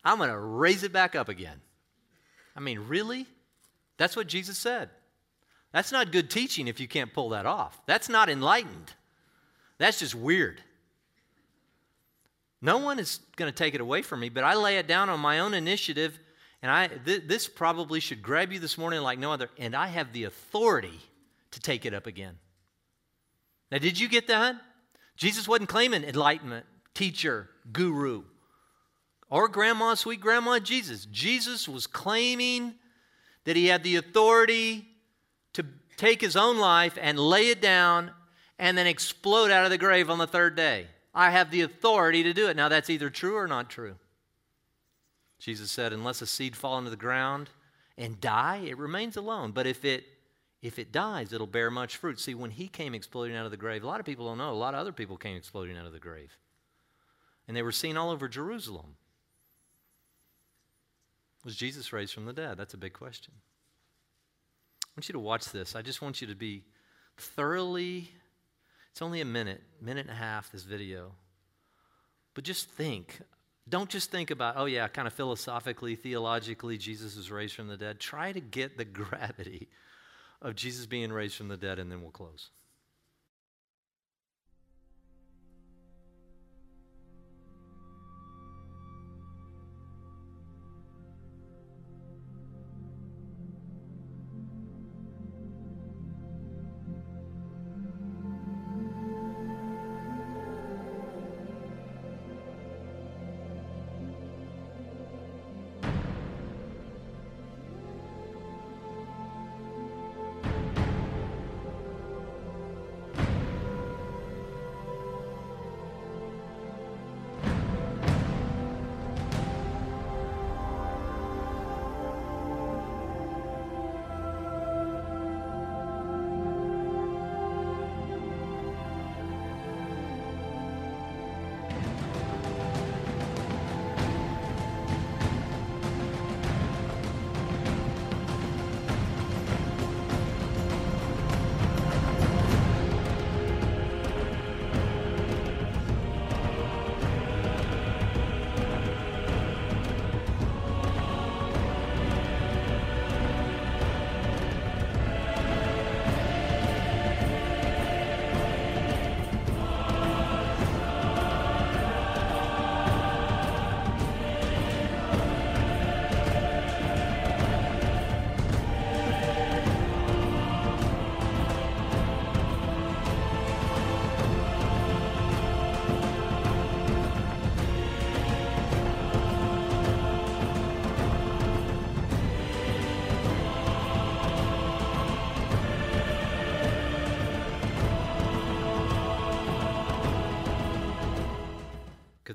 I'm 0.04 0.18
going 0.18 0.30
to 0.30 0.38
raise 0.38 0.82
it 0.82 0.92
back 0.92 1.14
up 1.14 1.28
again. 1.28 1.60
I 2.56 2.60
mean, 2.60 2.80
really? 2.80 3.26
That's 3.96 4.16
what 4.16 4.26
Jesus 4.26 4.58
said. 4.58 4.90
That's 5.72 5.90
not 5.90 6.12
good 6.12 6.30
teaching 6.30 6.68
if 6.68 6.80
you 6.80 6.86
can't 6.86 7.12
pull 7.12 7.30
that 7.30 7.46
off. 7.46 7.80
That's 7.86 8.08
not 8.08 8.28
enlightened. 8.28 8.92
That's 9.78 9.98
just 10.00 10.14
weird. 10.14 10.60
No 12.60 12.78
one 12.78 12.98
is 12.98 13.20
going 13.36 13.50
to 13.50 13.56
take 13.56 13.74
it 13.74 13.80
away 13.80 14.02
from 14.02 14.20
me, 14.20 14.28
but 14.28 14.44
I 14.44 14.54
lay 14.54 14.78
it 14.78 14.86
down 14.86 15.08
on 15.08 15.18
my 15.18 15.40
own 15.40 15.54
initiative, 15.54 16.18
and 16.62 16.70
I, 16.70 16.86
th- 16.86 17.24
this 17.26 17.48
probably 17.48 17.98
should 17.98 18.22
grab 18.22 18.52
you 18.52 18.60
this 18.60 18.78
morning 18.78 19.00
like 19.00 19.18
no 19.18 19.32
other, 19.32 19.48
and 19.58 19.74
I 19.74 19.88
have 19.88 20.12
the 20.12 20.24
authority 20.24 21.00
to 21.50 21.60
take 21.60 21.84
it 21.84 21.94
up 21.94 22.06
again. 22.06 22.38
Now, 23.72 23.78
did 23.78 23.98
you 23.98 24.08
get 24.08 24.28
that? 24.28 24.56
Jesus 25.16 25.48
wasn't 25.48 25.70
claiming 25.70 26.04
enlightenment, 26.04 26.66
teacher, 26.94 27.48
guru, 27.72 28.22
or 29.28 29.48
grandma, 29.48 29.94
sweet 29.94 30.20
grandma 30.20 30.58
Jesus. 30.58 31.06
Jesus 31.06 31.68
was 31.68 31.86
claiming 31.86 32.74
that 33.44 33.56
he 33.56 33.66
had 33.66 33.82
the 33.82 33.96
authority 33.96 34.86
take 35.96 36.20
his 36.20 36.36
own 36.36 36.58
life 36.58 36.98
and 37.00 37.18
lay 37.18 37.48
it 37.48 37.60
down 37.60 38.10
and 38.58 38.76
then 38.76 38.86
explode 38.86 39.50
out 39.50 39.64
of 39.64 39.70
the 39.70 39.78
grave 39.78 40.10
on 40.10 40.18
the 40.18 40.26
third 40.26 40.56
day. 40.56 40.86
I 41.14 41.30
have 41.30 41.50
the 41.50 41.62
authority 41.62 42.22
to 42.22 42.32
do 42.32 42.48
it. 42.48 42.56
Now, 42.56 42.68
that's 42.68 42.90
either 42.90 43.10
true 43.10 43.36
or 43.36 43.46
not 43.46 43.68
true. 43.68 43.96
Jesus 45.38 45.70
said, 45.70 45.92
unless 45.92 46.22
a 46.22 46.26
seed 46.26 46.56
fall 46.56 46.78
into 46.78 46.90
the 46.90 46.96
ground 46.96 47.50
and 47.98 48.20
die, 48.20 48.62
it 48.64 48.78
remains 48.78 49.16
alone. 49.16 49.50
But 49.52 49.66
if 49.66 49.84
it 49.84 50.04
if 50.62 50.78
it 50.78 50.92
dies, 50.92 51.32
it'll 51.32 51.48
bear 51.48 51.72
much 51.72 51.96
fruit. 51.96 52.20
See, 52.20 52.36
when 52.36 52.52
he 52.52 52.68
came 52.68 52.94
exploding 52.94 53.36
out 53.36 53.44
of 53.44 53.50
the 53.50 53.56
grave, 53.56 53.82
a 53.82 53.86
lot 53.86 53.98
of 53.98 54.06
people 54.06 54.26
don't 54.26 54.38
know, 54.38 54.52
a 54.52 54.54
lot 54.54 54.74
of 54.74 54.80
other 54.80 54.92
people 54.92 55.16
came 55.16 55.36
exploding 55.36 55.76
out 55.76 55.86
of 55.86 55.92
the 55.92 55.98
grave. 55.98 56.38
And 57.48 57.56
they 57.56 57.62
were 57.62 57.72
seen 57.72 57.96
all 57.96 58.10
over 58.10 58.28
Jerusalem. 58.28 58.94
Was 61.44 61.56
Jesus 61.56 61.92
raised 61.92 62.14
from 62.14 62.26
the 62.26 62.32
dead? 62.32 62.56
That's 62.56 62.74
a 62.74 62.78
big 62.78 62.92
question. 62.92 63.34
I 64.92 64.98
want 64.98 65.08
you 65.08 65.14
to 65.14 65.18
watch 65.18 65.46
this. 65.50 65.74
I 65.74 65.82
just 65.82 66.02
want 66.02 66.20
you 66.20 66.26
to 66.28 66.34
be 66.34 66.64
thoroughly 67.16 68.10
it's 68.92 69.00
only 69.00 69.22
a 69.22 69.24
minute, 69.24 69.62
minute 69.80 70.06
and 70.06 70.10
a 70.10 70.18
half, 70.18 70.52
this 70.52 70.64
video. 70.64 71.12
But 72.34 72.44
just 72.44 72.68
think. 72.68 73.20
Don't 73.66 73.88
just 73.88 74.10
think 74.10 74.30
about, 74.30 74.56
oh, 74.58 74.66
yeah, 74.66 74.86
kind 74.88 75.08
of 75.08 75.14
philosophically, 75.14 75.94
theologically, 75.94 76.76
Jesus 76.76 77.16
is 77.16 77.30
raised 77.30 77.54
from 77.54 77.68
the 77.68 77.78
dead. 77.78 78.00
Try 78.00 78.32
to 78.32 78.40
get 78.40 78.76
the 78.76 78.84
gravity 78.84 79.68
of 80.42 80.56
Jesus 80.56 80.84
being 80.84 81.10
raised 81.10 81.36
from 81.36 81.48
the 81.48 81.56
dead, 81.56 81.78
and 81.78 81.90
then 81.90 82.02
we'll 82.02 82.10
close. 82.10 82.50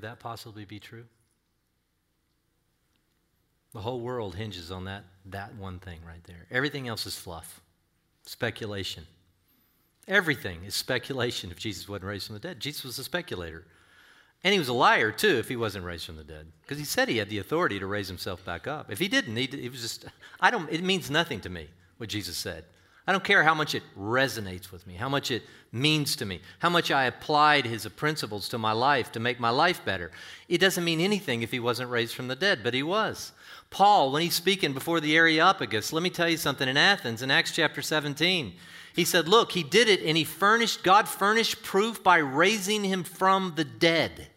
That 0.08 0.18
possibly 0.20 0.64
be 0.64 0.78
true? 0.80 1.04
The 3.74 3.80
whole 3.80 4.00
world 4.00 4.34
hinges 4.34 4.70
on 4.70 4.86
that, 4.86 5.04
that 5.26 5.54
one 5.56 5.78
thing 5.78 6.00
right 6.06 6.24
there. 6.24 6.46
Everything 6.50 6.88
else 6.88 7.04
is 7.04 7.16
fluff, 7.16 7.60
speculation. 8.24 9.06
Everything 10.06 10.64
is 10.64 10.74
speculation 10.74 11.50
if 11.50 11.58
Jesus 11.58 11.86
wasn't 11.86 12.06
raised 12.06 12.26
from 12.26 12.34
the 12.34 12.40
dead. 12.40 12.60
Jesus 12.60 12.84
was 12.84 12.98
a 12.98 13.04
speculator. 13.04 13.64
And 14.42 14.54
he 14.54 14.58
was 14.58 14.68
a 14.68 14.72
liar, 14.72 15.12
too, 15.12 15.36
if 15.36 15.48
he 15.48 15.56
wasn't 15.56 15.84
raised 15.84 16.06
from 16.06 16.16
the 16.16 16.24
dead. 16.24 16.46
Because 16.62 16.78
he 16.78 16.84
said 16.84 17.08
he 17.08 17.18
had 17.18 17.28
the 17.28 17.38
authority 17.38 17.78
to 17.78 17.86
raise 17.86 18.08
himself 18.08 18.42
back 18.44 18.66
up. 18.66 18.90
If 18.90 18.98
he 18.98 19.08
didn't, 19.08 19.36
he, 19.36 19.44
it 19.44 19.70
was 19.70 19.82
just, 19.82 20.06
I 20.40 20.50
don't, 20.50 20.70
it 20.72 20.82
means 20.82 21.10
nothing 21.10 21.40
to 21.40 21.50
me 21.50 21.68
what 21.98 22.08
Jesus 22.08 22.38
said. 22.38 22.64
I 23.08 23.12
don't 23.12 23.24
care 23.24 23.42
how 23.42 23.54
much 23.54 23.74
it 23.74 23.82
resonates 23.98 24.70
with 24.70 24.86
me, 24.86 24.92
how 24.92 25.08
much 25.08 25.30
it 25.30 25.42
means 25.72 26.14
to 26.16 26.26
me, 26.26 26.42
how 26.58 26.68
much 26.68 26.90
I 26.90 27.04
applied 27.04 27.64
his 27.64 27.86
principles 27.88 28.50
to 28.50 28.58
my 28.58 28.72
life 28.72 29.12
to 29.12 29.18
make 29.18 29.40
my 29.40 29.48
life 29.48 29.82
better. 29.82 30.10
It 30.46 30.58
doesn't 30.58 30.84
mean 30.84 31.00
anything 31.00 31.40
if 31.40 31.50
he 31.50 31.58
wasn't 31.58 31.88
raised 31.88 32.14
from 32.14 32.28
the 32.28 32.36
dead, 32.36 32.60
but 32.62 32.74
he 32.74 32.82
was. 32.82 33.32
Paul, 33.70 34.12
when 34.12 34.20
he's 34.20 34.34
speaking 34.34 34.74
before 34.74 35.00
the 35.00 35.16
Areopagus, 35.16 35.90
let 35.90 36.02
me 36.02 36.10
tell 36.10 36.28
you 36.28 36.36
something 36.36 36.68
in 36.68 36.76
Athens, 36.76 37.22
in 37.22 37.30
Acts 37.30 37.52
chapter 37.52 37.80
17, 37.80 38.52
he 38.94 39.06
said, 39.06 39.26
Look, 39.26 39.52
he 39.52 39.62
did 39.62 39.88
it 39.88 40.02
and 40.02 40.14
he 40.14 40.24
furnished, 40.24 40.82
God 40.82 41.08
furnished 41.08 41.62
proof 41.62 42.02
by 42.02 42.18
raising 42.18 42.84
him 42.84 43.04
from 43.04 43.54
the 43.56 43.64
dead. 43.64 44.28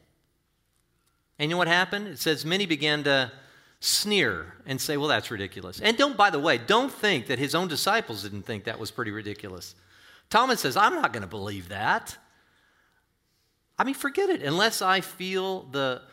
And 1.37 1.49
you 1.49 1.55
know 1.55 1.57
what 1.57 1.67
happened? 1.67 2.07
It 2.07 2.19
says, 2.19 2.45
Many 2.45 2.65
began 2.65 3.03
to 3.03 3.33
sneer 3.81 4.53
and 4.67 4.79
say, 4.79 4.95
well, 4.95 5.07
that's 5.07 5.31
ridiculous. 5.31 5.81
And 5.81 5.97
don't, 5.97 6.15
by 6.15 6.29
the 6.29 6.39
way, 6.39 6.59
don't 6.59 6.91
think 6.91 7.27
that 7.27 7.39
his 7.39 7.55
own 7.55 7.67
disciples 7.67 8.21
didn't 8.23 8.43
think 8.43 8.63
that 8.63 8.79
was 8.79 8.91
pretty 8.91 9.11
ridiculous. 9.11 9.75
Thomas 10.29 10.61
says, 10.61 10.77
I'm 10.77 10.95
not 10.95 11.11
going 11.11 11.23
to 11.23 11.27
believe 11.27 11.69
that. 11.69 12.15
I 13.77 13.83
mean, 13.83 13.95
forget 13.95 14.29
it. 14.29 14.43
Unless 14.43 14.83
I 14.83 15.01
feel 15.01 15.63
the, 15.63 16.03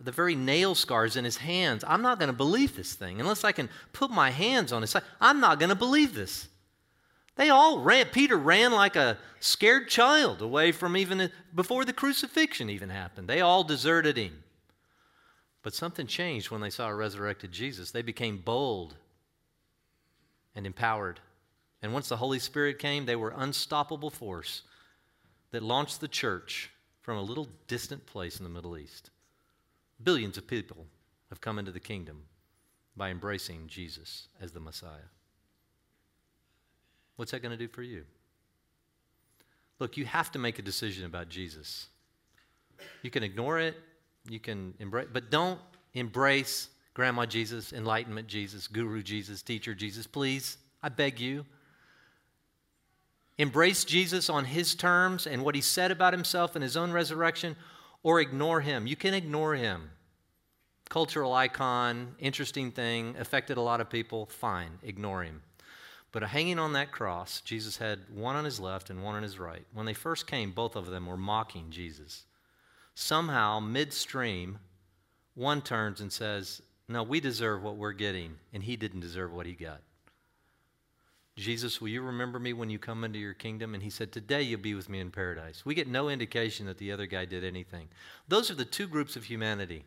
the 0.00 0.12
very 0.12 0.36
nail 0.36 0.76
scars 0.76 1.16
in 1.16 1.24
his 1.24 1.36
hands, 1.36 1.82
I'm 1.86 2.00
not 2.00 2.20
going 2.20 2.28
to 2.28 2.36
believe 2.36 2.76
this 2.76 2.94
thing. 2.94 3.20
Unless 3.20 3.42
I 3.42 3.50
can 3.50 3.68
put 3.92 4.12
my 4.12 4.30
hands 4.30 4.72
on 4.72 4.82
his 4.82 4.90
side, 4.90 5.02
I'm 5.20 5.40
not 5.40 5.58
going 5.58 5.70
to 5.70 5.74
believe 5.74 6.14
this. 6.14 6.46
They 7.34 7.50
all 7.50 7.80
ran. 7.80 8.06
Peter 8.06 8.36
ran 8.36 8.70
like 8.70 8.94
a 8.94 9.18
scared 9.40 9.88
child 9.88 10.40
away 10.40 10.70
from 10.70 10.96
even 10.96 11.30
before 11.54 11.84
the 11.84 11.92
crucifixion 11.92 12.70
even 12.70 12.88
happened. 12.88 13.28
They 13.28 13.40
all 13.40 13.64
deserted 13.64 14.16
him. 14.16 14.44
But 15.66 15.74
something 15.74 16.06
changed 16.06 16.52
when 16.52 16.60
they 16.60 16.70
saw 16.70 16.86
a 16.86 16.94
resurrected 16.94 17.50
Jesus. 17.50 17.90
They 17.90 18.02
became 18.02 18.36
bold 18.36 18.94
and 20.54 20.64
empowered 20.64 21.18
And 21.82 21.92
once 21.92 22.08
the 22.08 22.18
Holy 22.18 22.38
Spirit 22.38 22.78
came, 22.78 23.04
they 23.04 23.16
were 23.16 23.34
unstoppable 23.36 24.10
force 24.10 24.62
that 25.50 25.64
launched 25.64 26.00
the 26.00 26.06
church 26.06 26.70
from 27.02 27.18
a 27.18 27.22
little 27.22 27.48
distant 27.66 28.06
place 28.06 28.38
in 28.38 28.44
the 28.44 28.50
Middle 28.50 28.78
East. 28.78 29.10
Billions 30.00 30.38
of 30.38 30.46
people 30.46 30.86
have 31.30 31.40
come 31.40 31.58
into 31.58 31.72
the 31.72 31.80
kingdom 31.80 32.22
by 32.96 33.10
embracing 33.10 33.66
Jesus 33.66 34.28
as 34.40 34.52
the 34.52 34.60
Messiah. 34.60 35.10
What's 37.16 37.32
that 37.32 37.42
going 37.42 37.58
to 37.58 37.66
do 37.66 37.66
for 37.66 37.82
you? 37.82 38.04
Look, 39.80 39.96
you 39.96 40.04
have 40.04 40.30
to 40.30 40.38
make 40.38 40.60
a 40.60 40.62
decision 40.62 41.06
about 41.06 41.28
Jesus. 41.28 41.88
You 43.02 43.10
can 43.10 43.24
ignore 43.24 43.58
it, 43.58 43.74
you 44.28 44.40
can 44.40 44.74
embrace, 44.78 45.08
but 45.12 45.30
don't 45.30 45.60
embrace 45.94 46.68
Grandma 46.94 47.26
Jesus, 47.26 47.72
Enlightenment 47.72 48.26
Jesus, 48.26 48.68
Guru 48.68 49.02
Jesus, 49.02 49.42
Teacher 49.42 49.74
Jesus. 49.74 50.06
Please, 50.06 50.56
I 50.82 50.88
beg 50.88 51.20
you. 51.20 51.44
Embrace 53.38 53.84
Jesus 53.84 54.30
on 54.30 54.46
his 54.46 54.74
terms 54.74 55.26
and 55.26 55.44
what 55.44 55.54
he 55.54 55.60
said 55.60 55.90
about 55.90 56.14
himself 56.14 56.56
and 56.56 56.62
his 56.62 56.76
own 56.76 56.90
resurrection, 56.92 57.54
or 58.02 58.20
ignore 58.20 58.62
him. 58.62 58.86
You 58.86 58.96
can 58.96 59.12
ignore 59.12 59.54
him. 59.54 59.90
Cultural 60.88 61.34
icon, 61.34 62.14
interesting 62.18 62.70
thing, 62.70 63.14
affected 63.18 63.58
a 63.58 63.60
lot 63.60 63.80
of 63.80 63.90
people. 63.90 64.26
Fine, 64.26 64.78
ignore 64.82 65.22
him. 65.22 65.42
But 66.12 66.22
hanging 66.22 66.58
on 66.58 66.72
that 66.72 66.92
cross, 66.92 67.42
Jesus 67.42 67.76
had 67.76 67.98
one 68.08 68.36
on 68.36 68.44
his 68.46 68.58
left 68.58 68.88
and 68.88 69.02
one 69.02 69.16
on 69.16 69.22
his 69.22 69.38
right. 69.38 69.66
When 69.74 69.84
they 69.84 69.92
first 69.92 70.26
came, 70.26 70.52
both 70.52 70.76
of 70.76 70.86
them 70.86 71.04
were 71.04 71.16
mocking 71.18 71.70
Jesus. 71.70 72.24
Somehow, 72.98 73.60
midstream, 73.60 74.58
one 75.34 75.60
turns 75.60 76.00
and 76.00 76.10
says, 76.10 76.62
No, 76.88 77.02
we 77.02 77.20
deserve 77.20 77.62
what 77.62 77.76
we're 77.76 77.92
getting, 77.92 78.36
and 78.54 78.62
he 78.62 78.74
didn't 78.74 79.00
deserve 79.00 79.34
what 79.34 79.44
he 79.44 79.52
got. 79.52 79.82
Jesus, 81.36 81.78
will 81.78 81.88
you 81.88 82.00
remember 82.00 82.38
me 82.38 82.54
when 82.54 82.70
you 82.70 82.78
come 82.78 83.04
into 83.04 83.18
your 83.18 83.34
kingdom? 83.34 83.74
And 83.74 83.82
he 83.82 83.90
said, 83.90 84.12
Today 84.12 84.40
you'll 84.40 84.60
be 84.60 84.74
with 84.74 84.88
me 84.88 85.00
in 85.00 85.10
paradise. 85.10 85.62
We 85.66 85.74
get 85.74 85.88
no 85.88 86.08
indication 86.08 86.64
that 86.66 86.78
the 86.78 86.90
other 86.90 87.04
guy 87.04 87.26
did 87.26 87.44
anything. 87.44 87.88
Those 88.28 88.50
are 88.50 88.54
the 88.54 88.64
two 88.64 88.86
groups 88.86 89.14
of 89.14 89.24
humanity 89.24 89.84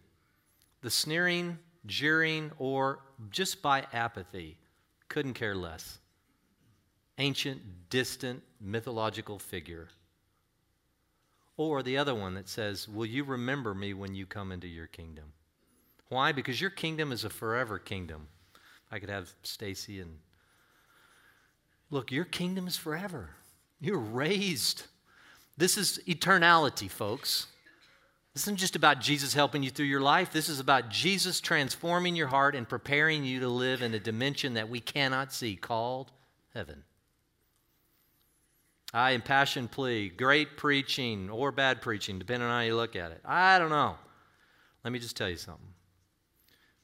the 0.81 0.91
sneering, 0.91 1.57
jeering, 1.87 2.51
or 2.59 2.99
just 3.31 3.63
by 3.63 3.87
apathy, 3.91 4.55
couldn't 5.07 5.33
care 5.33 5.55
less. 5.55 5.97
Ancient, 7.17 7.59
distant, 7.89 8.43
mythological 8.61 9.39
figure. 9.39 9.87
Or 11.59 11.83
the 11.83 11.97
other 11.97 12.15
one 12.15 12.35
that 12.35 12.47
says, 12.47 12.87
Will 12.87 13.05
you 13.05 13.25
remember 13.25 13.75
me 13.75 13.93
when 13.93 14.15
you 14.15 14.25
come 14.25 14.53
into 14.53 14.65
your 14.65 14.87
kingdom? 14.87 15.25
Why? 16.07 16.31
Because 16.31 16.61
your 16.61 16.69
kingdom 16.69 17.11
is 17.11 17.25
a 17.25 17.29
forever 17.29 17.77
kingdom. 17.77 18.29
I 18.89 18.99
could 18.99 19.09
have 19.09 19.33
Stacy 19.43 19.99
and 19.99 20.19
look, 21.89 22.13
your 22.13 22.23
kingdom 22.23 22.65
is 22.65 22.77
forever. 22.77 23.31
You're 23.81 23.99
raised. 23.99 24.83
This 25.57 25.77
is 25.77 25.99
eternality, 26.07 26.89
folks. 26.89 27.47
This 28.33 28.43
isn't 28.43 28.55
just 28.55 28.77
about 28.77 29.01
Jesus 29.01 29.33
helping 29.33 29.61
you 29.61 29.69
through 29.69 29.87
your 29.87 29.99
life. 29.99 30.31
This 30.31 30.47
is 30.47 30.61
about 30.61 30.87
Jesus 30.87 31.41
transforming 31.41 32.15
your 32.15 32.27
heart 32.27 32.55
and 32.55 32.69
preparing 32.69 33.25
you 33.25 33.41
to 33.41 33.49
live 33.49 33.81
in 33.81 33.93
a 33.93 33.99
dimension 33.99 34.53
that 34.53 34.69
we 34.69 34.79
cannot 34.79 35.33
see 35.33 35.57
called 35.57 36.13
heaven. 36.53 36.83
I 38.93 39.11
impassioned 39.11 39.71
plea, 39.71 40.09
great 40.09 40.57
preaching 40.57 41.29
or 41.29 41.51
bad 41.51 41.81
preaching, 41.81 42.17
depending 42.17 42.49
on 42.49 42.55
how 42.55 42.65
you 42.65 42.75
look 42.75 42.95
at 42.95 43.11
it. 43.11 43.21
I 43.23 43.59
don't 43.59 43.69
know. 43.69 43.97
Let 44.83 44.91
me 44.91 44.99
just 44.99 45.15
tell 45.15 45.29
you 45.29 45.37
something. 45.37 45.73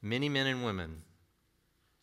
Many 0.02 0.30
men 0.30 0.46
and 0.46 0.64
women, 0.64 1.02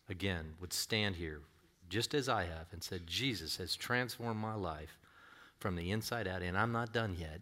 again, 0.09 0.55
would 0.59 0.73
stand 0.73 1.15
here 1.15 1.39
just 1.87 2.13
as 2.13 2.27
I 2.27 2.43
have 2.43 2.65
and 2.71 2.83
said, 2.83 3.07
Jesus 3.07 3.57
has 3.57 3.75
transformed 3.75 4.41
my 4.41 4.55
life 4.55 4.97
from 5.59 5.75
the 5.75 5.91
inside 5.91 6.27
out, 6.27 6.41
and 6.41 6.57
I'm 6.57 6.71
not 6.71 6.91
done 6.91 7.15
yet. 7.17 7.39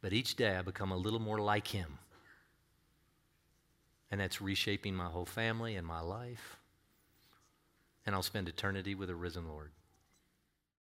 But 0.00 0.12
each 0.12 0.36
day 0.36 0.56
I 0.56 0.62
become 0.62 0.92
a 0.92 0.96
little 0.96 1.18
more 1.18 1.40
like 1.40 1.68
him. 1.68 1.98
And 4.10 4.20
that's 4.20 4.40
reshaping 4.40 4.94
my 4.94 5.06
whole 5.06 5.26
family 5.26 5.76
and 5.76 5.86
my 5.86 6.00
life. 6.00 6.58
And 8.06 8.14
I'll 8.14 8.22
spend 8.22 8.48
eternity 8.48 8.94
with 8.94 9.10
a 9.10 9.14
risen 9.14 9.48
Lord. 9.48 9.72